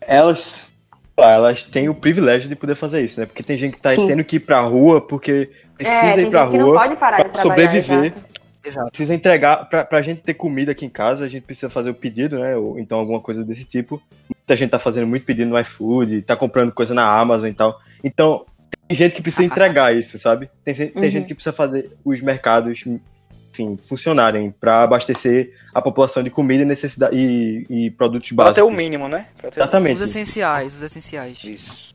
elas, 0.00 0.74
elas 1.16 1.62
têm 1.62 1.88
o 1.88 1.94
privilégio 1.94 2.48
de 2.48 2.56
poder 2.56 2.74
fazer 2.74 3.02
isso, 3.02 3.18
né? 3.20 3.26
Porque 3.26 3.42
tem 3.42 3.56
gente 3.56 3.76
que 3.76 3.80
tá 3.80 3.94
Sim. 3.94 4.06
tendo 4.08 4.24
que 4.24 4.36
ir 4.36 4.40
pra 4.40 4.60
rua 4.60 5.00
porque 5.00 5.50
precisa 5.76 5.96
É, 5.98 6.14
tem 6.14 6.26
ir 6.26 6.30
pra 6.30 6.42
gente 6.42 6.50
que 6.52 6.58
não 6.58 6.66
rua 6.66 6.80
pode 6.80 6.96
parar 6.96 7.22
de 7.22 7.28
pra 7.30 7.42
sobreviver. 7.42 8.04
exato. 8.06 8.32
Exato. 8.64 8.88
precisa 8.90 9.12
entregar, 9.14 9.68
pra, 9.68 9.84
pra 9.84 10.00
gente 10.02 10.22
ter 10.22 10.34
comida 10.34 10.70
aqui 10.70 10.84
em 10.86 10.88
casa, 10.88 11.24
a 11.24 11.28
gente 11.28 11.42
precisa 11.42 11.68
fazer 11.68 11.90
o 11.90 11.94
pedido, 11.94 12.38
né? 12.38 12.54
Ou 12.56 12.78
então 12.78 12.98
alguma 13.00 13.18
coisa 13.20 13.42
desse 13.44 13.64
tipo. 13.64 14.00
Muita 14.28 14.54
gente 14.56 14.70
tá 14.70 14.78
fazendo 14.78 15.06
muito 15.06 15.26
pedido 15.26 15.50
no 15.50 15.58
iFood, 15.58 16.22
tá 16.22 16.36
comprando 16.36 16.70
coisa 16.70 16.94
na 16.94 17.04
Amazon 17.04 17.48
e 17.48 17.54
tal. 17.54 17.80
Então, 18.04 18.44
tem 18.86 18.96
gente 18.96 19.16
que 19.16 19.22
precisa 19.22 19.42
entregar 19.42 19.92
isso, 19.96 20.16
sabe? 20.16 20.48
Tem, 20.64 20.72
gente- 20.74 20.92
tem 20.92 21.02
Uhum. 21.04 21.10
gente 21.10 21.26
que 21.26 21.34
precisa 21.34 21.52
fazer 21.52 21.90
os 22.04 22.20
mercados, 22.20 22.84
enfim, 22.86 23.76
funcionarem 23.88 24.52
pra 24.52 24.84
abastecer 24.84 25.52
a 25.74 25.82
população 25.82 26.22
de 26.22 26.30
comida 26.30 26.62
e 26.62 26.66
necessidade 26.66 27.16
e, 27.16 27.66
e 27.68 27.90
produtos 27.90 28.28
Pra 28.30 28.44
básicos. 28.44 28.54
ter 28.54 28.62
o 28.62 28.70
mínimo, 28.76 29.08
né? 29.08 29.26
Pra 29.38 29.48
Exatamente. 29.48 29.96
Os 29.96 30.02
essenciais, 30.08 30.72
os 30.76 30.82
essenciais. 30.82 31.42
Isso. 31.42 31.92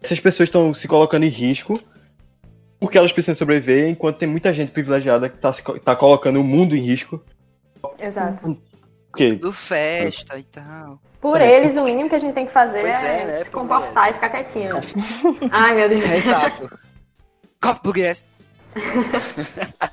Essas 0.00 0.20
pessoas 0.20 0.48
estão 0.48 0.72
se 0.74 0.86
colocando 0.86 1.24
em 1.24 1.28
risco 1.28 1.72
porque 2.84 2.98
elas 2.98 3.12
precisam 3.12 3.34
sobreviver, 3.34 3.88
enquanto 3.88 4.18
tem 4.18 4.28
muita 4.28 4.52
gente 4.52 4.70
privilegiada 4.72 5.28
que 5.28 5.38
tá, 5.38 5.52
co- 5.62 5.78
tá 5.78 5.96
colocando 5.96 6.40
o 6.40 6.44
mundo 6.44 6.76
em 6.76 6.80
risco. 6.82 7.22
Exato. 7.98 8.58
Porque 9.10 9.32
Do 9.32 9.52
festa 9.52 10.38
e 10.38 10.42
tal. 10.44 10.98
Por 11.20 11.40
É. 11.40 11.50
eles, 11.50 11.76
o 11.76 11.84
mínimo 11.84 12.08
que 12.08 12.14
a 12.16 12.18
gente 12.18 12.34
tem 12.34 12.46
que 12.46 12.52
fazer 12.52 12.80
Pois 12.82 13.02
é, 13.02 13.22
é, 13.22 13.24
né, 13.24 13.44
se 13.44 13.50
por 13.50 13.60
comportar 13.60 14.10
e 14.10 14.14
ficar 14.14 14.28
quietinho. 14.30 14.70
Ai, 15.50 15.74
meu 15.74 15.88
Deus. 15.88 16.04
É, 16.10 16.16
exato. 16.16 16.68
Copo 17.62 17.80
burguês. 17.84 18.26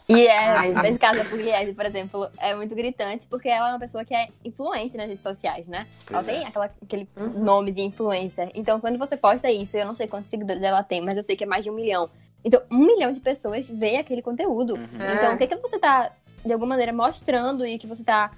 E 0.10 0.26
é, 0.28 0.38
Ai, 0.50 0.74
nesse 0.74 0.98
caso, 1.00 1.22
a 1.22 1.26
Pugliese, 1.26 1.74
por 1.74 1.86
exemplo, 1.86 2.28
é 2.40 2.56
muito 2.56 2.74
gritante 2.76 3.28
porque 3.30 3.48
ela 3.48 3.68
é 3.70 3.72
uma 3.74 3.80
pessoa 3.80 4.04
que 4.04 4.14
é 4.14 4.28
influente 4.44 4.98
nas 4.98 5.08
redes 5.08 5.24
sociais, 5.24 5.68
né? 5.68 5.86
Pois 6.06 6.16
ela 6.16 6.24
tem 6.24 6.44
é. 6.44 6.48
aquela, 6.48 6.70
aquele 6.84 7.08
Uhum. 7.16 7.44
nome 7.44 7.72
de 7.72 7.82
influencer. 7.82 8.50
Então, 8.56 8.82
quando 8.82 8.98
você 8.98 9.16
posta 9.16 9.50
isso, 9.52 9.78
eu 9.78 9.86
não 9.86 9.94
sei 9.96 10.08
quantos 10.08 10.30
seguidores 10.30 10.62
ela 10.64 10.84
tem, 10.84 11.00
mas 11.02 11.16
eu 11.16 11.24
sei 11.24 11.36
que 11.36 11.44
é 11.44 11.48
mais 11.48 11.64
de 11.64 11.70
um 11.70 11.74
milhão. 11.76 12.10
Então, 12.44 12.62
um 12.72 12.86
milhão 12.86 13.12
de 13.12 13.20
pessoas 13.20 13.70
vê 13.70 13.98
aquele 13.98 14.22
conteúdo. 14.22 14.76
Uhum. 14.76 15.14
Então, 15.16 15.34
o 15.34 15.38
que, 15.38 15.48
que 15.48 15.56
você 15.58 15.78
tá, 15.78 16.12
de 16.44 16.52
alguma 16.52 16.70
maneira, 16.70 16.92
mostrando 16.92 17.66
e 17.66 17.78
que 17.78 17.88
você 17.88 18.04
tá. 18.04 18.32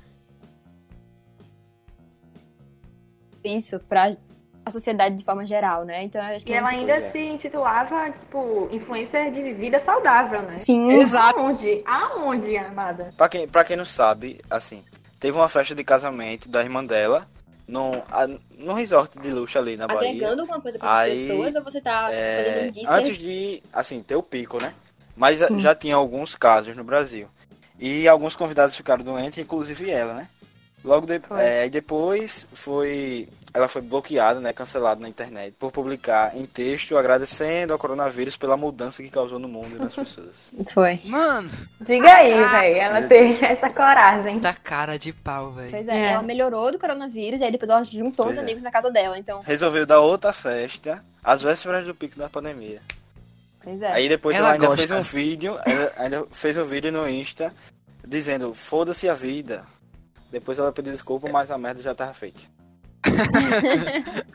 Isso 3.43 3.79
pra 3.79 4.11
a 4.65 4.71
sociedade 4.71 5.15
de 5.15 5.23
forma 5.23 5.45
geral, 5.45 5.83
né? 5.83 6.03
Então, 6.03 6.21
eu 6.21 6.35
acho 6.35 6.45
que. 6.45 6.51
E 6.51 6.55
é 6.55 6.57
ela 6.57 6.69
ainda 6.69 6.93
é. 6.93 7.01
se 7.01 7.19
intitulava, 7.19 8.09
tipo, 8.11 8.69
influencer 8.71 9.31
de 9.31 9.53
vida 9.53 9.79
saudável, 9.79 10.41
né? 10.41 10.57
Sim, 10.57 10.91
Exato. 10.93 11.39
Aonde? 11.39 11.83
Aonde, 11.85 12.57
amada? 12.57 13.13
Pra 13.17 13.27
quem, 13.27 13.47
pra 13.47 13.63
quem 13.63 13.75
não 13.75 13.85
sabe, 13.85 14.39
assim, 14.49 14.83
teve 15.19 15.37
uma 15.37 15.49
festa 15.49 15.75
de 15.75 15.83
casamento 15.83 16.47
da 16.47 16.61
irmã 16.61 16.83
dela 16.83 17.27
num, 17.67 18.01
a, 18.11 18.27
num 18.57 18.73
resort 18.73 19.17
de 19.19 19.29
luxo 19.31 19.57
ali 19.57 19.77
na 19.77 19.87
Bahia. 19.87 20.09
agregando 20.09 20.41
alguma 20.41 20.61
coisa 20.61 20.77
para 20.77 21.01
as 21.03 21.09
pessoas 21.09 21.55
ou 21.55 21.63
você 21.63 21.81
tá 21.81 22.09
É, 22.11 22.71
fazendo 22.73 22.89
antes 22.89 23.17
de, 23.17 23.63
assim, 23.71 24.01
ter 24.01 24.15
o 24.15 24.23
pico, 24.23 24.59
né? 24.59 24.73
Mas 25.15 25.39
Sim. 25.39 25.59
já 25.59 25.75
tinha 25.75 25.95
alguns 25.95 26.35
casos 26.35 26.75
no 26.75 26.83
Brasil. 26.83 27.27
E 27.79 28.07
alguns 28.07 28.35
convidados 28.35 28.75
ficaram 28.75 29.03
doentes, 29.03 29.37
inclusive 29.39 29.89
ela, 29.89 30.13
né? 30.13 30.29
Logo 30.83 31.05
de, 31.07 31.21
é, 31.39 31.65
e 31.65 31.69
depois 31.69 32.45
foi. 32.53 33.29
Ela 33.53 33.67
foi 33.67 33.81
bloqueada, 33.83 34.39
né? 34.39 34.51
Cancelada 34.51 34.99
na 34.99 35.07
internet 35.07 35.53
por 35.57 35.71
publicar 35.71 36.35
em 36.35 36.43
texto 36.45 36.97
agradecendo 36.97 37.71
ao 37.71 37.77
coronavírus 37.79 38.35
pela 38.35 38.57
mudança 38.57 39.01
que 39.03 39.09
causou 39.11 39.37
no 39.39 39.47
mundo 39.47 39.75
e 39.75 39.79
nas 39.79 39.93
pessoas. 39.93 40.51
Foi. 40.73 40.99
Mano, 41.05 41.49
Diga 41.79 42.11
aí, 42.15 42.33
Ah, 42.33 42.59
velho. 42.59 42.75
Ela 42.77 42.99
meu 43.01 43.09
teve 43.09 43.45
essa 43.45 43.69
coragem. 43.69 44.39
tá 44.39 44.53
cara 44.53 44.97
de 44.97 45.13
pau, 45.13 45.51
velho. 45.51 45.69
Pois 45.69 45.87
é, 45.87 45.95
É. 45.97 46.11
ela 46.13 46.23
melhorou 46.23 46.71
do 46.71 46.79
coronavírus 46.79 47.39
e 47.41 47.43
aí 47.43 47.51
depois 47.51 47.69
ela 47.69 47.83
juntou 47.83 48.25
Pois 48.25 48.37
os 48.37 48.41
é. 48.41 48.41
amigos 48.41 48.63
na 48.63 48.71
casa 48.71 48.89
dela. 48.89 49.17
Então, 49.19 49.41
Resolveu 49.41 49.85
dar 49.85 49.99
outra 50.01 50.33
festa 50.33 51.03
às 51.23 51.43
vésperas 51.43 51.85
do 51.85 51.93
pico 51.95 52.17
da 52.17 52.27
pandemia. 52.27 52.81
pois 53.63 53.79
é. 53.83 53.91
Aí 53.93 54.09
depois 54.09 54.35
Ela 54.35 54.47
ela, 54.47 54.53
ainda 54.55 54.67
gosta. 54.67 54.87
fez 54.87 54.91
um 54.99 55.01
vídeo, 55.03 55.57
ela 55.63 55.93
ainda 55.97 56.25
fez 56.31 56.57
um 56.57 56.65
vídeo 56.65 56.91
no 56.91 57.07
Insta 57.07 57.53
dizendo 58.05 58.53
foda-se 58.55 59.07
a 59.07 59.13
vida. 59.13 59.63
Depois 60.33 60.57
ela 60.57 60.71
pediu 60.71 60.91
desculpa, 60.91 61.29
mas 61.29 61.51
a 61.51 61.57
merda 61.59 61.81
já 61.81 61.93
tava 61.93 62.13
feita. 62.13 62.41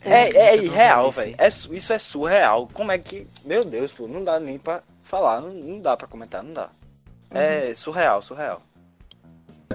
É, 0.00 0.30
é 0.30 0.52
eu 0.54 0.58
não 0.58 0.64
irreal, 0.64 1.10
velho. 1.10 1.34
É 1.36 1.48
isso 1.48 1.92
é 1.92 1.98
surreal. 1.98 2.68
Como 2.72 2.92
é 2.92 2.98
que. 2.98 3.26
Meu 3.44 3.64
Deus, 3.64 3.92
pô, 3.92 4.06
não 4.06 4.22
dá 4.22 4.38
nem 4.38 4.56
pra 4.56 4.80
falar, 5.02 5.40
não, 5.40 5.50
não 5.52 5.80
dá 5.80 5.96
pra 5.96 6.06
comentar, 6.06 6.40
não 6.42 6.52
dá. 6.52 6.68
É 7.32 7.74
surreal, 7.74 8.22
surreal. 8.22 8.62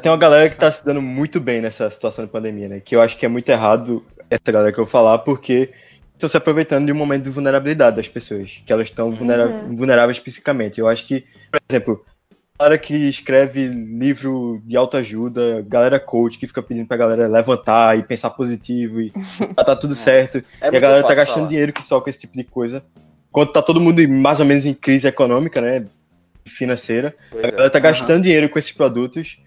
Tem 0.01 0.09
uma 0.09 0.17
galera 0.17 0.49
que 0.49 0.55
tá 0.55 0.71
se 0.71 0.83
dando 0.83 1.01
muito 1.01 1.41
bem 1.41 1.61
nessa 1.61 1.89
situação 1.89 2.23
de 2.25 2.31
pandemia, 2.31 2.69
né? 2.69 2.79
Que 2.79 2.95
eu 2.95 3.01
acho 3.01 3.17
que 3.17 3.25
é 3.25 3.29
muito 3.29 3.49
errado 3.49 4.03
essa 4.29 4.49
galera 4.49 4.71
que 4.71 4.79
eu 4.79 4.87
falar, 4.87 5.19
porque 5.19 5.71
estão 6.13 6.29
se 6.29 6.37
aproveitando 6.37 6.85
de 6.85 6.93
um 6.93 6.95
momento 6.95 7.25
de 7.25 7.29
vulnerabilidade 7.29 7.97
das 7.97 8.07
pessoas, 8.07 8.61
que 8.65 8.71
elas 8.71 8.87
estão 8.87 9.11
vulnera- 9.11 9.49
vulneráveis 9.69 10.19
psicamente. 10.19 10.79
Eu 10.79 10.87
acho 10.87 11.05
que, 11.05 11.25
por 11.51 11.59
exemplo, 11.69 12.05
galera 12.59 12.77
que 12.77 12.93
escreve 13.09 13.67
livro 13.67 14.61
de 14.65 14.77
autoajuda, 14.77 15.65
galera 15.67 15.99
coach 15.99 16.37
que 16.37 16.47
fica 16.47 16.61
pedindo 16.61 16.87
pra 16.87 16.97
galera 16.97 17.27
levantar 17.27 17.97
e 17.97 18.03
pensar 18.03 18.29
positivo 18.29 19.01
e 19.01 19.11
tá, 19.55 19.63
tá 19.63 19.75
tudo 19.75 19.95
certo. 19.95 20.43
É 20.61 20.69
e 20.71 20.77
a 20.77 20.79
galera 20.79 21.05
tá 21.05 21.15
gastando 21.15 21.35
falar. 21.35 21.47
dinheiro 21.47 21.73
que 21.73 21.83
só 21.83 21.99
com 21.99 22.09
esse 22.09 22.19
tipo 22.19 22.37
de 22.37 22.43
coisa. 22.43 22.83
Enquanto 23.29 23.53
tá 23.53 23.61
todo 23.61 23.81
mundo 23.81 24.07
mais 24.07 24.39
ou 24.39 24.45
menos 24.45 24.65
em 24.65 24.73
crise 24.73 25.07
econômica, 25.07 25.59
né? 25.59 25.85
Financeira. 26.45 27.15
Pois 27.31 27.43
A 27.43 27.47
é. 27.47 27.51
galera 27.51 27.69
tá 27.69 27.79
Aham. 27.79 27.89
gastando 27.89 28.23
dinheiro 28.23 28.47
com 28.49 28.59
esses 28.59 28.71
produtos, 28.71 29.39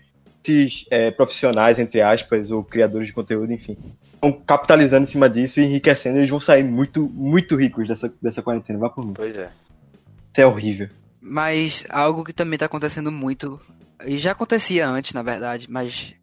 esses 0.44 0.84
é, 0.90 1.10
profissionais, 1.12 1.78
entre 1.78 2.00
aspas, 2.00 2.50
ou 2.50 2.64
criadores 2.64 3.06
de 3.06 3.12
conteúdo, 3.12 3.52
enfim. 3.52 3.76
Estão 4.14 4.32
capitalizando 4.32 5.04
em 5.04 5.10
cima 5.10 5.30
disso 5.30 5.60
e 5.60 5.64
enriquecendo, 5.64 6.18
eles 6.18 6.30
vão 6.30 6.40
sair 6.40 6.64
muito, 6.64 7.08
muito 7.14 7.54
ricos 7.54 7.86
dessa, 7.86 8.12
dessa 8.20 8.42
quarentena. 8.42 8.78
Vá 8.80 8.90
por 8.90 9.06
mim. 9.06 9.12
Pois 9.14 9.36
é. 9.36 9.50
Isso 10.32 10.40
é 10.40 10.46
horrível. 10.46 10.88
Mas 11.28 11.84
algo 11.90 12.24
que 12.24 12.32
também 12.32 12.56
tá 12.56 12.66
acontecendo 12.66 13.10
muito, 13.10 13.60
e 14.04 14.16
já 14.16 14.30
acontecia 14.30 14.88
antes, 14.88 15.12
na 15.12 15.22
verdade, 15.22 15.68
mas 15.68 16.14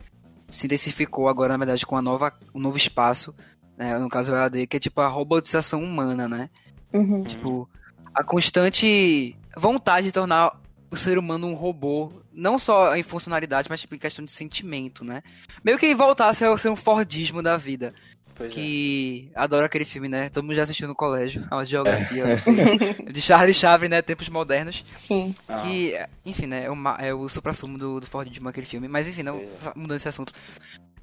se 0.49 0.65
intensificou 0.65 1.27
agora, 1.27 1.53
na 1.53 1.57
verdade, 1.57 1.85
com 1.85 1.97
a 1.97 2.01
nova, 2.01 2.33
um 2.55 2.59
novo 2.59 2.77
espaço, 2.77 3.35
né, 3.77 3.97
no 3.99 4.07
caso 4.07 4.31
o 4.31 4.35
EAD, 4.35 4.65
que 4.67 4.77
é 4.77 4.79
tipo 4.79 5.01
a 5.01 5.07
robotização 5.07 5.83
humana, 5.83 6.29
né? 6.29 6.49
Uhum. 6.93 7.23
Tipo, 7.23 7.69
a 8.13 8.23
constante 8.23 9.35
vontade 9.57 10.07
de 10.07 10.13
tornar 10.13 10.57
o 10.89 10.95
ser 10.95 11.17
humano 11.17 11.47
um 11.47 11.55
robô, 11.55 12.13
não 12.31 12.57
só 12.57 12.95
em 12.95 13.03
funcionalidade, 13.03 13.67
mas 13.69 13.81
tipo, 13.81 13.95
em 13.95 13.99
questão 13.99 14.23
de 14.23 14.31
sentimento, 14.31 15.03
né? 15.03 15.21
Meio 15.63 15.77
que 15.77 15.93
voltar 15.93 16.29
a 16.29 16.33
ser, 16.33 16.45
a 16.45 16.57
ser 16.57 16.69
um 16.69 16.75
Fordismo 16.77 17.41
da 17.41 17.57
vida. 17.57 17.93
Pois 18.35 18.51
é. 18.51 18.53
que 18.53 19.31
adoro 19.35 19.65
aquele 19.65 19.85
filme, 19.85 20.09
né? 20.09 20.29
Todo 20.29 20.43
mundo 20.43 20.55
já 20.55 20.63
assistiu 20.63 20.87
no 20.87 20.95
colégio, 20.95 21.45
aula 21.51 21.65
de 21.65 21.71
geografia, 21.71 22.37
sei, 22.39 22.93
de 23.11 23.21
Charlie 23.21 23.53
Chaplin, 23.53 23.89
né? 23.89 24.01
Tempos 24.01 24.29
modernos. 24.29 24.83
Sim. 24.95 25.35
Ah, 25.47 25.59
Que, 25.59 25.93
enfim, 26.25 26.47
né? 26.47 26.65
É 26.65 26.71
o, 26.71 26.75
é 26.99 27.13
o 27.13 27.29
supra-sumo 27.29 27.77
do, 27.77 27.99
do 27.99 28.07
Fordismo, 28.07 28.49
aquele 28.49 28.65
filme. 28.65 28.87
Mas, 28.87 29.07
enfim, 29.07 29.23
não, 29.23 29.41
mudando 29.75 29.97
esse 29.97 30.09
assunto. 30.09 30.33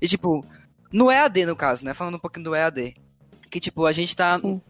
E, 0.01 0.09
tipo, 0.09 0.45
no 0.93 1.11
EAD, 1.11 1.47
no 1.47 1.57
caso, 1.57 1.85
né? 1.85 1.95
Falando 1.95 2.17
um 2.17 2.21
pouquinho 2.21 2.45
do 2.45 2.55
EAD. 2.55 2.95
Que, 3.51 3.61
tipo, 3.61 3.87
a 3.87 3.93
gente 3.93 4.15
tá... 4.15 4.39
Sim. 4.39 4.61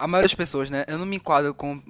A 0.00 0.06
maioria 0.06 0.24
das 0.28 0.34
pessoas, 0.34 0.70
né? 0.70 0.84
Eu 0.88 0.96
não 0.98 1.04
me 1.06 1.16
enquadro 1.16 1.52
com 1.54 1.80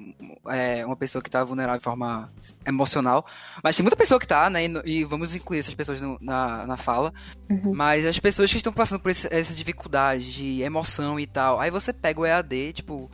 é, 0.49 0.85
uma 0.85 0.97
pessoa 0.97 1.23
que 1.23 1.31
tá 1.31 1.45
vulnerável 1.45 1.79
de 1.79 1.85
forma 1.85 2.33
emocional. 2.67 3.25
Mas 3.63 3.77
tem 3.77 3.85
muita 3.85 3.97
pessoa 3.97 4.19
que 4.19 4.27
tá, 4.27 4.51
né? 4.51 4.65
E, 4.67 4.99
e 5.01 5.05
vamos 5.05 5.35
incluir 5.35 5.61
essas 5.61 5.75
pessoas 5.75 6.01
no- 6.01 6.19
na, 6.21 6.67
na 6.67 6.77
fala. 6.77 7.13
Uhum. 7.49 7.73
Mas 7.75 8.05
as 8.05 8.19
pessoas 8.19 8.51
que 8.51 8.57
estão 8.57 8.73
passando 8.73 9.01
por 9.01 9.11
esse- 9.11 9.29
essa 9.33 9.55
dificuldade 9.55 10.33
de 10.33 10.61
emoção 10.63 11.19
e 11.21 11.27
tal. 11.27 11.61
Aí 11.61 11.71
você 11.71 11.93
pega 11.93 12.21
o 12.21 12.27
EAD, 12.27 12.73
tipo... 12.73 13.11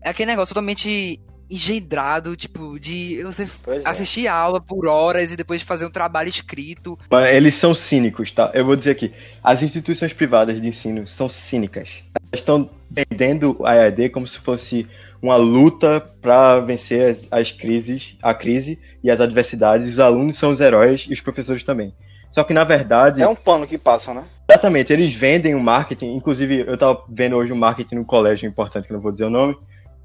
É 0.00 0.10
aquele 0.10 0.32
negócio 0.32 0.52
totalmente 0.52 1.20
engendrado, 1.52 2.34
tipo, 2.36 2.78
de 2.80 3.22
você 3.22 3.48
Pois 3.62 3.84
é. 3.84 3.88
assistir 3.88 4.26
a 4.26 4.34
aula 4.34 4.60
por 4.60 4.86
horas 4.86 5.30
e 5.32 5.36
depois 5.36 5.62
fazer 5.62 5.84
um 5.86 5.90
trabalho 5.90 6.28
escrito. 6.28 6.98
Eles 7.30 7.54
são 7.54 7.74
cínicos, 7.74 8.30
tá? 8.32 8.50
Eu 8.54 8.64
vou 8.64 8.74
dizer 8.76 8.92
aqui, 8.92 9.12
as 9.42 9.62
instituições 9.62 10.12
privadas 10.12 10.60
de 10.60 10.66
ensino 10.66 11.06
são 11.06 11.28
cínicas. 11.28 11.88
Elas 12.14 12.40
estão 12.40 12.70
vendendo 12.90 13.58
a 13.64 13.74
EAD 13.76 14.08
como 14.10 14.26
se 14.26 14.38
fosse 14.38 14.86
uma 15.20 15.36
luta 15.36 16.00
para 16.20 16.60
vencer 16.60 17.10
as, 17.12 17.28
as 17.30 17.52
crises, 17.52 18.16
a 18.22 18.34
crise 18.34 18.78
e 19.04 19.10
as 19.10 19.20
adversidades. 19.20 19.88
Os 19.88 19.98
alunos 20.00 20.36
são 20.36 20.50
os 20.50 20.60
heróis 20.60 21.06
e 21.08 21.12
os 21.12 21.20
professores 21.20 21.62
também. 21.62 21.94
Só 22.30 22.42
que 22.42 22.54
na 22.54 22.64
verdade, 22.64 23.22
É 23.22 23.28
um 23.28 23.34
pano 23.34 23.66
que 23.66 23.76
passa, 23.76 24.14
né? 24.14 24.24
exatamente, 24.50 24.92
eles 24.92 25.14
vendem 25.14 25.54
o 25.54 25.60
marketing. 25.60 26.14
Inclusive, 26.14 26.64
eu 26.66 26.76
tava 26.78 27.02
vendo 27.08 27.36
hoje 27.36 27.52
um 27.52 27.56
marketing 27.56 27.96
no 27.96 28.04
colégio 28.04 28.48
importante, 28.48 28.86
que 28.86 28.92
não 28.92 29.00
vou 29.00 29.12
dizer 29.12 29.24
o 29.26 29.30
nome. 29.30 29.56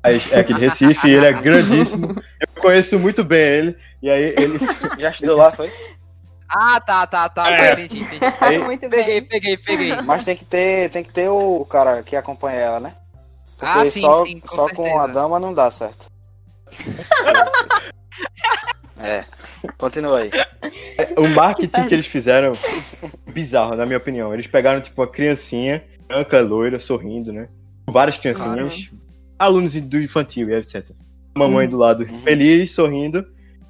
É 0.03 0.39
aqui 0.39 0.53
de 0.53 0.59
Recife, 0.61 1.09
ele 1.09 1.25
é 1.25 1.33
grandíssimo. 1.33 2.11
Eu 2.39 2.61
conheço 2.61 2.97
muito 2.99 3.23
bem 3.23 3.39
ele. 3.41 3.77
E 4.01 4.09
aí 4.09 4.33
ele. 4.37 4.59
Já 4.99 5.09
estudou 5.09 5.37
lá, 5.37 5.51
foi? 5.51 5.71
Ah, 6.49 6.79
tá, 6.79 7.05
tá, 7.05 7.27
tá. 7.27 7.51
É. 7.51 7.73
Entendi, 7.73 7.99
entendi. 7.99 8.19
Aí- 8.39 8.57
Muito 8.59 8.87
Peguei, 8.89 9.19
bem. 9.19 9.23
peguei, 9.29 9.57
peguei. 9.57 10.01
Mas 10.01 10.23
tem 10.23 10.35
que 10.35 10.45
ter, 10.45 10.89
tem 10.91 11.03
que 11.03 11.11
ter 11.11 11.27
o 11.29 11.65
cara 11.65 12.01
que 12.03 12.15
acompanha 12.15 12.57
ela, 12.57 12.79
né? 12.79 12.93
Porque 13.57 13.79
Ah, 13.79 13.85
sim, 13.85 14.01
só, 14.01 14.23
sim, 14.23 14.39
com 14.39 14.47
só 14.55 14.69
com 14.69 14.83
certeza. 14.83 15.03
a 15.03 15.07
dama 15.07 15.39
não 15.39 15.53
dá 15.53 15.69
certo. 15.71 16.05
é. 18.99 19.25
Continua 19.77 20.19
aí. 20.19 20.31
O 21.17 21.27
marketing 21.29 21.87
que 21.87 21.93
eles 21.93 22.05
fizeram, 22.07 22.53
bizarro, 23.27 23.75
na 23.75 23.85
minha 23.85 23.97
opinião. 23.97 24.33
Eles 24.33 24.47
pegaram, 24.47 24.79
tipo, 24.79 25.01
a 25.01 25.07
criancinha, 25.07 25.83
branca, 26.07 26.39
loira, 26.39 26.79
sorrindo, 26.79 27.33
né? 27.33 27.49
Várias 27.87 28.17
criancinhas, 28.17 28.89
alunos 29.37 29.73
do 29.73 30.01
infantil 30.01 30.49
e 30.49 30.55
etc. 30.55 30.85
Mamãe 31.35 31.67
do 31.69 31.77
lado 31.77 32.05
feliz, 32.23 32.71
sorrindo, 32.71 33.25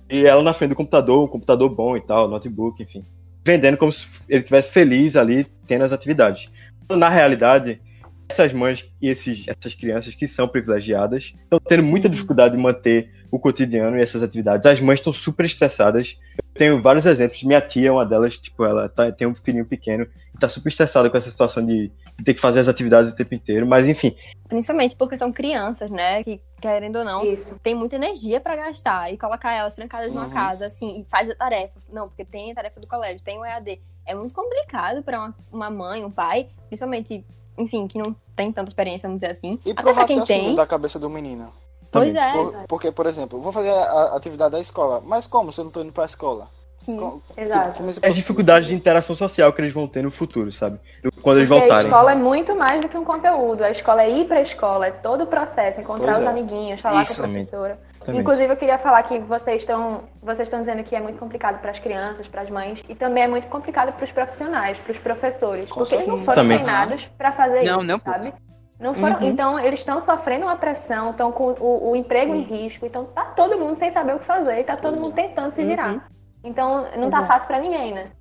e 0.09 0.25
ela 0.25 0.41
na 0.41 0.53
frente 0.53 0.69
do 0.69 0.75
computador, 0.75 1.23
um 1.23 1.27
computador 1.27 1.69
bom 1.69 1.97
e 1.97 2.01
tal, 2.01 2.27
notebook, 2.27 2.81
enfim. 2.81 3.03
Vendendo 3.45 3.77
como 3.77 3.91
se 3.91 4.07
ele 4.29 4.39
estivesse 4.39 4.71
feliz 4.71 5.15
ali, 5.15 5.45
tendo 5.67 5.83
as 5.83 5.91
atividades. 5.91 6.49
Na 6.89 7.09
realidade, 7.09 7.81
essas 8.29 8.51
mães 8.53 8.85
e 9.01 9.07
esses, 9.09 9.45
essas 9.47 9.73
crianças 9.73 10.13
que 10.15 10.27
são 10.27 10.47
privilegiadas 10.47 11.33
estão 11.35 11.59
tendo 11.59 11.83
muita 11.83 12.09
dificuldade 12.09 12.55
de 12.55 12.61
manter 12.61 13.09
o 13.31 13.39
cotidiano 13.39 13.97
e 13.97 14.01
essas 14.01 14.21
atividades. 14.23 14.65
As 14.65 14.79
mães 14.79 14.99
estão 14.99 15.11
super 15.13 15.45
estressadas. 15.45 16.17
Eu 16.37 16.43
tenho 16.53 16.81
vários 16.81 17.05
exemplos. 17.05 17.43
Minha 17.43 17.61
tia 17.61 17.89
é 17.89 17.91
uma 17.91 18.05
delas, 18.05 18.37
tipo, 18.37 18.63
ela 18.65 18.87
tá- 18.89 19.11
tem 19.11 19.27
um 19.27 19.35
filhinho 19.35 19.65
pequeno 19.65 20.07
e 20.33 20.39
tá 20.39 20.47
super 20.47 20.69
estressada 20.69 21.09
com 21.09 21.17
essa 21.17 21.29
situação 21.31 21.65
de 21.65 21.91
ter 22.23 22.33
que 22.33 22.41
fazer 22.41 22.59
as 22.61 22.67
atividades 22.67 23.11
o 23.11 23.15
tempo 23.15 23.33
inteiro. 23.35 23.65
Mas 23.67 23.87
enfim, 23.87 24.15
Principalmente 24.47 24.95
porque 24.95 25.17
são 25.17 25.31
crianças, 25.33 25.91
né? 25.91 26.23
Que, 26.23 26.41
querendo 26.61 26.99
ou 26.99 27.03
não, 27.05 27.25
Isso. 27.25 27.59
tem 27.59 27.75
muita 27.75 27.97
energia 27.97 28.39
pra 28.39 28.55
gastar. 28.55 29.11
E 29.11 29.17
colocar 29.17 29.51
elas 29.53 29.75
trancadas 29.75 30.09
numa 30.09 30.23
Uhum. 30.25 30.29
casa, 30.31 30.65
assim, 30.67 31.01
e 31.01 31.05
faz 31.11 31.29
a 31.29 31.35
tarefa. 31.35 31.73
Não, 31.91 32.07
porque 32.07 32.23
tem 32.23 32.51
a 32.51 32.55
tarefa 32.55 32.79
do 32.79 32.87
colégio, 32.87 33.21
tem 33.23 33.37
o 33.37 33.43
EAD. 33.45 33.81
É 34.05 34.15
muito 34.15 34.33
complicado 34.33 35.03
pra 35.03 35.19
uma, 35.19 35.35
uma 35.51 35.69
mãe, 35.69 36.05
um 36.05 36.09
pai, 36.11 36.47
principalmente, 36.69 37.25
enfim, 37.57 37.87
que 37.87 37.97
não 37.97 38.15
tem 38.37 38.51
tanta 38.53 38.69
experiência, 38.69 39.09
vamos 39.09 39.21
dizer 39.21 39.31
assim. 39.33 39.59
E 39.65 39.71
Até 39.71 39.81
pra 39.81 39.83
provar 39.93 40.07
quem 40.07 40.23
tem. 40.23 40.55
da 40.55 40.65
cabeça 40.65 40.97
do 40.97 41.09
menino. 41.09 41.51
Pois 41.91 42.13
também. 42.13 42.29
é, 42.29 42.31
Por- 42.33 42.67
porque, 42.69 42.91
por 42.91 43.05
exemplo, 43.05 43.41
vou 43.41 43.51
fazer 43.51 43.69
a 43.71 44.15
atividade 44.15 44.51
da 44.53 44.59
escola. 44.61 45.01
Mas 45.05 45.27
como 45.27 45.51
se 45.51 45.59
eu 45.59 45.65
não 45.65 45.71
tô 45.71 45.81
indo 45.81 45.91
pra 45.91 46.05
escola? 46.05 46.47
Sim. 46.77 47.21
Exato. 47.35 47.89
isso 47.89 47.99
é 48.01 48.07
a 48.07 48.11
dificuldade 48.11 48.67
de 48.67 48.75
interação 48.75 49.15
social 49.15 49.51
que 49.53 49.61
eles 49.61 49.73
vão 49.73 49.87
ter 49.87 50.03
no 50.03 50.11
futuro, 50.11 50.51
sabe? 50.51 50.79
Quando 51.21 51.37
eles 51.37 51.49
Porque 51.49 51.63
a 51.63 51.67
voltarem. 51.67 51.85
escola 51.91 52.11
é 52.11 52.15
muito 52.15 52.55
mais 52.55 52.81
do 52.81 52.87
que 52.87 52.97
um 52.97 53.03
conteúdo. 53.03 53.63
A 53.63 53.69
escola 53.71 54.03
é 54.03 54.09
ir 54.09 54.25
pra 54.27 54.41
escola, 54.41 54.87
é 54.87 54.91
todo 54.91 55.23
o 55.23 55.27
processo, 55.27 55.81
encontrar 55.81 56.13
Pois 56.13 56.19
os 56.19 56.25
é. 56.25 56.29
amiguinhos, 56.29 56.81
falar 56.81 57.01
Isso. 57.01 57.15
com 57.15 57.21
a 57.21 57.27
professora. 57.27 57.79
Exatamente. 58.07 58.21
Inclusive, 58.21 58.53
eu 58.53 58.57
queria 58.57 58.77
falar 58.77 59.03
que 59.03 59.19
vocês 59.19 59.57
estão 59.61 60.03
vocês 60.21 60.47
estão 60.47 60.59
dizendo 60.61 60.81
que 60.83 60.95
é 60.95 60.99
muito 61.01 61.19
complicado 61.19 61.59
para 61.59 61.71
as 61.71 61.79
crianças, 61.79 62.27
para 62.27 62.41
as 62.41 62.49
mães, 62.49 62.81
e 62.87 62.95
também 62.95 63.23
é 63.23 63.27
muito 63.27 63.47
complicado 63.47 63.91
para 63.93 64.03
os 64.05 64.11
profissionais, 64.11 64.79
para 64.79 64.91
os 64.93 64.99
professores, 64.99 65.67
Com 65.69 65.81
porque 65.81 65.95
eles 65.95 66.07
não 66.07 66.17
certeza. 66.17 66.25
foram 66.37 66.43
Exatamente. 66.43 66.63
treinados 66.63 67.05
para 67.17 67.31
fazer 67.33 67.63
Não, 67.63 67.79
isso, 67.79 67.87
não, 67.87 67.99
sabe? 67.99 68.33
Não 68.79 68.93
foram, 68.93 69.17
Uhum. 69.17 69.27
Então, 69.27 69.59
eles 69.59 69.79
estão 69.79 69.99
sofrendo 69.99 70.45
uma 70.45 70.55
pressão, 70.55 71.09
estão 71.09 71.31
com 71.31 71.47
o, 71.59 71.89
o 71.91 71.95
emprego 71.95 72.35
em 72.35 72.41
risco, 72.43 72.85
então 72.85 73.05
tá 73.05 73.23
todo 73.25 73.57
mundo 73.57 73.75
sem 73.75 73.91
saber 73.91 74.15
o 74.15 74.19
que 74.19 74.25
fazer, 74.25 74.63
tá 74.63 74.77
todo 74.77 74.97
mundo 74.99 75.13
tentando 75.13 75.51
se 75.51 75.65
virar. 75.65 75.93
Uhum. 75.93 76.01
Então, 76.47 76.83
não 76.95 77.09
tá 77.09 77.17
Exato. 77.17 77.27
fácil 77.27 77.47
para 77.47 77.59
ninguém, 77.59 77.93
né? 77.93 78.11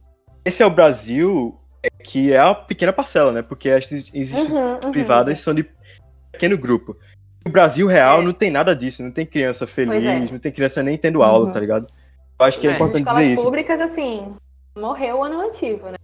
Esse 0.45 0.63
é 0.63 0.67
o 0.67 0.71
Brasil, 0.71 1.59
é, 1.83 1.89
que 2.03 2.33
é 2.33 2.39
a 2.39 2.55
pequena 2.55 2.93
parcela, 2.93 3.33
né? 3.33 3.43
Porque 3.43 3.69
as 3.71 3.91
instituições 3.91 4.51
Uhum, 4.51 4.75
uhum. 4.85 4.91
privadas 4.93 5.41
são 5.41 5.55
de 5.55 5.69
pequeno 6.33 6.57
grupo. 6.59 6.97
O 7.47 7.49
Brasil 7.51 7.87
real 7.87 8.21
É. 8.21 8.25
não 8.25 8.33
tem 8.33 8.51
nada 8.51 8.75
disso, 8.75 9.03
não 9.03 9.11
tem 9.11 9.25
criança 9.25 9.67
feliz, 9.67 10.05
é. 10.05 10.33
não 10.33 10.39
tem 10.39 10.51
criança 10.53 10.83
nem 10.83 10.99
tendo 10.99 11.23
aula, 11.23 11.47
Uhum. 11.47 11.53
tá 11.53 11.61
ligado? 11.61 11.87
Eu 12.39 12.47
acho 12.47 12.61
que 12.61 12.67
é, 12.67 12.71
É. 12.71 12.73
As 12.75 12.77
importante 12.79 13.03
escolas 13.03 13.23
dizer 13.23 13.35
isso. 13.35 13.45
públicas, 13.45 13.81
assim, 13.81 14.37
morreu 14.77 15.19
o 15.19 15.25
ano 15.25 15.41
letivo, 15.41 15.89
né? 15.91 15.97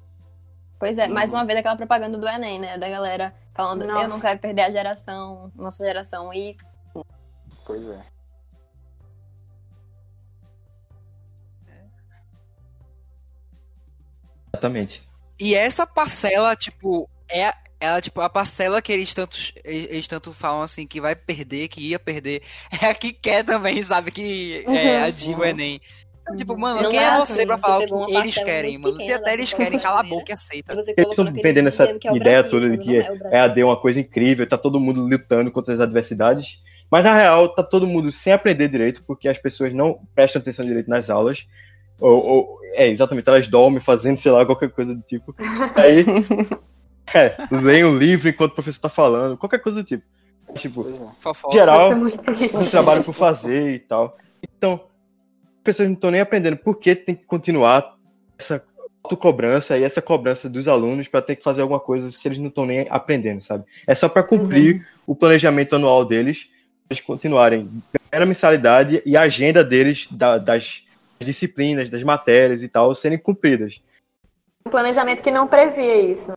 Pois 0.78 0.98
é, 0.98 1.06
Uhum. 1.06 1.14
mais 1.14 1.32
uma 1.32 1.44
vez 1.44 1.58
aquela 1.58 1.76
propaganda 1.76 2.16
do 2.18 2.26
Enem, 2.28 2.58
né? 2.58 2.78
Da 2.78 2.88
galera 2.88 3.32
falando, 3.54 3.82
eu 3.82 3.88
Nossa. 3.88 4.08
não 4.08 4.20
quero 4.20 4.38
perder 4.38 4.62
a 4.62 4.70
geração, 4.70 5.50
nossa 5.56 5.84
geração. 5.84 6.32
E 6.32 6.56
Pois 7.64 7.86
é. 7.88 8.00
Exatamente. 14.62 15.02
E 15.40 15.54
essa 15.54 15.84
parcela, 15.86 16.54
tipo, 16.54 17.08
é 17.28 17.52
ela, 17.80 18.00
tipo, 18.00 18.20
a 18.20 18.30
parcela 18.30 18.80
que 18.80 18.92
eles 18.92 19.12
tanto, 19.12 19.36
eles 19.64 20.06
tanto 20.06 20.32
falam 20.32 20.62
assim 20.62 20.86
que 20.86 21.00
vai 21.00 21.16
perder, 21.16 21.66
que 21.66 21.80
ia 21.80 21.98
perder, 21.98 22.42
é 22.80 22.86
a 22.86 22.94
que 22.94 23.12
quer 23.12 23.44
também, 23.44 23.82
sabe? 23.82 24.12
Que 24.12 24.64
é 24.68 24.98
Uhum. 24.98 25.04
a 25.04 25.10
Digo 25.10 25.40
Uhum. 25.40 25.48
Enem. 25.48 25.80
Então, 26.22 26.36
tipo, 26.36 26.56
mano, 26.56 26.80
Não 26.80 26.90
quem 26.90 27.00
é 27.00 27.06
é 27.06 27.18
você 27.18 27.44
pra 27.44 27.58
falar 27.58 27.80
o 27.84 28.06
que 28.06 28.14
eles 28.14 28.34
querem, 28.36 28.78
mano? 28.78 28.96
Se 28.96 29.12
até 29.12 29.32
eles 29.32 29.52
querem, 29.52 29.80
cala 29.80 29.98
a 29.98 30.02
boca 30.04 30.30
e 30.30 30.32
aceita. 30.32 30.72
Eles 30.72 30.86
estão 30.86 31.24
vendendo 31.24 31.66
essa 31.66 31.86
é 31.86 31.90
ideia 31.90 32.20
Brasil, 32.20 32.50
toda 32.50 32.70
de 32.70 32.76
quando 32.76 32.84
que 32.84 32.96
é 32.96 33.10
o 33.10 33.18
Brasil. 33.18 33.38
EAD 33.38 33.60
é 33.60 33.64
uma 33.64 33.80
coisa 33.80 33.98
incrível, 33.98 34.48
tá 34.48 34.56
todo 34.56 34.78
mundo 34.78 35.04
lutando 35.04 35.50
contra 35.50 35.74
as 35.74 35.80
adversidades. 35.80 36.62
Mas 36.88 37.02
na 37.02 37.16
real, 37.16 37.48
tá 37.48 37.64
todo 37.64 37.88
mundo 37.88 38.12
sem 38.12 38.32
aprender 38.32 38.68
direito, 38.68 39.02
porque 39.04 39.26
as 39.26 39.38
pessoas 39.38 39.74
não 39.74 39.98
prestam 40.14 40.40
atenção 40.40 40.64
direito 40.64 40.88
nas 40.88 41.10
aulas. 41.10 41.44
Ou, 42.02 42.26
ou- 42.26 42.58
é, 42.74 42.88
exatamente, 42.88 43.28
elas 43.28 43.46
dormem 43.48 43.80
fazendo, 43.80 44.16
sei 44.16 44.32
lá, 44.32 44.44
qualquer 44.46 44.70
coisa 44.70 44.94
do 44.94 45.02
tipo. 45.02 45.34
Aí, 45.76 46.04
é, 47.14 47.36
leem 47.50 47.84
o 47.84 47.96
livro 47.96 48.28
enquanto 48.28 48.52
o 48.52 48.54
professor 48.54 48.80
tá 48.80 48.88
falando, 48.88 49.36
qualquer 49.36 49.60
coisa 49.60 49.82
do 49.82 49.84
tipo. 49.86 50.04
Tipo, 50.56 50.86
é. 50.88 51.12
Fofoca. 51.20 51.54
geral, 51.56 51.90
um 51.92 52.64
trabalho 52.70 53.02
por 53.04 53.14
fazer 53.14 53.74
e 53.74 53.78
tal. 53.78 54.16
Então, 54.56 54.74
as 55.56 55.62
pessoas 55.64 55.88
não 55.88 55.94
estão 55.94 56.10
nem 56.10 56.20
aprendendo 56.20 56.56
por 56.56 56.78
que 56.78 56.94
tem 56.94 57.14
que 57.14 57.24
continuar 57.24 57.96
essa 58.38 58.62
autocobrança 59.04 59.78
e 59.78 59.82
essa 59.82 60.02
cobrança 60.02 60.48
dos 60.48 60.68
alunos 60.68 61.08
para 61.08 61.22
ter 61.22 61.36
que 61.36 61.42
fazer 61.44 61.62
alguma 61.62 61.80
coisa 61.80 62.10
se 62.12 62.26
eles 62.28 62.38
não 62.38 62.48
estão 62.48 62.66
nem 62.66 62.86
aprendendo, 62.90 63.40
sabe? 63.42 63.64
É 63.86 63.94
só 63.94 64.08
para 64.08 64.22
cumprir 64.22 64.86
o 65.06 65.14
planejamento 65.14 65.74
anual 65.76 66.04
deles, 66.04 66.44
pra 66.86 66.94
eles 66.94 67.04
continuarem 67.04 67.68
a 68.10 68.26
mensalidade 68.26 69.02
e 69.06 69.16
a 69.16 69.22
agenda 69.22 69.64
deles 69.64 70.06
da- 70.10 70.38
das 70.38 70.82
disciplinas, 71.24 71.88
das 71.90 72.02
matérias 72.02 72.62
e 72.62 72.68
tal 72.68 72.94
serem 72.94 73.18
cumpridas. 73.18 73.80
Um 74.66 74.70
planejamento 74.70 75.22
que 75.22 75.30
não 75.30 75.46
previa 75.46 76.00
isso. 76.00 76.32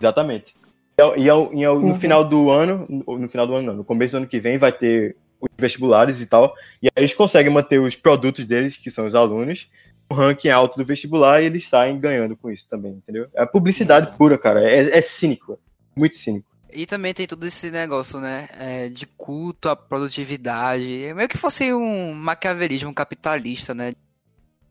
Exatamente. 0.00 0.54
E, 0.98 1.02
ao- 1.02 1.16
e 1.18 1.28
ao- 1.28 1.40
ao- 1.68 1.80
no 1.80 1.88
Uhum. 1.88 2.00
final 2.00 2.24
do 2.24 2.50
ano, 2.50 2.86
no 2.88 3.28
final 3.28 3.46
do 3.46 3.54
ano 3.54 3.66
não, 3.68 3.74
no 3.74 3.84
começo 3.84 4.12
do 4.12 4.18
ano 4.18 4.26
que 4.26 4.40
vem 4.40 4.56
vai 4.58 4.72
ter 4.72 5.16
os 5.40 5.48
vestibulares 5.58 6.20
e 6.20 6.26
tal, 6.26 6.54
e 6.82 6.86
aí 6.86 6.92
eles 6.96 7.12
conseguem 7.14 7.52
manter 7.52 7.78
os 7.78 7.94
produtos 7.94 8.44
deles, 8.46 8.76
que 8.76 8.90
são 8.90 9.04
os 9.04 9.14
alunos, 9.14 9.68
um 10.10 10.14
ranking 10.14 10.48
alto 10.48 10.78
do 10.78 10.84
vestibular 10.84 11.42
e 11.42 11.46
eles 11.46 11.68
saem 11.68 11.98
ganhando 12.00 12.36
com 12.36 12.50
isso 12.50 12.66
também, 12.68 12.92
entendeu? 12.92 13.26
É 13.34 13.44
publicidade 13.44 14.16
pura, 14.16 14.38
cara, 14.38 14.62
é, 14.62 14.96
é 14.96 15.02
cínico, 15.02 15.58
muito 15.94 16.16
cínico. 16.16 16.46
E 16.72 16.86
também 16.86 17.12
tem 17.12 17.26
todo 17.26 17.44
esse 17.46 17.70
negócio, 17.70 18.18
né? 18.20 18.48
é, 18.58 18.88
de 18.88 19.06
culto 19.06 19.68
à 19.68 19.76
produtividade. 19.76 21.04
É 21.04 21.14
meio 21.14 21.28
que 21.28 21.38
fosse 21.38 21.72
um 21.72 22.12
maquiavelismo 22.12 22.92
capitalista, 22.94 23.74
né? 23.74 23.94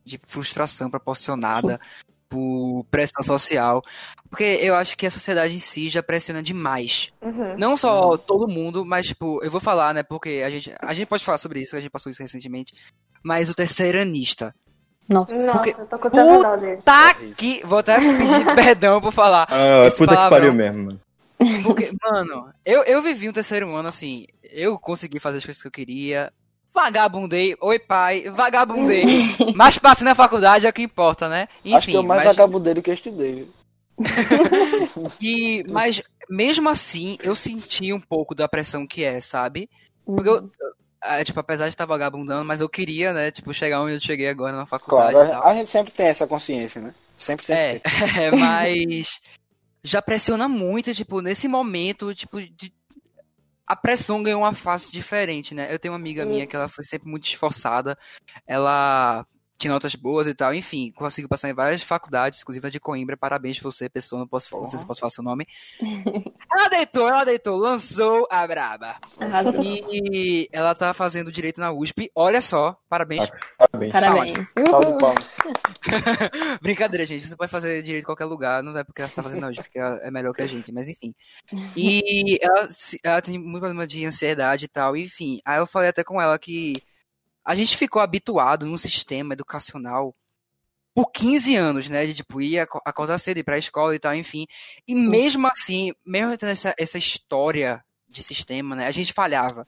De 0.05 0.19
frustração 0.25 0.89
proporcionada 0.89 1.79
por 2.29 2.85
pressão 2.91 3.23
social. 3.23 3.81
Porque 4.29 4.43
eu 4.43 4.75
acho 4.75 4.97
que 4.97 5.05
a 5.07 5.11
sociedade 5.11 5.55
em 5.55 5.59
si 5.59 5.89
já 5.89 6.03
pressiona 6.03 6.43
demais. 6.43 7.11
Uhum. 7.21 7.55
Não 7.57 7.75
só 7.77 8.17
todo 8.17 8.47
mundo, 8.51 8.85
mas, 8.85 9.07
tipo, 9.07 9.43
eu 9.43 9.49
vou 9.51 9.59
falar, 9.61 9.93
né? 9.93 10.03
Porque 10.03 10.41
a 10.45 10.49
gente, 10.49 10.73
a 10.79 10.93
gente 10.93 11.07
pode 11.07 11.23
falar 11.23 11.37
sobre 11.37 11.61
isso, 11.61 11.75
a 11.75 11.79
gente 11.79 11.89
passou 11.91 12.11
isso 12.11 12.21
recentemente. 12.21 12.73
Mas 13.23 13.49
o 13.49 13.53
terceiranista. 13.55 14.53
Nossa. 15.07 15.35
Nossa, 15.37 15.51
Porque- 15.59 15.75
eu 15.79 15.85
tô 15.85 15.99
com. 15.99 16.09
Tá 16.09 17.11
Horrível. 17.15 17.35
que. 17.35 17.61
Vou 17.65 17.79
até 17.79 17.97
pedir 17.99 18.45
perdão 18.55 18.99
por 19.01 19.11
falar. 19.11 19.47
Ah, 19.49 19.85
Esse 19.85 19.97
puta 19.97 20.11
que 20.11 20.15
palavrão. 20.15 20.37
pariu 20.39 20.53
mesmo, 20.53 20.83
mano. 20.85 21.01
Porque, 21.63 21.91
mano, 22.03 22.51
eu, 22.65 22.83
eu 22.83 23.01
vivi 23.01 23.29
um 23.29 23.33
terceiro 23.33 23.73
ano 23.75 23.87
assim. 23.87 24.25
Eu 24.43 24.79
consegui 24.79 25.19
fazer 25.19 25.37
as 25.39 25.45
coisas 25.45 25.61
que 25.61 25.67
eu 25.67 25.71
queria. 25.71 26.31
Vagabundei. 26.75 27.55
Oi, 27.61 27.79
pai. 27.79 28.29
Vagabundei. 28.29 29.05
mas 29.55 29.77
passei 29.77 30.03
na 30.03 30.13
faculdade 30.13 30.67
é 30.67 30.69
o 30.69 30.73
que 30.73 30.83
importa, 30.83 31.29
né? 31.29 31.47
Enfim, 31.63 31.75
Acho 31.75 31.87
que 31.87 31.93
eu 31.93 32.03
mais 32.03 32.25
mas, 32.25 32.35
vagabundei 32.35 32.73
do 32.73 32.81
que 32.81 32.89
eu 32.89 32.93
estudei. 32.93 33.49
e, 35.21 35.63
mas 35.69 36.03
mesmo 36.29 36.67
assim, 36.67 37.17
eu 37.23 37.33
senti 37.33 37.93
um 37.93 37.99
pouco 37.99 38.35
da 38.35 38.45
pressão 38.49 38.85
que 38.85 39.05
é, 39.05 39.21
sabe? 39.21 39.69
Porque 40.05 40.29
eu, 40.29 40.51
é, 41.01 41.23
tipo, 41.23 41.39
apesar 41.39 41.63
de 41.63 41.69
estar 41.69 41.85
vagabundando, 41.85 42.43
mas 42.43 42.59
eu 42.59 42.67
queria, 42.67 43.13
né, 43.13 43.31
tipo, 43.31 43.53
chegar 43.53 43.81
onde 43.81 43.93
eu 43.93 43.99
cheguei 44.01 44.27
agora 44.27 44.57
na 44.57 44.65
faculdade 44.65 45.13
Claro, 45.13 45.29
e 45.29 45.31
tal. 45.31 45.43
a, 45.43 45.51
a 45.51 45.55
gente 45.55 45.69
sempre 45.69 45.93
tem 45.93 46.07
essa 46.07 46.27
consciência, 46.27 46.81
né? 46.81 46.93
Sempre, 47.15 47.45
sempre 47.45 47.61
É, 47.61 47.79
tem. 47.79 48.19
é, 48.25 48.31
mas 48.31 49.21
já 49.81 50.01
pressiona 50.01 50.49
muito, 50.49 50.93
tipo, 50.93 51.21
nesse 51.21 51.47
momento, 51.47 52.13
tipo, 52.13 52.41
de... 52.41 52.73
a 53.67 53.75
pressão 53.75 54.21
ganhou 54.21 54.41
uma 54.41 54.53
face 54.53 54.91
diferente, 54.91 55.55
né? 55.55 55.73
Eu 55.73 55.79
tenho 55.79 55.93
uma 55.93 55.99
amiga 55.99 56.25
minha 56.25 56.43
Isso. 56.43 56.49
que 56.49 56.55
ela 56.55 56.67
foi 56.67 56.83
sempre 56.83 57.09
muito 57.09 57.27
esforçada, 57.27 57.97
ela 58.47 59.25
tinha 59.57 59.71
notas 59.71 59.95
boas 59.95 60.27
e 60.27 60.33
tal, 60.33 60.53
enfim, 60.53 60.91
conseguiu 60.91 61.29
passar 61.29 61.49
em 61.49 61.53
várias 61.53 61.81
faculdades, 61.81 62.41
inclusive 62.41 62.67
a 62.67 62.69
de 62.69 62.79
Coimbra, 62.79 63.15
parabéns 63.15 63.59
você, 63.59 63.89
pessoa, 63.89 64.19
não 64.19 64.27
posso, 64.27 64.53
não 64.55 64.65
sei 64.65 64.79
se 64.79 64.85
posso 64.85 64.99
falar 64.99 65.09
seu 65.09 65.23
nome. 65.23 65.47
ela 66.51 66.67
deitou, 66.67 67.07
ela 67.07 67.23
deitou, 67.23 67.57
lançou 67.57 68.27
a 68.29 68.45
braba. 68.45 68.97
Arrasou. 69.17 69.63
E 69.63 70.49
ela 70.51 70.75
tá 70.75 70.93
fazendo 70.93 71.31
direito 71.31 71.59
na 71.59 71.71
USP, 71.71 72.11
olha 72.13 72.41
só, 72.41 72.77
parabéns. 72.89 73.29
Parabéns. 73.91 73.91
Parabéns. 73.91 74.53
Salve 74.69 74.91
de 74.93 74.97
palmas. 74.97 75.37
Brincadeira, 76.61 77.05
gente. 77.05 77.27
Você 77.27 77.35
pode 77.35 77.51
fazer 77.51 77.81
direito 77.83 78.03
em 78.03 78.05
qualquer 78.05 78.25
lugar. 78.25 78.63
Não 78.63 78.77
é 78.77 78.83
porque 78.83 79.01
ela 79.01 79.11
tá 79.11 79.21
fazendo 79.23 79.45
hoje, 79.47 79.61
porque 79.61 79.79
ela 79.79 79.97
é 80.03 80.11
melhor 80.11 80.33
que 80.33 80.41
a 80.41 80.47
gente, 80.47 80.71
mas 80.71 80.87
enfim. 80.87 81.13
E 81.75 82.37
ela, 82.41 82.67
ela 83.03 83.21
tem 83.21 83.37
muito 83.37 83.59
problema 83.59 83.85
de 83.87 84.05
ansiedade 84.05 84.65
e 84.65 84.67
tal, 84.67 84.95
enfim. 84.95 85.39
Aí 85.45 85.59
eu 85.59 85.67
falei 85.67 85.89
até 85.89 86.03
com 86.03 86.21
ela 86.21 86.37
que 86.39 86.73
a 87.43 87.53
gente 87.55 87.77
ficou 87.77 88.01
habituado 88.01 88.65
num 88.65 88.77
sistema 88.77 89.33
educacional 89.33 90.15
por 90.93 91.11
15 91.11 91.55
anos, 91.55 91.89
né? 91.89 92.05
De 92.05 92.13
tipo, 92.13 92.41
ir 92.41 92.59
aco- 92.59 92.81
acordar 92.85 93.17
cedo, 93.19 93.37
ir 93.37 93.43
pra 93.43 93.57
escola 93.57 93.93
e 93.95 93.99
tal, 93.99 94.15
enfim. 94.15 94.45
E 94.87 94.95
mesmo 94.95 95.45
assim, 95.47 95.91
mesmo 96.05 96.37
tendo 96.37 96.49
essa, 96.51 96.73
essa 96.77 96.97
história 96.97 97.83
de 98.07 98.23
sistema, 98.23 98.75
né? 98.75 98.87
A 98.87 98.91
gente 98.91 99.11
falhava. 99.13 99.67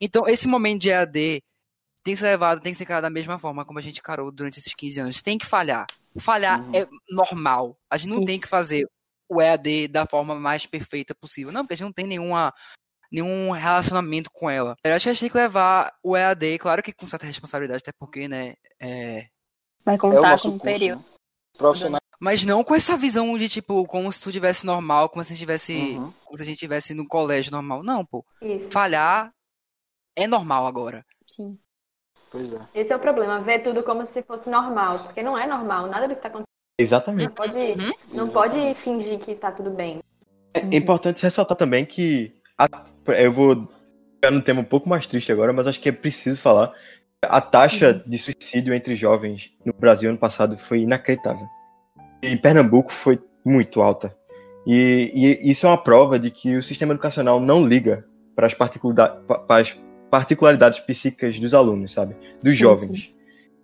Então, 0.00 0.26
esse 0.26 0.46
momento 0.48 0.80
de 0.82 0.88
EAD 0.90 1.42
tem 2.02 2.14
que 2.14 2.20
ser 2.20 2.26
levado, 2.26 2.60
tem 2.60 2.72
que 2.72 2.78
ser 2.78 2.84
encarado 2.84 3.04
da 3.04 3.10
mesma 3.10 3.38
forma 3.38 3.64
como 3.64 3.78
a 3.78 3.82
gente 3.82 3.98
encarou 3.98 4.30
durante 4.32 4.58
esses 4.58 4.74
15 4.74 5.00
anos. 5.00 5.22
Tem 5.22 5.36
que 5.38 5.46
falhar. 5.46 5.86
Falhar 6.18 6.60
Uhum. 6.62 6.72
é 6.74 6.88
normal. 7.08 7.76
A 7.90 7.96
gente 7.96 8.10
não 8.10 8.24
tem 8.24 8.34
Isso. 8.36 8.44
que 8.44 8.48
fazer 8.48 8.86
o 9.28 9.40
EAD 9.40 9.88
da 9.88 10.06
forma 10.06 10.34
mais 10.34 10.66
perfeita 10.66 11.14
possível. 11.14 11.52
Não, 11.52 11.62
porque 11.62 11.74
a 11.74 11.76
gente 11.76 11.84
não 11.86 11.92
tem 11.92 12.06
nenhuma, 12.06 12.52
nenhum 13.12 13.50
relacionamento 13.52 14.28
com 14.32 14.50
ela. 14.50 14.74
Eu 14.82 14.94
acho 14.94 15.04
que 15.04 15.08
a 15.10 15.12
gente 15.12 15.20
tem 15.20 15.30
que 15.30 15.36
levar 15.36 15.94
o 16.02 16.16
EAD, 16.16 16.58
claro 16.58 16.82
que 16.82 16.92
com 16.92 17.06
certa 17.06 17.26
responsabilidade, 17.26 17.82
até 17.82 17.92
porque, 17.98 18.26
né? 18.26 18.54
é, 18.80 19.28
Vai 19.84 19.94
É 19.94 19.98
o 19.98 20.00
contar 20.00 20.30
nosso 20.32 20.48
com 20.48 20.54
um 20.56 20.58
curso, 20.58 20.72
período. 20.78 20.98
né? 20.98 21.04
Profissional. 21.56 22.00
Mas 22.18 22.44
não 22.44 22.62
com 22.64 22.74
essa 22.74 22.96
visão 22.98 23.38
de, 23.38 23.48
tipo, 23.48 23.86
como 23.86 24.12
se 24.12 24.20
tu 24.22 24.30
tivesse 24.32 24.66
normal, 24.66 25.08
como 25.08 25.24
se 25.24 25.32
a 25.32 25.34
gente 25.34 25.40
tivesse. 25.40 25.72
Uhum. 25.96 26.12
Como 26.24 26.36
se 26.36 26.42
a 26.42 26.46
gente 26.46 26.58
tivesse 26.58 26.92
no 26.92 27.06
colégio 27.06 27.50
normal. 27.52 27.82
Não, 27.82 28.04
pô. 28.04 28.24
Isso. 28.42 28.70
Falhar 28.70 29.32
é 30.16 30.26
normal 30.26 30.66
agora. 30.66 31.04
Sim. 31.26 31.58
Pois 32.30 32.52
é. 32.52 32.58
Esse 32.74 32.92
é 32.92 32.96
o 32.96 33.00
problema, 33.00 33.40
ver 33.40 33.60
tudo 33.62 33.82
como 33.82 34.06
se 34.06 34.22
fosse 34.22 34.48
normal, 34.48 35.00
porque 35.04 35.22
não 35.22 35.36
é 35.36 35.46
normal, 35.46 35.86
nada 35.88 36.06
do 36.06 36.14
que 36.14 36.20
tá 36.22 36.28
acontecendo. 36.28 36.46
Não 36.78 36.84
Exatamente. 36.84 37.34
pode, 37.34 37.58
Uhum. 37.58 37.92
não 38.12 38.28
pode 38.28 38.74
fingir 38.76 39.18
que 39.18 39.34
tá 39.34 39.50
tudo 39.52 39.70
bem. 39.70 39.98
É 40.54 40.76
importante 40.76 41.22
ressaltar 41.22 41.56
também 41.56 41.84
que 41.84 42.32
a- 42.58 42.68
eu 43.08 43.32
vou 43.32 43.68
ficar 44.14 44.30
num 44.30 44.40
tema 44.40 44.60
um 44.60 44.64
pouco 44.64 44.88
mais 44.88 45.06
triste 45.06 45.30
agora, 45.30 45.52
mas 45.52 45.66
acho 45.66 45.80
que 45.80 45.88
é 45.88 45.92
preciso 45.92 46.40
falar. 46.40 46.72
A 47.22 47.40
taxa 47.40 47.92
de 47.92 48.18
suicídio 48.18 48.72
entre 48.72 48.96
jovens 48.96 49.50
no 49.64 49.72
Brasil 49.74 50.08
ano 50.08 50.18
passado 50.18 50.56
foi 50.56 50.80
inacreditável. 50.80 51.46
E 52.22 52.28
em 52.28 52.36
Pernambuco 52.36 52.92
foi 52.92 53.20
muito 53.44 53.82
alta. 53.82 54.16
E, 54.66 55.10
e 55.42 55.50
isso 55.50 55.66
é 55.66 55.68
uma 55.68 55.82
prova 55.82 56.18
de 56.18 56.30
que 56.30 56.56
o 56.56 56.62
sistema 56.62 56.92
educacional 56.94 57.38
não 57.40 57.66
liga 57.66 58.06
para 58.34 58.46
as, 58.46 58.54
particulida- 58.54 59.08
pa- 59.26 59.38
para 59.38 59.60
as 59.62 59.76
particularidades 60.10 60.80
psíquicas 60.80 61.38
dos 61.38 61.54
alunos, 61.54 61.92
sabe? 61.92 62.16
Dos 62.42 62.54
Sim, 62.54 62.60
jovens. 62.60 63.14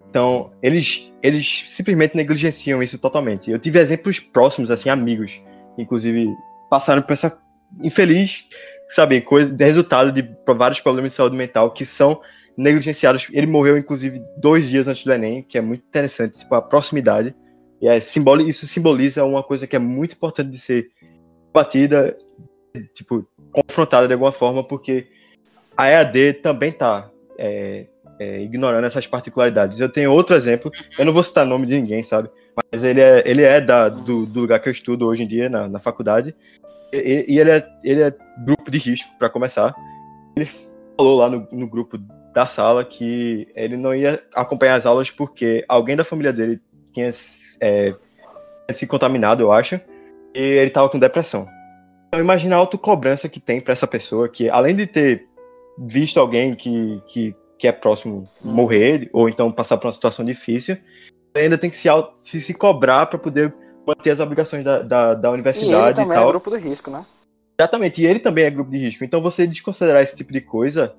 Então, 0.08 0.52
eles, 0.62 1.12
eles 1.22 1.64
simplesmente 1.66 2.16
negligenciam 2.16 2.82
isso 2.82 2.98
totalmente. 2.98 3.50
Eu 3.50 3.58
tive 3.58 3.78
exemplos 3.78 4.18
próximos, 4.20 4.70
assim, 4.70 4.88
amigos, 4.88 5.40
inclusive 5.76 6.28
passaram 6.70 7.02
por 7.02 7.12
essa 7.12 7.36
infeliz, 7.82 8.44
sabe, 8.88 9.20
coisa, 9.20 9.54
resultado 9.58 10.12
de 10.12 10.26
vários 10.56 10.80
problemas 10.80 11.12
de 11.12 11.16
saúde 11.16 11.36
mental 11.36 11.70
que 11.72 11.84
são 11.84 12.20
negligenciados. 12.56 13.26
Ele 13.32 13.46
morreu, 13.46 13.76
inclusive, 13.76 14.22
dois 14.38 14.68
dias 14.68 14.88
antes 14.88 15.04
do 15.04 15.12
Enem, 15.12 15.42
que 15.42 15.58
é 15.58 15.60
muito 15.60 15.84
interessante, 15.86 16.38
tipo, 16.38 16.54
a 16.54 16.62
proximidade. 16.62 17.34
E 17.82 17.88
é 17.88 18.00
simboli 18.00 18.48
isso 18.48 18.66
simboliza 18.66 19.24
uma 19.24 19.42
coisa 19.42 19.66
que 19.66 19.76
é 19.76 19.78
muito 19.78 20.14
importante 20.14 20.50
de 20.50 20.58
ser 20.58 20.88
batida, 21.52 22.16
tipo, 22.94 23.26
confrontada 23.52 24.06
de 24.06 24.14
alguma 24.14 24.32
forma, 24.32 24.64
porque 24.64 25.08
a 25.76 25.88
EAD 25.88 26.34
também 26.42 26.70
está 26.70 27.10
ignorando 28.40 28.86
essas 28.86 29.06
particularidades. 29.06 29.78
Eu 29.78 29.88
tenho 29.88 30.12
outro 30.12 30.34
exemplo, 30.34 30.70
eu 30.98 31.04
não 31.04 31.12
vou 31.12 31.22
citar 31.22 31.44
nome 31.44 31.66
de 31.66 31.78
ninguém, 31.78 32.02
sabe? 32.02 32.30
Mas 32.72 32.82
ele 32.82 33.00
é, 33.00 33.22
ele 33.26 33.42
é 33.42 33.60
da, 33.60 33.88
do, 33.88 34.24
do 34.24 34.40
lugar 34.40 34.60
que 34.60 34.68
eu 34.68 34.72
estudo 34.72 35.06
hoje 35.06 35.22
em 35.22 35.26
dia, 35.26 35.48
na, 35.48 35.68
na 35.68 35.78
faculdade. 35.78 36.34
E, 36.92 37.26
e 37.28 37.38
ele, 37.38 37.50
é, 37.50 37.68
ele 37.84 38.02
é 38.02 38.14
grupo 38.38 38.70
de 38.70 38.78
risco, 38.78 39.08
para 39.18 39.28
começar. 39.28 39.74
Ele 40.34 40.48
falou 40.96 41.18
lá 41.18 41.28
no, 41.28 41.46
no 41.52 41.66
grupo 41.66 41.98
da 42.32 42.46
sala 42.46 42.84
que 42.84 43.48
ele 43.54 43.76
não 43.76 43.94
ia 43.94 44.22
acompanhar 44.34 44.76
as 44.76 44.86
aulas 44.86 45.10
porque 45.10 45.64
alguém 45.68 45.96
da 45.96 46.04
família 46.04 46.32
dele 46.32 46.60
tinha 46.92 47.10
é, 47.60 47.94
se 48.72 48.86
contaminado, 48.86 49.42
eu 49.42 49.52
acho, 49.52 49.80
e 50.34 50.40
ele 50.40 50.70
tava 50.70 50.88
com 50.88 50.98
depressão. 50.98 51.46
Então 52.08 52.20
imagina 52.20 52.56
a 52.56 52.58
autocobrança 52.58 53.28
que 53.28 53.40
tem 53.40 53.60
para 53.60 53.72
essa 53.72 53.86
pessoa 53.86 54.28
que, 54.28 54.48
além 54.48 54.76
de 54.76 54.86
ter 54.86 55.26
visto 55.78 56.18
alguém 56.18 56.54
que, 56.54 57.02
que, 57.06 57.34
que 57.58 57.68
é 57.68 57.72
próximo 57.72 58.28
morrer, 58.42 59.08
ou 59.12 59.28
então 59.28 59.50
passar 59.52 59.76
por 59.76 59.86
uma 59.86 59.92
situação 59.92 60.24
difícil, 60.24 60.76
ainda 61.34 61.58
tem 61.58 61.70
que 61.70 61.76
se, 61.76 61.88
se, 62.22 62.40
se 62.40 62.54
cobrar 62.54 63.06
para 63.06 63.18
poder 63.18 63.54
manter 63.86 64.10
as 64.10 64.20
obrigações 64.20 64.64
da, 64.64 64.80
da, 64.80 65.14
da 65.14 65.28
E 65.28 65.30
ele 65.30 65.34
universidade 65.34 66.00
e, 66.00 66.02
também 66.04 66.16
é 66.16 66.20
tal. 66.20 66.28
grupo 66.30 66.50
de 66.50 66.58
risco, 66.58 66.90
né? 66.90 67.04
Exatamente, 67.58 68.02
e 68.02 68.06
ele 68.06 68.18
também 68.20 68.44
é 68.44 68.50
grupo 68.50 68.70
de 68.70 68.78
risco. 68.78 69.04
Então 69.04 69.20
você 69.22 69.46
desconsiderar 69.46 70.02
esse 70.02 70.16
tipo 70.16 70.32
de 70.32 70.40
coisa, 70.40 70.94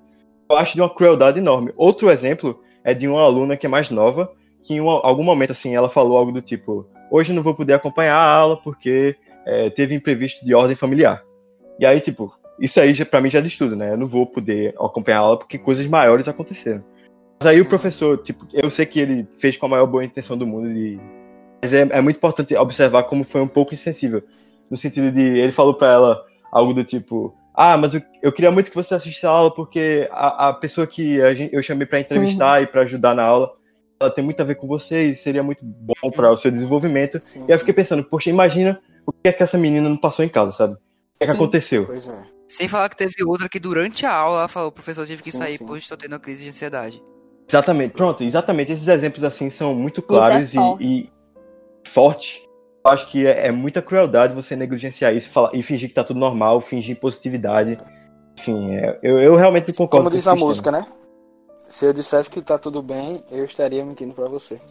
eu 0.50 0.58
acho 0.58 0.74
de 0.76 0.82
uma 0.82 0.90
crueldade 0.94 1.38
enorme. 1.40 1.72
Outro 1.76 2.10
exemplo 2.10 2.60
é 2.84 2.94
de 2.94 3.08
uma 3.08 3.22
aluna 3.22 3.58
que 3.58 3.66
é 3.66 3.70
mais 3.70 3.90
nova, 3.90 4.32
que 4.64 4.74
em 4.74 4.82
um- 4.82 4.90
algum 4.90 5.24
momento 5.24 5.52
assim 5.52 5.76
ela 5.76 5.90
falou 5.90 6.18
algo 6.18 6.32
do 6.32 6.42
tipo: 6.42 6.88
hoje 7.12 7.32
eu 7.32 7.36
não 7.36 7.44
vou 7.44 7.54
poder 7.54 7.74
acompanhar 7.74 8.16
a 8.16 8.32
aula 8.34 8.58
porque 8.58 9.16
é, 9.46 9.70
teve 9.70 9.94
imprevisto 9.96 10.44
de 10.46 10.54
ordem 10.54 10.76
familiar. 10.76 11.22
E 11.80 11.86
aí, 11.86 12.02
tipo, 12.02 12.34
isso 12.60 12.80
aí 12.80 12.94
já, 12.94 13.06
pra 13.06 13.22
mim 13.22 13.30
já 13.30 13.42
diz 13.42 13.56
tudo, 13.58 13.76
né? 13.76 13.94
Eu 13.94 13.98
não 13.98 14.08
vou 14.08 14.26
poder 14.26 14.74
acompanhar 14.80 15.20
a 15.20 15.22
aula 15.22 15.40
porque 15.40 15.58
coisas 15.58 15.86
maiores 15.86 16.28
aconteceram. 16.28 16.84
Mas 17.40 17.50
aí 17.50 17.62
o 17.62 17.66
professor, 17.66 18.18
tipo, 18.18 18.48
eu 18.52 18.70
sei 18.70 18.86
que 18.86 19.00
ele 19.00 19.28
fez 19.40 19.56
com 19.58 19.68
a 19.68 19.70
maior 19.70 19.86
boa 19.86 20.04
intenção 20.04 20.38
do 20.38 20.48
mundo, 20.48 20.74
de... 20.74 21.00
mas 21.62 21.72
é, 21.72 21.82
é 21.82 22.02
muito 22.02 22.18
importante 22.18 22.56
observar 22.56 23.04
como 23.04 23.24
foi 23.24 23.42
um 23.42 23.48
pouco 23.48 23.74
insensível. 23.74 24.24
No 24.70 24.78
sentido 24.78 25.12
de, 25.12 25.22
ele 25.22 25.52
falou 25.52 25.76
pra 25.76 25.92
ela 25.92 26.26
algo 26.52 26.74
do 26.74 26.84
tipo, 26.84 27.36
ah, 27.54 27.78
mas 27.78 27.94
eu, 27.94 28.02
eu 28.24 28.32
queria 28.32 28.52
muito 28.52 28.70
que 28.70 28.76
você 28.76 28.96
assistisse 28.96 29.26
a 29.26 29.30
aula 29.30 29.54
porque 29.54 30.08
a, 30.12 30.50
a 30.50 30.54
pessoa 30.54 30.88
que 30.88 31.22
a 31.22 31.34
gente, 31.34 31.54
eu 31.54 31.62
chamei 31.62 31.86
pra 31.86 32.00
entrevistar 32.00 32.62
e 32.62 32.68
pra 32.68 32.82
ajudar 32.82 33.14
na 33.14 33.24
aula, 33.24 33.54
ela 34.00 34.12
tem 34.12 34.24
muito 34.24 34.42
a 34.42 34.46
ver 34.46 34.56
com 34.56 34.68
você 34.68 35.10
e 35.10 35.16
seria 35.16 35.44
muito 35.44 35.64
bom 35.64 36.12
para 36.12 36.32
o 36.32 36.38
seu 36.38 36.52
desenvolvimento. 36.52 37.20
Sim, 37.26 37.46
E 37.48 37.52
eu 37.52 37.60
fiquei 37.60 37.74
pensando, 37.74 38.04
poxa, 38.04 38.30
imagina 38.30 38.80
o 39.06 39.12
que 39.12 39.28
é 39.30 39.32
que 39.32 39.44
essa 39.44 39.58
menina 39.58 39.88
não 39.88 39.98
passou 39.98 40.26
em 40.26 40.30
casa, 40.30 40.52
sabe? 40.52 40.74
O 40.74 40.78
que 40.78 41.24
é 41.24 41.26
que 41.26 41.32
Sim. 41.32 41.38
aconteceu? 41.38 41.86
Pois 41.86 42.08
é. 42.08 42.37
Sem 42.48 42.68
falar 42.68 42.90
que 42.90 42.96
teve 42.98 43.14
outra 43.26 43.50
que 43.50 43.60
durante 43.60 44.06
a 44.06 44.14
aula 44.14 44.40
ela 44.40 44.48
falou, 44.48 44.72
professor, 44.72 45.02
eu 45.02 45.08
tive 45.08 45.22
que 45.24 45.32
Sim, 45.32 45.38
sair, 45.38 45.58
sim. 45.58 45.66
pois 45.66 45.84
estou 45.84 45.98
tendo 45.98 46.14
uma 46.14 46.20
crise 46.20 46.44
de 46.44 46.50
ansiedade. 46.50 47.04
Exatamente, 47.48 47.92
pronto, 47.94 48.24
exatamente. 48.24 48.72
Esses 48.72 48.88
exemplos 48.88 49.24
assim 49.24 49.50
são 49.50 49.74
muito 49.76 50.02
claros 50.02 50.54
é 50.54 50.58
forte. 50.60 50.84
e, 50.84 51.00
e 51.02 51.90
fortes. 51.90 52.42
Eu 52.86 52.92
acho 52.92 53.10
que 53.12 53.26
é, 53.28 53.48
é 53.48 53.52
muita 53.52 53.82
crueldade 53.82 54.34
você 54.34 54.56
negligenciar 54.56 55.14
isso 55.16 55.30
falar, 55.30 55.54
e 55.54 55.62
fingir 55.62 55.90
que 55.90 55.96
tá 55.96 56.04
tudo 56.04 56.20
normal, 56.20 56.62
fingir 56.62 56.98
positividade. 57.00 57.78
Enfim, 58.40 58.76
é, 58.76 59.00
eu, 59.04 59.20
eu 59.20 59.36
realmente 59.36 59.74
concordo 59.74 60.04
Como 60.06 60.10
com 60.10 60.16
diz 60.16 60.28
a 60.28 60.32
sistema. 60.32 60.48
música, 60.48 60.72
né? 60.72 60.86
Se 61.68 61.86
eu 61.86 61.94
dissesse 61.94 62.30
que 62.30 62.42
tá 62.42 62.58
tudo 62.58 62.82
bem, 62.82 63.24
eu 63.30 63.44
estaria 63.44 63.84
mentindo 63.84 64.14
pra 64.14 64.28
você. 64.30 64.62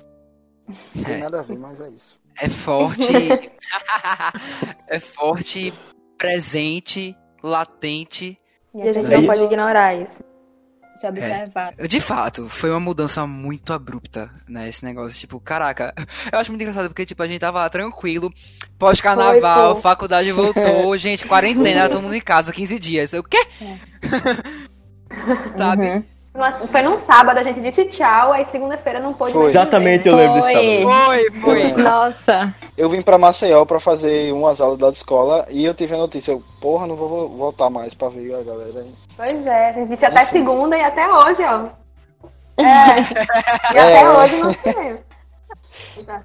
Não 0.94 1.04
tem 1.04 1.14
É. 1.14 1.18
nada 1.18 1.40
a 1.40 1.42
ver, 1.42 1.58
mas 1.58 1.80
é 1.80 1.88
isso. 1.90 2.18
É 2.40 2.48
forte. 2.48 3.02
é 4.88 5.00
forte, 5.00 5.72
presente, 6.16 7.16
latente. 7.42 8.38
E 8.74 8.82
a 8.82 8.92
gente 8.92 9.12
É 9.12 9.16
não 9.18 9.26
pode 9.26 9.42
ignorar 9.42 9.94
isso. 9.94 10.22
se 10.96 11.06
observar. 11.06 11.74
De 11.74 12.00
fato, 12.00 12.48
foi 12.48 12.70
uma 12.70 12.80
mudança 12.80 13.26
muito 13.26 13.72
abrupta, 13.72 14.30
né? 14.48 14.68
Esse 14.68 14.82
negócio, 14.84 15.18
tipo, 15.18 15.38
caraca. 15.38 15.92
Eu 16.32 16.38
acho 16.38 16.50
muito 16.50 16.62
engraçado 16.62 16.88
porque, 16.88 17.04
tipo, 17.04 17.22
a 17.22 17.26
gente 17.26 17.38
tava 17.40 17.58
lá 17.60 17.68
tranquilo, 17.68 18.32
pós-carnaval, 18.78 19.80
faculdade 19.82 20.32
voltou, 20.32 20.96
gente, 20.98 21.26
quarentena, 21.26 21.88
todo 21.88 22.02
mundo 22.02 22.14
em 22.14 22.20
casa, 22.20 22.52
15 22.52 22.78
dias. 22.78 23.12
Eu, 23.12 23.20
o 23.20 23.24
quê? 23.24 23.46
Sabe? 25.56 25.86
Uhum. 25.86 26.04
Foi 26.70 26.82
num 26.82 26.98
sábado, 26.98 27.38
a 27.38 27.42
gente 27.42 27.60
disse 27.60 27.84
tchau, 27.86 28.32
aí 28.32 28.44
segunda-feira 28.44 29.00
não 29.00 29.14
pôde 29.14 29.32
Foi. 29.32 29.48
Exatamente, 29.50 30.06
eu 30.08 30.14
lembro 30.16 30.40
desse 30.42 30.52
Foi. 30.54 30.82
sábado. 30.84 31.40
Foi, 31.40 31.40
foi. 31.40 31.72
Nossa. 31.82 32.54
Eu 32.76 32.90
vim 32.90 33.00
pra 33.02 33.16
Maceió 33.18 33.64
pra 33.64 33.80
fazer 33.80 34.32
umas 34.32 34.60
aulas 34.60 34.78
da 34.78 34.88
escola 34.90 35.46
e 35.50 35.64
eu 35.64 35.72
tive 35.74 35.94
a 35.94 35.98
notícia, 35.98 36.32
eu, 36.32 36.42
porra, 36.60 36.86
não 36.86 36.94
vou 36.96 37.08
vo- 37.08 37.28
voltar 37.36 37.70
mais 37.70 37.94
pra 37.94 38.08
ver 38.10 38.34
a 38.34 38.42
galera 38.42 38.80
aí. 38.80 38.94
Pois 39.16 39.46
é, 39.46 39.68
a 39.68 39.72
gente 39.72 39.88
disse 39.88 40.04
até 40.04 40.22
Enfim. 40.24 40.32
segunda 40.32 40.76
e 40.76 40.82
até 40.82 41.08
hoje, 41.08 41.42
ó. 41.44 41.66
É. 42.58 43.74
E 43.74 43.78
até 43.78 44.00
É. 44.02 44.08
hoje 44.08 44.36
não 44.36 44.50
veio. 44.52 44.98
Tá. 46.06 46.22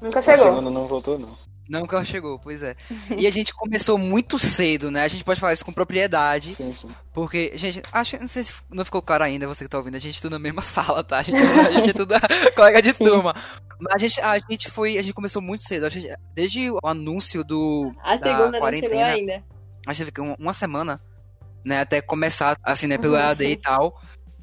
Nunca 0.00 0.18
A 0.20 0.22
chegou. 0.22 0.44
segunda 0.44 0.70
não 0.70 0.86
voltou, 0.86 1.18
não. 1.18 1.39
Nunca 1.70 2.04
chegou, 2.04 2.38
pois 2.38 2.62
é. 2.62 2.74
E 3.16 3.26
a 3.26 3.30
gente 3.30 3.54
começou 3.54 3.96
muito 3.96 4.38
cedo, 4.38 4.90
né? 4.90 5.04
A 5.04 5.08
gente 5.08 5.22
pode 5.24 5.38
falar 5.38 5.52
isso 5.52 5.64
com 5.64 5.72
propriedade. 5.72 6.54
Sim, 6.54 6.74
sim. 6.74 6.88
Porque, 7.12 7.52
gente, 7.54 7.80
acho 7.92 8.18
não 8.18 8.26
sei 8.26 8.42
se 8.42 8.52
não 8.70 8.84
ficou 8.84 9.00
claro 9.00 9.22
ainda, 9.24 9.46
você 9.46 9.64
que 9.64 9.70
tá 9.70 9.78
ouvindo, 9.78 9.94
a 9.94 9.98
gente 10.00 10.14
estuda 10.14 10.36
na 10.36 10.42
mesma 10.42 10.62
sala, 10.62 11.02
tá? 11.04 11.18
A 11.18 11.22
gente, 11.22 11.36
a 11.38 11.70
gente 11.70 11.90
é 11.90 11.92
tudo 11.92 12.14
colega 12.56 12.82
de 12.82 12.92
Sim. 12.92 13.04
turma. 13.04 13.34
Mas 13.78 13.94
a 13.94 13.98
gente, 13.98 14.20
a 14.20 14.38
gente 14.38 14.70
foi, 14.70 14.98
a 14.98 15.02
gente 15.02 15.14
começou 15.14 15.40
muito 15.40 15.64
cedo. 15.64 15.86
A 15.86 15.88
gente- 15.88 16.12
desde 16.34 16.70
o 16.70 16.78
anúncio 16.84 17.44
do. 17.44 17.92
A 18.02 18.16
da 18.16 18.18
segunda 18.18 18.58
não 18.60 18.72
chegou 18.74 18.98
ainda. 19.00 19.42
A 19.86 19.92
gente 19.92 20.06
ficou 20.06 20.24
uma, 20.26 20.36
uma 20.38 20.52
semana, 20.52 21.00
né? 21.64 21.80
Até 21.80 22.00
começar, 22.02 22.56
assim, 22.62 22.86
né, 22.86 22.98
pelo 22.98 23.14
Uhum. 23.14 23.20
EAD 23.20 23.44
e 23.44 23.56
tal. 23.56 23.98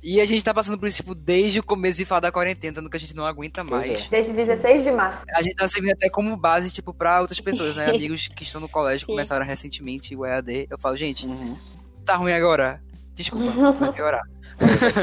E 0.09 0.21
a 0.21 0.25
gente 0.25 0.41
tá 0.41 0.53
passando 0.53 0.77
por 0.79 0.87
isso, 0.87 0.95
tipo, 0.97 1.13
desde 1.13 1.59
o 1.59 1.63
começo 1.63 1.97
de 1.97 2.05
falar 2.05 2.21
da 2.21 2.31
quarentena, 2.31 2.75
tanto 2.75 2.89
que 2.89 2.95
a 2.95 2.99
gente 2.99 3.13
não 3.13 3.25
aguenta 3.25 3.65
Pois 3.65 3.85
mais. 3.85 4.05
é. 4.05 4.09
Desde 4.09 4.31
16 4.31 4.85
de 4.85 4.91
março. 4.91 5.25
A 5.35 5.41
gente 5.41 5.55
tá 5.55 5.67
servindo 5.67 5.91
até 5.91 6.09
como 6.09 6.37
base, 6.37 6.71
tipo, 6.71 6.93
pra 6.93 7.19
outras 7.19 7.41
pessoas, 7.41 7.75
né? 7.75 7.89
Amigos 7.89 8.29
que 8.29 8.43
estão 8.43 8.61
no 8.61 8.69
colégio, 8.69 9.01
Sim. 9.01 9.11
começaram 9.11 9.45
recentemente 9.45 10.15
o 10.15 10.25
EAD. 10.25 10.67
Eu 10.69 10.77
falo, 10.79 10.95
gente, 10.95 11.27
Uhum. 11.27 11.57
tá 12.05 12.15
ruim 12.15 12.31
agora. 12.31 12.81
Desculpa, 13.15 13.51
vai 13.73 13.91
piorar. 13.91 14.21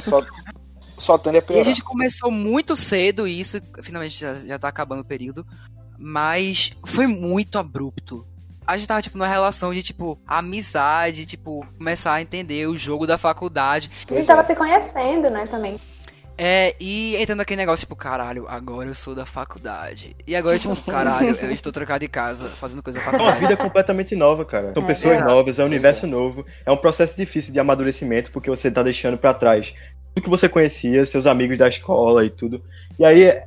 Só, 0.03 0.25
só 0.97 1.19
tende 1.19 1.37
a 1.37 1.45
E 1.53 1.59
a 1.61 1.65
gente 1.65 1.83
começou 1.83 2.31
muito 2.31 2.75
cedo 2.75 3.29
isso, 3.29 3.61
finalmente 3.83 4.19
já, 4.19 4.35
já 4.37 4.59
tá 4.59 4.69
acabando 4.69 5.01
o 5.03 5.05
período, 5.05 5.47
mas 5.99 6.73
foi 6.87 7.07
muito 7.07 7.59
abrupto. 7.59 8.27
A 8.67 8.77
gente 8.77 8.87
tava, 8.89 9.03
tipo, 9.03 9.19
numa 9.19 9.29
relação 9.29 9.73
de, 9.75 9.83
tipo, 9.83 10.19
amizade, 10.27 11.27
tipo, 11.27 11.67
começar 11.77 12.15
a 12.15 12.23
entender 12.23 12.67
o 12.67 12.77
jogo 12.77 13.07
da 13.07 13.19
faculdade. 13.19 13.91
A 14.11 14.15
gente 14.15 14.27
tava 14.27 14.41
é. 14.41 14.45
se 14.45 14.55
conhecendo, 14.55 15.31
né, 15.31 15.47
também. 15.47 15.77
É, 16.37 16.75
e 16.81 17.15
entrando 17.17 17.39
naquele 17.39 17.59
negócio, 17.61 17.85
tipo, 17.87 17.95
caralho, 17.95 18.47
agora 18.49 18.89
eu 18.89 18.95
sou 18.95 19.15
da 19.15 19.25
faculdade. 19.25 20.17
E 20.27 20.35
agora, 20.35 20.59
tipo, 20.59 20.75
caralho, 20.91 21.29
eu 21.29 21.53
estou 21.53 21.71
trocado 21.71 22.01
de 22.01 22.09
casa, 22.09 22.49
fazendo 22.49 22.83
coisa 22.83 22.99
da 22.99 23.05
É 23.05 23.09
uma 23.09 23.13
faculdade. 23.13 23.41
vida 23.41 23.57
completamente 23.57 24.17
nova, 24.17 24.45
cara. 24.45 24.73
São 24.75 24.83
É. 24.83 24.87
pessoas 24.87 25.15
Exato. 25.15 25.31
novas, 25.31 25.59
é 25.59 25.63
um 25.63 25.67
universo 25.67 26.07
novo. 26.09 26.45
É 26.67 26.73
um 26.73 26.77
processo 26.77 27.17
difícil 27.17 27.53
de 27.53 27.61
amadurecimento, 27.61 28.33
porque 28.33 28.51
você 28.51 28.69
tá 28.71 28.83
deixando 28.83 29.17
pra 29.17 29.33
trás 29.33 29.73
tudo 30.13 30.25
que 30.25 30.31
você 30.31 30.49
conhecia, 30.49 31.05
seus 31.07 31.27
amigos 31.27 31.57
da 31.59 31.69
escola 31.69 32.25
e 32.25 32.31
tudo. 32.31 32.63
E 32.99 33.05
aí, 33.05 33.41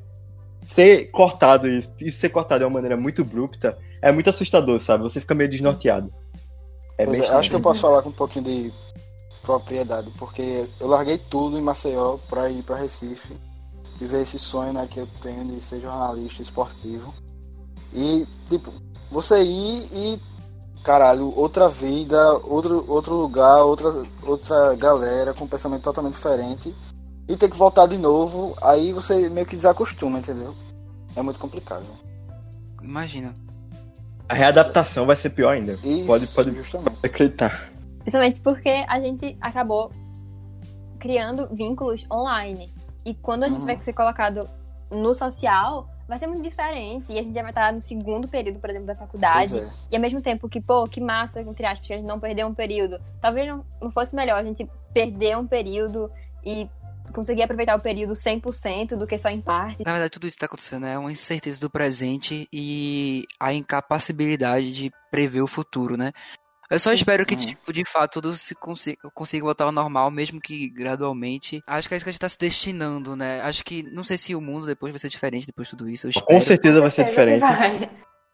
ser 0.77 1.09
cortado 1.09 1.67
isso, 1.67 1.91
isso 1.99 2.19
ser 2.19 2.29
cortado 2.29 2.59
de 2.59 2.65
uma 2.65 2.75
maneira 2.75 2.95
muito 2.95 3.23
abrupta, 3.23 3.75
é 3.99 4.11
muito 4.11 4.29
assustador, 4.29 4.79
sabe? 4.79 5.01
Você 5.01 5.19
fica 5.19 5.33
meio 5.33 5.49
desnorteado. 5.49 6.13
É 6.99 7.05
bem 7.07 7.21
é, 7.21 7.29
acho 7.29 7.49
que 7.49 7.55
eu 7.55 7.59
posso 7.59 7.81
falar 7.81 8.03
com 8.03 8.09
um 8.09 8.13
pouquinho 8.13 8.45
de 8.45 8.73
propriedade, 9.41 10.11
porque 10.19 10.67
eu 10.79 10.87
larguei 10.87 11.17
tudo 11.17 11.57
em 11.57 11.63
Maceió 11.63 12.17
pra 12.29 12.47
ir 12.51 12.61
pra 12.61 12.75
Recife, 12.75 13.35
viver 13.97 14.21
esse 14.21 14.37
sonho 14.37 14.71
né, 14.71 14.87
que 14.87 14.99
eu 14.99 15.07
tenho 15.19 15.45
de 15.47 15.61
ser 15.63 15.81
jornalista 15.81 16.43
esportivo. 16.43 17.11
E, 17.91 18.27
tipo, 18.47 18.71
você 19.09 19.41
ir 19.41 19.89
e, 19.91 20.19
caralho, 20.83 21.33
outra 21.35 21.67
vida, 21.67 22.33
outro, 22.43 22.85
outro 22.87 23.15
lugar, 23.15 23.63
outra, 23.63 24.05
outra 24.21 24.75
galera 24.75 25.33
com 25.33 25.45
um 25.45 25.47
pensamento 25.47 25.81
totalmente 25.81 26.13
diferente, 26.13 26.75
e 27.27 27.35
ter 27.35 27.49
que 27.49 27.57
voltar 27.57 27.87
de 27.87 27.97
novo, 27.97 28.55
aí 28.61 28.93
você 28.93 29.27
meio 29.27 29.47
que 29.47 29.55
desacostuma, 29.55 30.19
entendeu? 30.19 30.53
É 31.17 31.21
muito 31.21 31.39
complicado. 31.39 31.81
Né? 31.83 31.97
Imagina. 32.83 33.35
A 34.29 34.33
readaptação 34.33 35.05
vai 35.05 35.15
ser 35.15 35.31
pior 35.31 35.55
ainda. 35.55 35.79
Isso, 35.83 36.05
Pode, 36.05 36.27
pode 36.27 36.53
justamente. 36.53 36.97
acreditar. 37.03 37.69
Principalmente 37.99 38.39
porque 38.41 38.85
a 38.87 38.99
gente 38.99 39.37
acabou 39.41 39.91
criando 40.99 41.47
vínculos 41.53 42.05
online. 42.11 42.69
E 43.05 43.13
quando 43.15 43.43
a 43.43 43.47
gente 43.47 43.59
Uhum. 43.61 43.65
vai 43.65 43.79
ser 43.79 43.93
colocado 43.93 44.43
no 44.91 45.13
social, 45.13 45.87
vai 46.07 46.17
ser 46.19 46.27
muito 46.27 46.41
diferente. 46.43 47.11
E 47.11 47.19
a 47.19 47.23
gente 47.23 47.33
já 47.33 47.41
vai 47.41 47.51
estar 47.51 47.71
no 47.73 47.79
segundo 47.81 48.27
período, 48.27 48.59
por 48.59 48.69
exemplo, 48.69 48.87
da 48.87 48.95
faculdade. 48.95 49.57
É. 49.59 49.69
E 49.91 49.95
ao 49.95 50.01
mesmo 50.01 50.21
tempo 50.21 50.49
que, 50.49 50.59
pô, 50.61 50.85
que 50.87 50.99
massa, 50.99 51.41
entre 51.41 51.65
aspas, 51.65 51.87
que 51.87 51.93
a 51.93 51.97
gente 51.97 52.07
não 52.07 52.19
perdeu 52.19 52.47
um 52.47 52.53
período. 52.53 52.99
Talvez 53.21 53.47
não, 53.47 53.65
não 53.81 53.91
fosse 53.91 54.15
melhor 54.15 54.39
a 54.39 54.43
gente 54.43 54.67
perder 54.93 55.37
um 55.37 55.47
período 55.47 56.11
e 56.43 56.69
conseguir 57.17 57.41
aproveitar 57.43 57.75
o 57.75 57.81
período 57.81 58.13
100% 58.13 58.95
do 58.95 59.07
que 59.07 59.17
só 59.17 59.29
em 59.29 59.41
parte. 59.41 59.83
Na 59.85 59.91
verdade, 59.91 60.11
tudo 60.11 60.27
isso 60.27 60.35
que 60.37 60.39
tá 60.41 60.45
acontecendo 60.45 60.85
é 60.85 60.97
uma 60.97 61.11
incerteza 61.11 61.59
do 61.59 61.69
presente 61.69 62.47
e 62.53 63.25
a 63.39 63.51
incapacidade 63.53 64.71
de 64.73 64.91
prever 65.11 65.41
o 65.41 65.47
futuro, 65.47 65.97
né? 65.97 66.11
Eu 66.69 66.79
só 66.79 66.91
espero 66.91 67.25
que, 67.25 67.33
Uhum. 67.33 67.39
tipo, 67.45 67.71
de 67.73 67.85
fato, 67.85 68.21
tudo 68.21 68.35
se 68.35 68.53
consiga, 68.53 68.97
consiga 69.13 69.45
voltar 69.45 69.63
ao 69.63 69.71
normal, 69.71 70.11
mesmo 70.11 70.39
que 70.39 70.69
gradualmente. 70.69 71.61
Acho 71.65 71.87
que 71.87 71.93
é 71.93 71.97
isso 71.97 72.03
que 72.05 72.09
a 72.09 72.11
gente 72.11 72.19
tá 72.19 72.27
se 72.29 72.37
destinando, 72.37 73.15
né? 73.15 73.39
Acho 73.41 73.63
que, 73.63 73.83
não 73.83 74.03
sei 74.03 74.17
se 74.17 74.35
o 74.35 74.41
mundo 74.41 74.65
depois 74.67 74.91
vai 74.91 74.99
ser 74.99 75.07
diferente 75.09 75.47
depois 75.47 75.67
de 75.69 75.77
tudo 75.77 75.89
isso. 75.89 76.09
Com 76.25 76.41
certeza 76.41 76.81
vai 76.81 76.91
ser 76.91 77.05
diferente. 77.05 77.39
Vai. 77.39 77.89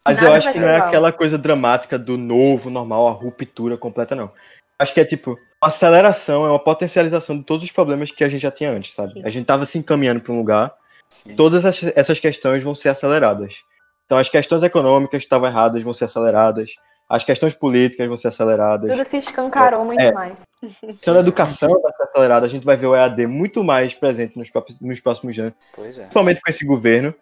Mas 0.06 0.18
Nada 0.18 0.28
eu 0.30 0.34
acho 0.34 0.52
que 0.52 0.60
não 0.60 0.68
é 0.68 0.76
igual. 0.76 0.88
aquela 0.90 1.12
coisa 1.14 1.38
dramática 1.38 1.98
do 1.98 2.18
novo, 2.18 2.70
normal, 2.70 3.08
a 3.08 3.12
ruptura 3.12 3.78
completa, 3.78 4.16
não. 4.16 4.32
Acho 4.80 4.94
que 4.94 5.00
é 5.00 5.06
tipo, 5.06 5.38
aceleração, 5.68 6.46
é 6.46 6.50
uma 6.50 6.60
potencialização 6.60 7.38
de 7.38 7.44
todos 7.44 7.64
os 7.66 7.72
problemas 7.72 8.12
que 8.12 8.24
a 8.24 8.30
gente 8.30 8.42
já 8.42 8.52
tinha 8.52 8.72
antes, 8.72 8.94
sabe? 8.94 9.10
Sim. 9.14 9.22
A 9.26 9.30
gente 9.30 9.46
tava 9.46 9.66
se 9.66 9.78
encaminhando 9.78 10.22
para 10.22 10.32
um 10.34 10.38
lugar, 10.38 10.74
Sim. 11.10 11.36
todas 11.36 11.66
as- 11.66 11.84
essas 11.96 12.20
questões 12.20 12.64
vão 12.64 12.74
ser 12.76 12.90
aceleradas. 12.90 13.54
Então 14.06 14.18
as 14.18 14.30
questões 14.30 14.62
econômicas 14.64 15.20
que 15.20 15.26
estavam 15.26 15.48
erradas 15.48 15.82
vão 15.84 15.94
ser 15.94 16.06
aceleradas, 16.06 16.72
as 17.10 17.24
questões 17.24 17.54
políticas 17.54 18.08
vão 18.08 18.18
ser 18.18 18.30
aceleradas, 18.30 18.90
Tudo 18.90 19.06
se 19.06 19.18
escancarou 19.18 19.86
muito 19.86 20.02
É. 20.02 20.12
mais. 20.12 20.40
a 20.64 20.88
questão 20.88 21.14
da 21.14 21.20
educação 21.20 21.70
vai 21.82 21.92
ser 21.94 22.04
acelerada, 22.04 22.46
a 22.46 22.50
gente 22.50 22.66
vai 22.66 22.78
ver 22.78 22.88
o 22.88 22.96
EAD 22.96 23.28
muito 23.28 23.64
mais 23.64 23.94
presente 23.94 24.38
nos, 24.38 24.50
próprios- 24.50 24.80
nos 24.80 25.00
próximos 25.00 25.38
anos, 25.38 25.54
Pois 25.76 25.98
é. 25.98 26.02
principalmente 26.02 26.42
com 26.42 26.50
esse 26.50 26.66
governo. 26.66 27.14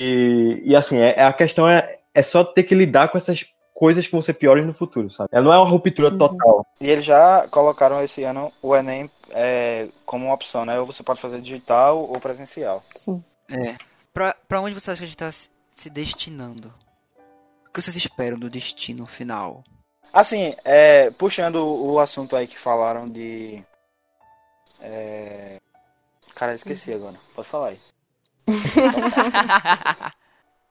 E, 0.00 0.62
e 0.64 0.74
assim, 0.76 0.98
é, 0.98 1.22
a 1.22 1.32
questão 1.32 1.68
é, 1.68 1.98
é 2.14 2.22
só 2.22 2.42
ter 2.44 2.62
que 2.64 2.74
lidar 2.74 3.08
com 3.08 3.18
essas 3.18 3.44
coisas 3.74 4.06
que 4.06 4.12
vão 4.12 4.22
ser 4.22 4.34
piores 4.34 4.64
no 4.64 4.72
futuro, 4.72 5.10
sabe? 5.10 5.28
Ela 5.32 5.44
não 5.44 5.52
é 5.52 5.58
uma 5.58 5.68
ruptura 5.68 6.10
Uhum. 6.10 6.18
total. 6.18 6.66
E 6.80 6.88
eles 6.88 7.04
já 7.04 7.46
colocaram 7.48 8.00
esse 8.00 8.22
ano 8.22 8.52
o 8.62 8.74
Enem 8.74 9.10
é, 9.30 9.88
como 10.06 10.26
uma 10.26 10.34
opção, 10.34 10.64
né? 10.64 10.78
Ou 10.78 10.86
você 10.86 11.02
pode 11.02 11.20
fazer 11.20 11.40
digital 11.40 11.98
ou 11.98 12.20
presencial. 12.20 12.82
Sim. 12.94 13.22
É. 13.50 13.76
Pra, 14.12 14.34
pra 14.48 14.60
onde 14.60 14.74
você 14.74 14.92
acha 14.92 14.98
que 14.98 15.04
a 15.04 15.06
gente 15.08 15.16
tá 15.16 15.30
se, 15.30 15.50
destinando? 15.90 16.72
O 17.68 17.72
que 17.72 17.82
vocês 17.82 17.96
esperam 17.96 18.38
do 18.38 18.48
destino 18.48 19.04
final? 19.06 19.64
Assim, 20.12 20.54
é, 20.64 21.10
puxando 21.10 21.56
o 21.56 21.98
assunto 21.98 22.36
aí 22.36 22.46
que 22.46 22.56
falaram 22.56 23.04
de. 23.06 23.60
É... 24.80 25.58
Cara, 26.36 26.54
esqueci 26.54 26.92
agora. 26.92 27.16
Pode 27.34 27.48
falar 27.48 27.68
aí. 27.70 27.80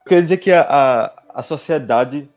Eu 0.06 0.10
queria 0.10 0.24
dizer 0.24 0.38
que 0.38 0.52
a, 0.52 0.62
a, 0.62 1.40
a 1.40 1.44
sociedade 1.44 2.30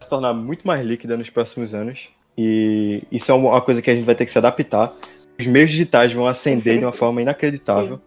se 0.00 0.08
tornar 0.08 0.32
muito 0.32 0.66
mais 0.66 0.84
líquida 0.84 1.16
nos 1.16 1.30
próximos 1.30 1.74
anos. 1.74 2.08
E 2.36 3.02
isso 3.10 3.30
é 3.30 3.34
uma 3.34 3.60
coisa 3.60 3.80
que 3.80 3.90
a 3.90 3.94
gente 3.94 4.04
vai 4.04 4.14
ter 4.14 4.26
que 4.26 4.32
se 4.32 4.38
adaptar. 4.38 4.92
Os 5.38 5.46
meios 5.46 5.70
digitais 5.70 6.12
vão 6.12 6.26
ascender 6.26 6.78
de 6.78 6.84
uma 6.84 6.92
forma 6.92 7.22
inacreditável. 7.22 8.00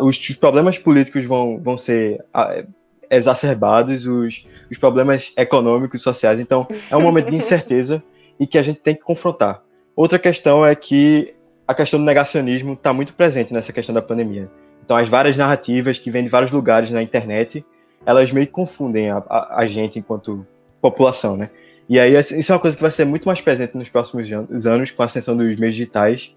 Os, 0.00 0.16
os 0.16 0.36
problemas 0.36 0.78
políticos 0.78 1.24
vão, 1.26 1.58
vão 1.58 1.76
ser 1.76 2.24
ah, 2.32 2.64
exacerbados, 3.10 4.06
os, 4.06 4.46
os 4.70 4.78
problemas 4.78 5.32
econômicos 5.36 6.00
e 6.00 6.04
sociais. 6.04 6.38
Então, 6.38 6.66
é 6.90 6.96
um 6.96 7.02
momento 7.02 7.30
de 7.30 7.36
incerteza 7.36 8.02
e 8.38 8.46
que 8.46 8.56
a 8.56 8.62
gente 8.62 8.80
tem 8.80 8.94
que 8.94 9.02
confrontar. 9.02 9.62
Outra 9.96 10.18
questão 10.18 10.64
é 10.64 10.74
que 10.74 11.34
a 11.66 11.74
questão 11.74 11.98
do 11.98 12.06
negacionismo 12.06 12.72
está 12.74 12.92
muito 12.92 13.12
presente 13.12 13.52
nessa 13.52 13.72
questão 13.72 13.94
da 13.94 14.00
pandemia. 14.00 14.50
Então, 14.84 14.96
as 14.96 15.08
várias 15.08 15.36
narrativas 15.36 15.98
que 15.98 16.10
vêm 16.10 16.24
de 16.24 16.30
vários 16.30 16.50
lugares 16.50 16.90
na 16.90 17.02
internet, 17.02 17.64
elas 18.06 18.32
meio 18.32 18.46
que 18.46 18.52
confundem 18.52 19.10
a, 19.10 19.18
a, 19.28 19.60
a 19.60 19.66
gente 19.66 19.98
enquanto 19.98 20.46
população, 20.80 21.36
né? 21.36 21.50
E 21.88 21.98
aí, 21.98 22.16
isso 22.16 22.52
é 22.52 22.54
uma 22.54 22.60
coisa 22.60 22.76
que 22.76 22.82
vai 22.82 22.92
ser 22.92 23.04
muito 23.04 23.26
mais 23.26 23.40
presente 23.40 23.76
nos 23.76 23.88
próximos 23.88 24.30
an- 24.30 24.46
anos 24.64 24.90
com 24.90 25.02
a 25.02 25.06
ascensão 25.06 25.36
dos 25.36 25.58
meios 25.58 25.74
digitais. 25.74 26.34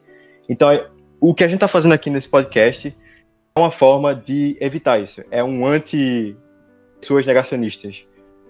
Então, 0.50 0.68
o 1.20 1.34
que 1.34 1.44
a 1.44 1.48
gente 1.48 1.58
está 1.58 1.68
fazendo 1.68 1.94
aqui 1.94 2.10
nesse 2.10 2.28
podcast 2.28 2.96
é 3.56 3.60
uma 3.60 3.70
forma 3.70 4.16
de 4.16 4.58
evitar 4.60 5.00
isso. 5.00 5.24
É 5.30 5.44
um 5.44 5.66
anti-pessoas 5.66 7.26
negacionistas. 7.26 8.04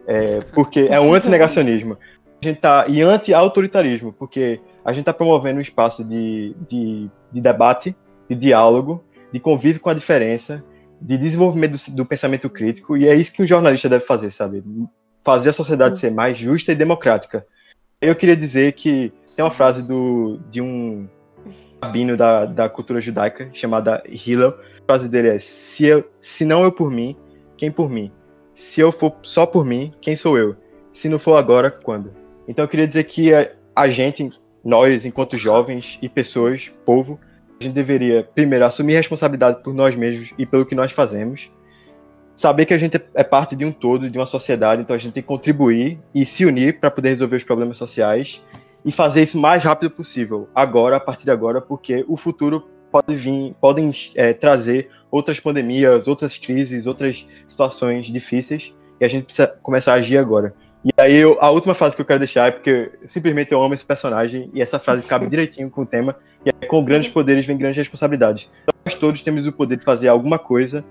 É, 0.08 0.40
porque 0.54 0.88
é 0.90 1.00
um 1.00 1.14
anti-negacionismo. 1.14 1.98
A 2.42 2.46
gente 2.46 2.60
tá, 2.60 2.86
e 2.88 3.02
anti-autoritarismo, 3.02 4.14
porque 4.14 4.60
a 4.84 4.92
gente 4.92 5.02
está 5.02 5.14
promovendo 5.14 5.60
um 5.60 5.62
espaço 5.62 6.04
de, 6.04 6.56
de, 6.68 7.10
de 7.32 7.42
debate, 7.42 7.96
de 8.30 8.36
diálogo, 8.36 9.04
de 9.32 9.40
convívio 9.40 9.82
com 9.82 9.90
a 9.90 9.94
diferença, 9.94 10.64
de 11.02 11.18
desenvolvimento 11.18 11.72
do, 11.74 11.96
do 11.96 12.06
pensamento 12.06 12.50
crítico, 12.50 12.96
e 12.98 13.08
é 13.08 13.16
isso 13.16 13.32
que 13.32 13.42
um 13.42 13.48
jornalista 13.48 13.90
deve 13.90 14.06
fazer, 14.06 14.32
sabe? 14.32 14.64
Fazer 15.24 15.50
a 15.50 15.54
sociedade 15.54 16.00
ser 16.00 16.12
mais 16.12 16.38
justa 16.38 16.72
e 16.72 16.76
democrática. 16.76 17.46
Eu 18.02 18.16
queria 18.16 18.36
dizer 18.36 18.74
que 18.74 19.14
tem 19.36 19.44
uma 19.44 19.52
frase 19.52 19.82
do, 19.82 20.40
de 20.50 20.62
um 20.62 21.08
rabino 21.82 22.16
da, 22.16 22.46
da 22.46 22.70
cultura 22.70 23.02
judaica, 23.02 23.50
chamada 23.54 24.04
Hillel. 24.06 24.50
A 24.50 24.86
frase 24.86 25.08
dele 25.08 25.30
é: 25.30 25.40
se, 25.40 25.86
eu, 25.86 26.04
se 26.20 26.46
não 26.46 26.64
eu 26.64 26.72
por 26.72 26.92
mim, 26.92 27.16
quem 27.58 27.72
por 27.72 27.90
mim? 27.90 28.12
Se 28.54 28.82
eu 28.82 28.92
for 28.92 29.16
só 29.24 29.46
por 29.46 29.66
mim, 29.66 29.94
quem 30.02 30.16
sou 30.16 30.38
eu? 30.38 30.56
Se 30.94 31.10
não 31.10 31.18
for 31.18 31.38
agora, 31.38 31.72
quando? 31.72 32.14
Então 32.48 32.64
eu 32.64 32.70
queria 32.70 32.88
dizer 32.88 33.04
que 33.06 33.34
a, 33.34 33.50
a 33.76 33.88
gente, 33.88 34.30
nós, 34.64 35.06
enquanto 35.06 35.38
jovens 35.38 35.98
e 36.02 36.08
pessoas, 36.08 36.72
povo, 36.86 37.20
a 37.60 37.64
gente 37.64 37.74
deveria, 37.74 38.24
primeiro, 38.24 38.66
assumir 38.66 38.94
responsabilidade 38.94 39.64
por 39.64 39.74
nós 39.74 39.96
mesmos 39.96 40.34
e 40.38 40.46
pelo 40.46 40.66
que 40.66 40.76
nós 40.76 40.92
fazemos. 40.92 41.50
Saber 42.36 42.66
que 42.66 42.74
a 42.74 42.78
gente 42.78 43.00
é 43.14 43.24
parte 43.24 43.56
de 43.56 43.64
um 43.64 43.72
todo, 43.72 44.10
de 44.10 44.18
uma 44.18 44.26
sociedade, 44.26 44.82
então 44.82 44.96
a 44.96 45.00
gente 45.00 45.14
tem 45.14 45.24
que 45.24 45.28
contribuir 45.28 46.00
e 46.14 46.26
se 46.26 46.46
unir 46.46 46.80
para 46.80 46.90
poder 46.90 47.10
resolver 47.10 47.38
os 47.38 47.44
problemas 47.44 47.78
sociais 47.78 48.42
e 48.84 48.92
fazer 48.92 49.24
isso 49.24 49.38
o 49.38 49.42
mais 49.42 49.64
rápido 49.64 49.92
possível, 49.92 50.50
agora, 50.54 50.98
a 50.98 51.00
partir 51.00 51.26
de 51.26 51.32
agora, 51.32 51.62
porque 51.62 52.04
o 52.08 52.18
futuro 52.18 52.68
pode 52.92 53.16
vir, 53.16 53.56
podem 53.62 53.92
é, 54.16 54.34
trazer 54.34 54.90
outras 55.10 55.40
pandemias, 55.40 56.08
outras 56.08 56.38
crises, 56.38 56.86
outras 56.86 57.26
situações 57.48 58.08
difíceis 58.08 58.74
e 59.00 59.06
a 59.06 59.08
gente 59.08 59.26
precisa 59.26 59.48
começar 59.48 59.94
a 59.94 59.96
agir 59.98 60.18
agora. 60.18 60.54
E 60.84 60.90
aí, 60.98 61.16
eu, 61.16 61.38
a 61.40 61.50
última 61.50 61.74
frase 61.74 61.96
que 61.96 62.02
eu 62.02 62.06
quero 62.06 62.20
deixar 62.20 62.48
é 62.48 62.52
porque 62.52 62.92
simplesmente 63.06 63.52
eu 63.52 63.62
amo 63.62 63.74
esse 63.74 63.86
personagem 63.86 64.50
e 64.54 64.62
essa 64.62 64.78
frase 64.78 65.08
cabe 65.08 65.30
direitinho 65.30 65.70
com 65.70 65.84
o 65.84 65.86
tema, 65.86 66.16
que 66.44 66.50
é 66.50 66.66
com 66.66 66.84
grandes 66.84 67.10
poderes 67.10 67.46
vem 67.46 67.58
grandes 67.58 67.78
responsabilidades. 67.78 68.50
Então, 68.64 68.76
nós 68.84 68.94
todos 68.96 69.24
temos 69.24 69.48
o 69.48 69.52
poder 69.54 69.78
de 69.78 69.86
fazer 69.86 70.10
alguma 70.10 70.38
coisa, 70.38 70.84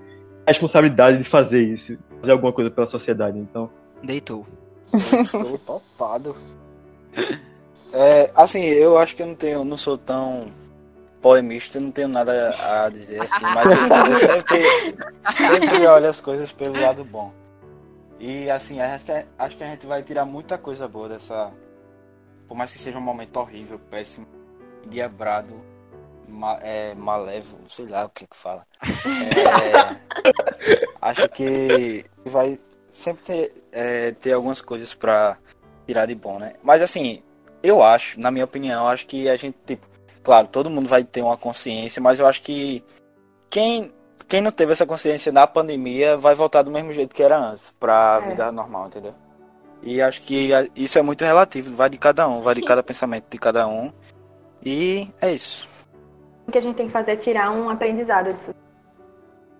responsabilidade 0.46 1.18
de 1.18 1.24
fazer 1.24 1.62
isso, 1.62 1.98
fazer 2.20 2.32
alguma 2.32 2.52
coisa 2.52 2.70
pela 2.70 2.86
sociedade. 2.86 3.38
Então, 3.38 3.70
Deitou. 4.02 4.46
Estou 4.92 5.58
topado. 5.58 6.36
É, 7.92 8.30
assim, 8.34 8.60
eu 8.60 8.98
acho 8.98 9.14
que 9.14 9.22
eu 9.22 9.26
não 9.26 9.34
tenho, 9.34 9.64
não 9.64 9.76
sou 9.76 9.96
tão 9.96 10.46
poemista, 11.20 11.78
não 11.78 11.92
tenho 11.92 12.08
nada 12.08 12.50
a 12.58 12.88
dizer 12.88 13.20
assim, 13.20 13.42
mas 13.42 13.66
eu 13.70 14.18
sempre, 14.26 14.62
sempre 15.32 15.86
olho 15.86 16.08
as 16.08 16.20
coisas 16.20 16.52
pelo 16.52 16.80
lado 16.80 17.04
bom. 17.04 17.32
E 18.18 18.50
assim, 18.50 18.80
acho 18.80 19.04
que, 19.04 19.24
acho 19.38 19.56
que 19.56 19.64
a 19.64 19.66
gente 19.68 19.86
vai 19.86 20.02
tirar 20.02 20.24
muita 20.24 20.58
coisa 20.58 20.88
boa 20.88 21.08
dessa. 21.08 21.52
Por 22.48 22.56
mais 22.56 22.72
que 22.72 22.78
seja 22.78 22.98
um 22.98 23.02
momento 23.02 23.36
horrível, 23.36 23.78
péssimo, 23.90 24.26
diabrado, 24.88 25.54
ma, 26.32 26.58
é, 26.62 26.94
malévolo, 26.94 27.62
sei 27.68 27.86
lá 27.86 28.04
o 28.04 28.08
que 28.08 28.26
que 28.26 28.36
fala. 28.36 28.66
É, 29.34 29.96
acho 31.00 31.28
que 31.28 32.04
vai 32.24 32.58
sempre 32.92 33.22
ter, 33.24 33.64
é, 33.72 34.12
ter 34.12 34.32
algumas 34.32 34.60
coisas 34.60 34.94
pra 34.94 35.36
tirar 35.86 36.06
de 36.06 36.14
bom, 36.14 36.38
né? 36.38 36.54
Mas 36.62 36.80
assim, 36.82 37.22
eu 37.62 37.82
acho, 37.82 38.18
na 38.18 38.30
minha 38.30 38.44
opinião, 38.44 38.88
acho 38.88 39.06
que 39.06 39.28
a 39.28 39.36
gente, 39.36 39.56
tipo, 39.66 39.86
claro, 40.22 40.48
todo 40.48 40.70
mundo 40.70 40.88
vai 40.88 41.04
ter 41.04 41.22
uma 41.22 41.36
consciência, 41.36 42.00
mas 42.00 42.18
eu 42.20 42.26
acho 42.26 42.42
que 42.42 42.84
quem, 43.50 43.92
quem 44.28 44.40
não 44.40 44.50
teve 44.50 44.72
essa 44.72 44.86
consciência 44.86 45.30
na 45.32 45.46
pandemia 45.46 46.16
vai 46.16 46.34
voltar 46.34 46.62
do 46.62 46.70
mesmo 46.70 46.92
jeito 46.92 47.14
que 47.14 47.22
era 47.22 47.38
antes, 47.38 47.74
pra 47.78 48.20
É. 48.24 48.28
vida 48.28 48.50
normal, 48.52 48.86
entendeu? 48.86 49.14
E 49.82 50.00
acho 50.00 50.22
que 50.22 50.50
isso 50.76 50.98
é 50.98 51.02
muito 51.02 51.24
relativo, 51.24 51.74
vai 51.74 51.90
de 51.90 51.98
cada 51.98 52.28
um, 52.28 52.40
vai 52.40 52.54
de 52.54 52.62
cada 52.64 52.82
pensamento 52.82 53.26
de 53.28 53.38
cada 53.38 53.66
um. 53.66 53.92
E 54.64 55.08
é 55.20 55.32
isso. 55.32 55.68
O 56.46 56.52
que 56.52 56.58
a 56.58 56.62
gente 56.62 56.76
tem 56.76 56.86
que 56.86 56.92
fazer 56.92 57.12
é 57.12 57.16
tirar 57.16 57.50
um 57.50 57.70
aprendizado 57.70 58.32
disso. 58.32 58.54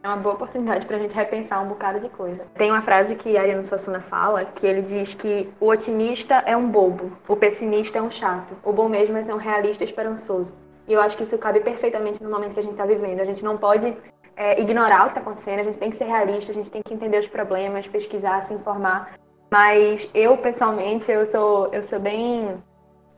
É 0.03 0.09
uma 0.09 0.17
boa 0.17 0.35
oportunidade 0.35 0.85
pra 0.85 0.99
gente 0.99 1.15
repensar 1.15 1.63
um 1.63 1.69
bocado 1.69 2.01
de 2.01 2.09
coisa. 2.09 2.45
Tem 2.55 2.73
uma 2.73 2.83
frase 2.83 3.15
que 3.15 3.37
Ariano 3.37 3.65
Suassuna 3.65 4.01
fala, 4.01 4.45
que 4.45 4.67
ele 4.67 4.83
diz 4.83 5.15
que 5.15 5.49
o 5.61 5.69
otimista 5.69 6.43
é 6.45 6.57
um 6.57 6.69
bobo, 6.69 7.17
o 7.29 7.37
pessimista 7.37 7.99
é 7.99 8.03
um 8.03 8.11
chato, 8.11 8.57
o 8.65 8.73
bom 8.73 8.89
mesmo 8.89 9.17
é 9.17 9.23
ser 9.23 9.33
um 9.33 9.37
realista 9.37 9.85
esperançoso. 9.85 10.57
E 10.89 10.93
eu 10.93 11.01
acho 11.01 11.17
que 11.17 11.23
isso 11.23 11.39
cabe 11.39 11.61
perfeitamente 11.61 12.21
no 12.21 12.29
momento 12.29 12.55
que 12.55 12.59
a 12.59 12.63
gente 12.63 12.73
está 12.73 12.85
vivendo. 12.85 13.21
A 13.21 13.25
gente 13.25 13.45
não 13.45 13.57
pode 13.57 13.97
é, 14.35 14.61
ignorar 14.61 15.03
o 15.03 15.05
que 15.05 15.11
está 15.11 15.21
acontecendo, 15.21 15.61
a 15.61 15.63
gente 15.63 15.79
tem 15.79 15.91
que 15.91 15.97
ser 15.97 16.07
realista, 16.07 16.51
a 16.51 16.55
gente 16.55 16.71
tem 16.71 16.83
que 16.83 16.93
entender 16.93 17.19
os 17.19 17.29
problemas, 17.29 17.87
pesquisar, 17.87 18.43
se 18.43 18.53
informar. 18.53 19.13
Mas 19.53 20.11
eu, 20.13 20.37
pessoalmente, 20.37 21.13
eu 21.13 21.25
sou, 21.27 21.69
eu 21.73 21.83
sou 21.85 22.01
bem... 22.01 22.61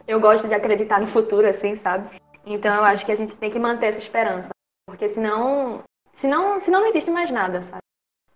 Eu 0.06 0.20
gosto 0.20 0.46
de 0.46 0.54
acreditar 0.54 1.00
no 1.00 1.06
futuro, 1.06 1.48
assim, 1.48 1.76
sabe? 1.76 2.20
Então 2.46 2.74
eu 2.74 2.84
acho 2.84 3.04
que 3.04 3.12
a 3.12 3.16
gente 3.16 3.34
tem 3.36 3.50
que 3.50 3.58
manter 3.58 3.86
essa 3.86 3.98
esperança. 3.98 4.50
Porque 4.86 5.08
senão, 5.08 5.82
senão, 6.12 6.60
senão 6.60 6.80
não 6.80 6.88
existe 6.88 7.10
mais 7.10 7.30
nada, 7.30 7.62
sabe? 7.62 7.82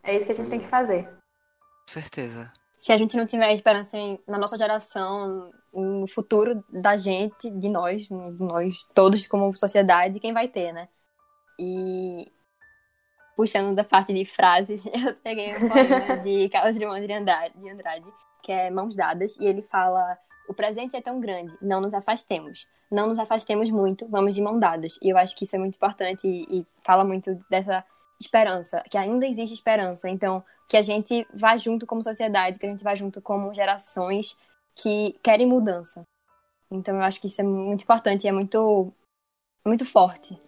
É 0.03 0.17
isso 0.17 0.27
que 0.27 0.33
a 0.33 0.35
gente 0.35 0.51
tem 0.51 0.61
que 0.61 0.67
fazer. 0.69 1.05
Com 1.07 1.93
certeza. 1.93 2.51
Se 2.79 2.93
a 2.93 2.97
gente 2.97 3.17
não 3.17 3.27
tiver 3.27 3.53
esperança 3.53 3.97
em- 3.99 4.19
na 4.27 4.39
nossa 4.39 4.57
geração, 4.57 5.51
no 5.73 6.07
futuro 6.07 6.65
da 6.71 6.97
gente, 6.97 7.51
de 7.51 7.69
nós, 7.69 8.09
nós 8.11 8.85
todos 8.95 9.27
como 9.27 9.55
sociedade, 9.57 10.21
quem 10.21 10.33
vai 10.33 10.49
ter, 10.49 10.73
né? 10.73 10.89
E 11.59 12.31
puxando 13.37 13.75
da 13.75 13.85
parte 13.85 14.13
de 14.15 14.25
frases, 14.25 14.85
eu 14.95 15.15
peguei 15.23 15.57
um 15.57 15.69
poema 15.69 16.17
de 16.19 16.49
Carlos 16.49 16.77
Drummond 16.77 17.07
de 17.07 17.13
Andrade, 17.13 17.59
de 17.59 17.69
Andrade, 17.69 18.13
que 18.43 18.53
é 18.53 18.71
Mãos 18.71 18.97
Dadas, 18.97 19.37
e 19.39 19.45
ele 19.45 19.63
fala: 19.63 20.17
O 20.49 20.55
presente 20.55 20.97
é 20.97 21.01
tão 21.01 21.21
grande, 21.21 21.53
não 21.61 21.81
nos 21.81 21.95
afastemos. 21.95 22.67
Não 22.91 23.07
nos 23.07 23.19
afastemos 23.19 23.71
muito, 23.71 24.09
vamos 24.09 24.35
de 24.35 24.41
mão 24.41 24.59
dadas. 24.59 24.99
E 25.03 25.11
eu 25.11 25.19
acho 25.19 25.37
que 25.37 25.45
isso 25.45 25.55
é 25.55 25.59
muito 25.59 25.77
importante 25.77 26.27
e, 26.27 26.61
e 26.61 26.67
fala 26.83 27.05
muito 27.05 27.35
dessa 27.51 27.85
esperança, 28.19 28.83
que 28.91 28.97
ainda 28.97 29.27
existe 29.27 29.55
esperança. 29.55 30.09
Então, 30.09 30.43
que 30.69 30.77
a 30.77 30.83
gente 30.83 31.27
vá 31.35 31.57
junto 31.57 31.87
como 31.87 32.03
sociedade, 32.03 32.59
que 32.59 32.67
a 32.67 32.69
gente 32.71 32.83
vá 32.83 32.95
junto 32.95 33.21
como 33.21 33.55
gerações 33.55 34.37
que 34.75 35.19
querem 35.23 35.47
mudança. 35.47 36.03
Então, 36.71 36.97
eu 36.97 37.03
acho 37.03 37.21
que 37.21 37.27
isso 37.27 37.41
é 37.41 37.45
muito 37.45 37.83
importante 37.83 38.25
e 38.25 38.29
é 38.29 38.33
muito, 38.33 38.93
muito 39.65 39.85
forte. 39.85 40.39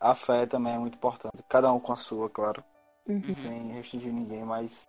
A 0.00 0.14
fé 0.14 0.46
também 0.46 0.74
é 0.74 0.78
muito 0.78 0.96
importante. 0.96 1.36
Cada 1.48 1.72
um 1.72 1.78
com 1.78 1.92
a 1.92 1.96
sua, 1.96 2.28
claro. 2.28 2.62
Uhum. 3.06 3.34
Sem 3.34 3.72
restringir 3.72 4.12
ninguém, 4.12 4.44
mas. 4.44 4.82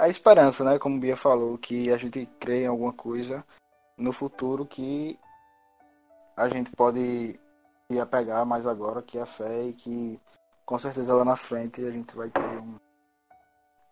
A 0.00 0.08
esperança, 0.08 0.64
né? 0.64 0.78
Como 0.78 0.96
o 0.96 0.98
Bia 0.98 1.14
falou, 1.14 1.58
que 1.58 1.92
a 1.92 1.98
gente 1.98 2.26
crê 2.40 2.62
em 2.62 2.66
alguma 2.66 2.90
coisa 2.90 3.44
no 3.98 4.12
futuro 4.12 4.64
que 4.64 5.18
a 6.34 6.48
gente 6.48 6.70
pode 6.70 7.38
se 7.86 8.00
apegar 8.00 8.46
mais 8.46 8.66
agora, 8.66 9.02
que 9.02 9.18
é 9.18 9.20
a 9.20 9.26
fé, 9.26 9.64
e 9.64 9.74
que 9.74 10.18
com 10.64 10.78
certeza 10.78 11.12
lá 11.12 11.22
na 11.22 11.36
frente 11.36 11.84
a 11.84 11.90
gente 11.90 12.16
vai 12.16 12.30
ter 12.30 12.40
um, 12.40 12.76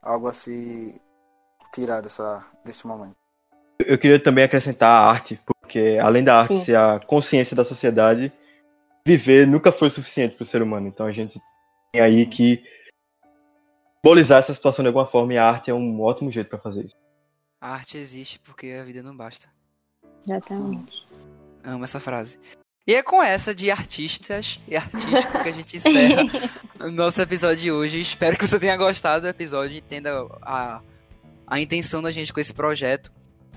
algo 0.00 0.28
a 0.28 0.32
se 0.32 0.98
tirar 1.74 2.00
dessa, 2.00 2.42
desse 2.64 2.86
momento. 2.86 3.16
eu 3.78 3.98
queria 3.98 4.18
também 4.18 4.44
acrescentar 4.44 4.88
a 4.88 5.10
arte, 5.10 5.38
porque 5.44 5.98
além 6.00 6.24
da 6.24 6.38
arte 6.38 6.54
Sim. 6.54 6.64
ser 6.64 6.76
a 6.78 6.98
consciência 7.06 7.54
da 7.54 7.66
sociedade, 7.66 8.32
viver 9.06 9.46
nunca 9.46 9.70
foi 9.70 9.90
suficiente 9.90 10.36
para 10.36 10.44
o 10.44 10.46
ser 10.46 10.62
humano. 10.62 10.88
Então 10.88 11.04
a 11.04 11.12
gente 11.12 11.38
tem 11.92 12.00
aí 12.00 12.24
que 12.24 12.64
simbolizar 13.98 14.40
essa 14.40 14.54
situação 14.54 14.82
de 14.82 14.88
alguma 14.88 15.06
forma 15.06 15.34
e 15.34 15.38
a 15.38 15.48
arte 15.48 15.70
é 15.70 15.74
um 15.74 16.00
ótimo 16.00 16.30
jeito 16.30 16.48
para 16.48 16.58
fazer 16.58 16.84
isso. 16.84 16.94
A 17.60 17.74
arte 17.74 17.98
existe 17.98 18.38
porque 18.38 18.68
a 18.80 18.84
vida 18.84 19.02
não 19.02 19.16
basta. 19.16 19.48
Exatamente. 20.26 21.06
Amo 21.64 21.84
essa 21.84 21.98
frase. 21.98 22.38
E 22.86 22.94
é 22.94 23.02
com 23.02 23.22
essa 23.22 23.54
de 23.54 23.70
artistas 23.70 24.60
e 24.66 24.76
artístico 24.76 25.42
que 25.42 25.48
a 25.48 25.52
gente 25.52 25.76
encerra 25.76 26.22
o 26.80 26.90
nosso 26.90 27.20
episódio 27.20 27.58
de 27.58 27.72
hoje. 27.72 28.00
Espero 28.00 28.36
que 28.36 28.46
você 28.46 28.58
tenha 28.58 28.76
gostado 28.76 29.22
do 29.22 29.28
episódio 29.28 29.74
e 29.74 29.78
entenda 29.80 30.26
a, 30.40 30.80
a 31.46 31.60
intenção 31.60 32.00
da 32.00 32.10
gente 32.10 32.32
com 32.32 32.40
esse 32.40 32.54
projeto. 32.54 33.12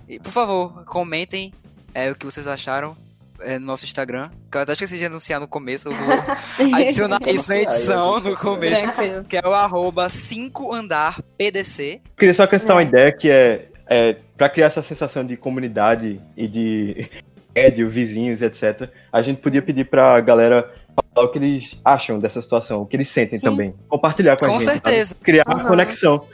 E, 0.07 0.19
por 0.19 0.31
favor, 0.31 0.83
comentem 0.85 1.53
é, 1.93 2.11
o 2.11 2.15
que 2.15 2.25
vocês 2.25 2.47
acharam 2.47 2.97
é, 3.43 3.59
no 3.59 3.65
nosso 3.65 3.83
Instagram. 3.85 4.29
Que 4.51 4.57
eu 4.57 4.61
até 4.61 4.73
esqueci 4.73 4.97
de 4.97 5.05
anunciar 5.05 5.39
no 5.39 5.47
começo. 5.47 5.87
Eu 5.89 5.93
vou 5.93 6.13
adicionar 6.75 7.19
isso 7.27 7.49
na 7.49 7.57
edição 7.57 8.19
no 8.19 8.35
começo. 8.37 8.81
Tranquilo. 8.81 9.23
Que 9.25 9.37
é 9.37 9.41
o 9.47 9.53
arroba 9.53 10.07
5andar 10.07 11.21
PDC. 11.37 12.01
Eu 12.05 12.11
queria 12.17 12.33
só 12.33 12.43
acrescentar 12.43 12.75
uma 12.75 12.81
É. 12.83 12.85
ideia 12.85 13.11
que 13.11 13.29
é, 13.29 13.67
é 13.87 14.15
para 14.37 14.49
criar 14.49 14.67
essa 14.67 14.81
sensação 14.81 15.25
de 15.25 15.35
comunidade 15.37 16.19
e 16.35 16.47
de 16.47 17.09
prédio, 17.53 17.89
vizinhos, 17.89 18.41
etc. 18.41 18.89
A 19.11 19.21
gente 19.21 19.41
podia 19.41 19.61
pedir 19.61 19.85
pra 19.85 20.19
galera 20.21 20.71
falar 21.13 21.25
o 21.25 21.29
que 21.31 21.37
eles 21.37 21.79
acham 21.85 22.19
dessa 22.19 22.41
situação, 22.41 22.81
o 22.81 22.85
que 22.85 22.95
eles 22.95 23.09
sentem 23.09 23.37
Sim. 23.37 23.45
também. 23.45 23.75
Compartilhar 23.87 24.37
com, 24.37 24.45
a 24.45 24.47
Com 24.49 24.53
gente. 24.59 24.65
sabe? 24.65 24.79
certeza. 24.81 25.15
Criar 25.21 25.43
Aham. 25.47 25.67
conexão. 25.67 26.25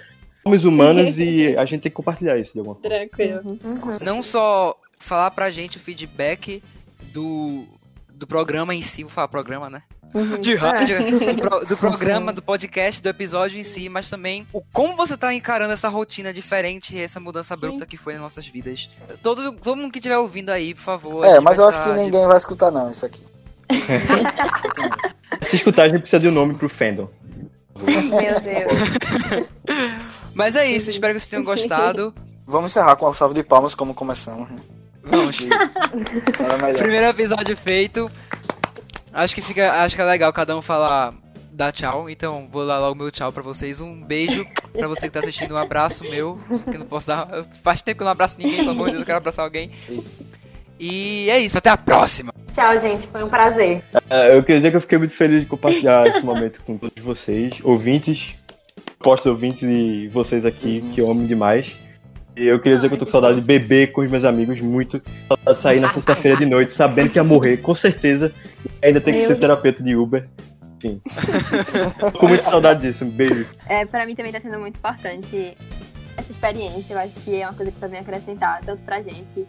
Somos 0.43 0.63
humanos 0.63 1.19
e 1.19 1.55
a 1.59 1.65
gente 1.65 1.81
tem 1.81 1.89
que 1.91 1.95
compartilhar 1.95 2.37
isso 2.37 2.53
de 2.53 2.59
alguma 2.59 2.75
forma. 2.75 2.89
Tranquilo. 2.89 3.41
Uhum. 3.45 3.59
Não 4.01 4.21
só 4.23 4.75
falar 4.99 5.29
pra 5.31 5.49
gente 5.51 5.77
o 5.77 5.79
feedback 5.79 6.63
do, 7.13 7.65
do 8.13 8.25
programa 8.27 8.73
em 8.75 8.81
si, 8.81 9.03
vou 9.03 9.11
falar 9.11 9.27
programa, 9.27 9.69
né? 9.69 9.83
Uhum. 10.13 10.39
De 10.39 10.55
rádio, 10.55 10.97
do, 11.35 11.41
pro- 11.41 11.65
do 11.65 11.77
programa, 11.77 12.31
do 12.31 12.41
podcast, 12.41 13.01
do 13.03 13.09
episódio 13.09 13.59
em 13.59 13.63
si, 13.63 13.89
mas 13.89 14.09
também 14.09 14.47
o 14.53 14.61
como 14.71 14.95
você 14.95 15.17
tá 15.17 15.33
encarando 15.33 15.73
essa 15.73 15.89
rotina 15.89 16.33
diferente, 16.33 16.97
essa 16.99 17.19
mudança 17.19 17.55
Sim. 17.55 17.65
abrupta 17.65 17.85
que 17.85 17.97
foi 17.97 18.13
nas 18.13 18.21
nossas 18.21 18.47
vidas. 18.47 18.89
Todo, 19.21 19.51
todo 19.53 19.75
mundo 19.77 19.91
que 19.91 19.99
estiver 19.99 20.17
ouvindo 20.17 20.49
aí, 20.49 20.73
por 20.73 20.81
favor. 20.83 21.25
É, 21.25 21.39
mas 21.39 21.57
eu 21.57 21.67
acho 21.67 21.83
que 21.83 21.89
ninguém 21.93 22.25
vai 22.25 22.37
escutar 22.37 22.71
não 22.71 22.89
isso 22.89 23.05
aqui. 23.05 23.21
Se 25.49 25.57
escutar, 25.57 25.83
a 25.83 25.89
gente 25.89 26.01
precisa 26.01 26.19
de 26.21 26.27
um 26.29 26.31
nome 26.31 26.55
pro 26.55 26.69
fandom. 26.69 27.09
Meu 27.79 28.39
Deus. 28.41 29.47
Mas 30.33 30.55
é 30.55 30.65
isso, 30.67 30.89
espero 30.89 31.13
que 31.13 31.19
vocês 31.19 31.29
tenham 31.29 31.43
gostado. 31.43 32.13
Vamos 32.45 32.71
encerrar 32.71 32.95
com 32.95 33.07
a 33.07 33.13
salva 33.13 33.33
de 33.33 33.43
palmas 33.43 33.75
como 33.75 33.93
começamos. 33.93 34.47
Vamos. 35.09 35.37
Primeiro 36.77 37.07
episódio 37.07 37.55
feito. 37.57 38.09
Acho 39.13 39.33
que 39.33 39.41
fica, 39.41 39.83
acho 39.83 39.95
que 39.95 40.01
é 40.01 40.05
legal 40.05 40.31
cada 40.31 40.55
um 40.55 40.61
falar 40.61 41.13
dar 41.51 41.71
tchau. 41.71 42.09
Então 42.09 42.47
vou 42.51 42.67
dar 42.67 42.79
logo 42.79 42.95
meu 42.95 43.11
tchau 43.11 43.31
pra 43.31 43.41
vocês. 43.41 43.81
Um 43.81 44.01
beijo 44.01 44.45
pra 44.71 44.87
você 44.87 45.07
que 45.07 45.13
tá 45.13 45.19
assistindo. 45.19 45.55
Um 45.55 45.57
abraço 45.57 46.03
meu, 46.03 46.39
que 46.69 46.77
não 46.77 46.85
posso 46.85 47.07
dar. 47.07 47.27
Faz 47.63 47.81
tempo 47.81 47.97
que 47.97 48.03
eu 48.03 48.05
não 48.05 48.11
abraço 48.11 48.37
ninguém, 48.37 48.57
pelo 48.57 48.71
amor 48.71 48.85
de 48.85 48.91
Deus, 48.91 49.01
eu 49.01 49.05
quero 49.05 49.17
abraçar 49.17 49.43
alguém. 49.43 49.71
E 50.79 51.29
é 51.29 51.39
isso, 51.39 51.57
até 51.57 51.69
a 51.69 51.77
próxima. 51.77 52.31
Tchau, 52.53 52.79
gente. 52.79 53.07
Foi 53.07 53.23
um 53.23 53.29
prazer. 53.29 53.81
É, 54.09 54.37
eu 54.37 54.43
queria 54.43 54.57
dizer 54.57 54.71
que 54.71 54.77
eu 54.77 54.81
fiquei 54.81 54.97
muito 54.97 55.15
feliz 55.15 55.41
de 55.41 55.45
compartilhar 55.47 56.05
esse 56.07 56.23
momento 56.23 56.61
com 56.61 56.77
todos 56.77 57.03
vocês, 57.03 57.53
ouvintes, 57.63 58.35
postos 58.99 59.31
ouvintes 59.31 59.63
e 59.63 60.07
vocês 60.07 60.45
aqui, 60.45 60.81
que 60.93 61.01
eu 61.01 61.09
amo 61.09 61.25
demais. 61.25 61.86
Eu 62.39 62.59
queria 62.59 62.75
dizer 62.75 62.87
que 62.87 62.93
eu 62.93 62.99
tô 62.99 63.05
com 63.05 63.11
saudade 63.11 63.39
de 63.39 63.41
beber 63.41 63.91
com 63.91 64.01
os 64.01 64.11
meus 64.11 64.23
amigos, 64.23 64.61
muito. 64.61 65.01
Saudade 65.27 65.57
de 65.57 65.63
sair 65.63 65.79
na 65.79 65.89
sexta-feira 65.89 66.37
de 66.37 66.45
noite, 66.45 66.71
sabendo 66.71 67.09
que 67.09 67.17
ia 67.17 67.23
morrer, 67.23 67.57
com 67.57 67.73
certeza. 67.73 68.31
Ainda 68.83 69.01
tem 69.01 69.13
que 69.15 69.19
Meu 69.21 69.27
ser 69.29 69.39
terapeuta 69.39 69.81
de 69.81 69.95
Uber. 69.95 70.29
Enfim. 70.77 71.01
Com 72.19 72.27
muita 72.27 72.43
saudade 72.43 72.81
disso. 72.81 73.03
Um 73.03 73.09
beijo. 73.09 73.47
É, 73.65 73.83
pra 73.85 74.05
mim 74.05 74.13
também 74.13 74.31
tá 74.31 74.39
sendo 74.39 74.59
muito 74.59 74.77
importante 74.77 75.57
essa 76.15 76.31
experiência. 76.31 76.93
Eu 76.93 76.99
acho 76.99 77.19
que 77.21 77.41
é 77.41 77.47
uma 77.47 77.55
coisa 77.55 77.71
que 77.71 77.79
só 77.79 77.87
vem 77.87 77.99
acrescentar, 77.99 78.61
tanto 78.63 78.83
pra 78.83 79.01
gente, 79.01 79.47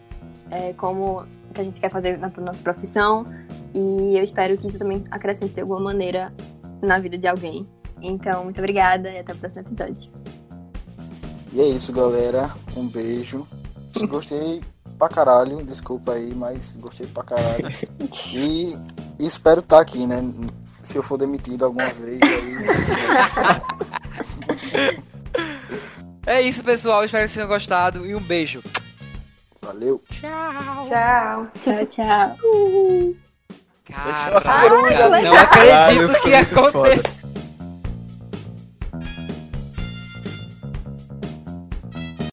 é, 0.49 0.73
como 0.73 1.27
que 1.53 1.61
a 1.61 1.63
gente 1.63 1.79
quer 1.79 1.91
fazer 1.91 2.17
na 2.17 2.31
nossa 2.37 2.63
profissão. 2.63 3.23
E 3.71 4.17
eu 4.17 4.23
espero 4.23 4.57
que 4.57 4.67
isso 4.67 4.79
também 4.79 5.03
acrescente 5.11 5.53
de 5.53 5.61
alguma 5.61 5.79
maneira 5.79 6.33
na 6.81 6.97
vida 6.97 7.19
de 7.19 7.27
alguém. 7.27 7.67
Então, 8.01 8.45
muito 8.45 8.57
obrigada 8.57 9.11
e 9.11 9.19
até 9.19 9.33
o 9.33 9.35
próximo 9.35 9.61
episódio. 9.61 10.11
E 11.51 11.61
é 11.61 11.67
isso, 11.67 11.91
galera. 11.91 12.51
Um 12.75 12.87
beijo. 12.87 13.47
Gostei 14.07 14.61
pra 14.97 15.09
caralho. 15.09 15.63
Desculpa 15.63 16.13
aí, 16.13 16.33
mas 16.33 16.75
gostei 16.79 17.07
pra 17.07 17.23
caralho. 17.23 17.73
E, 18.33 18.77
e 19.19 19.25
espero 19.25 19.61
estar 19.61 19.79
aqui, 19.79 20.05
né? 20.05 20.23
Se 20.83 20.97
eu 20.97 21.03
for 21.03 21.17
demitido 21.17 21.65
alguma 21.65 21.89
vez 21.89 22.19
aí. 22.21 22.57
É 26.25 26.41
isso, 26.41 26.63
pessoal. 26.63 27.03
Espero 27.03 27.27
que 27.27 27.33
vocês 27.33 27.45
tenham 27.45 27.47
gostado. 27.47 28.05
E 28.05 28.13
um 28.13 28.19
beijo. 28.19 28.61
Valeu. 29.61 30.01
Tchau. 30.11 31.47
Tchau, 31.63 31.85
tchau. 31.87 32.37
Caraca, 33.85 34.69
não 34.69 34.83
legal. 34.83 35.35
acredito 35.35 35.49
Caralho, 35.49 36.21
que 36.21 36.33
aconteceu. 36.35 37.18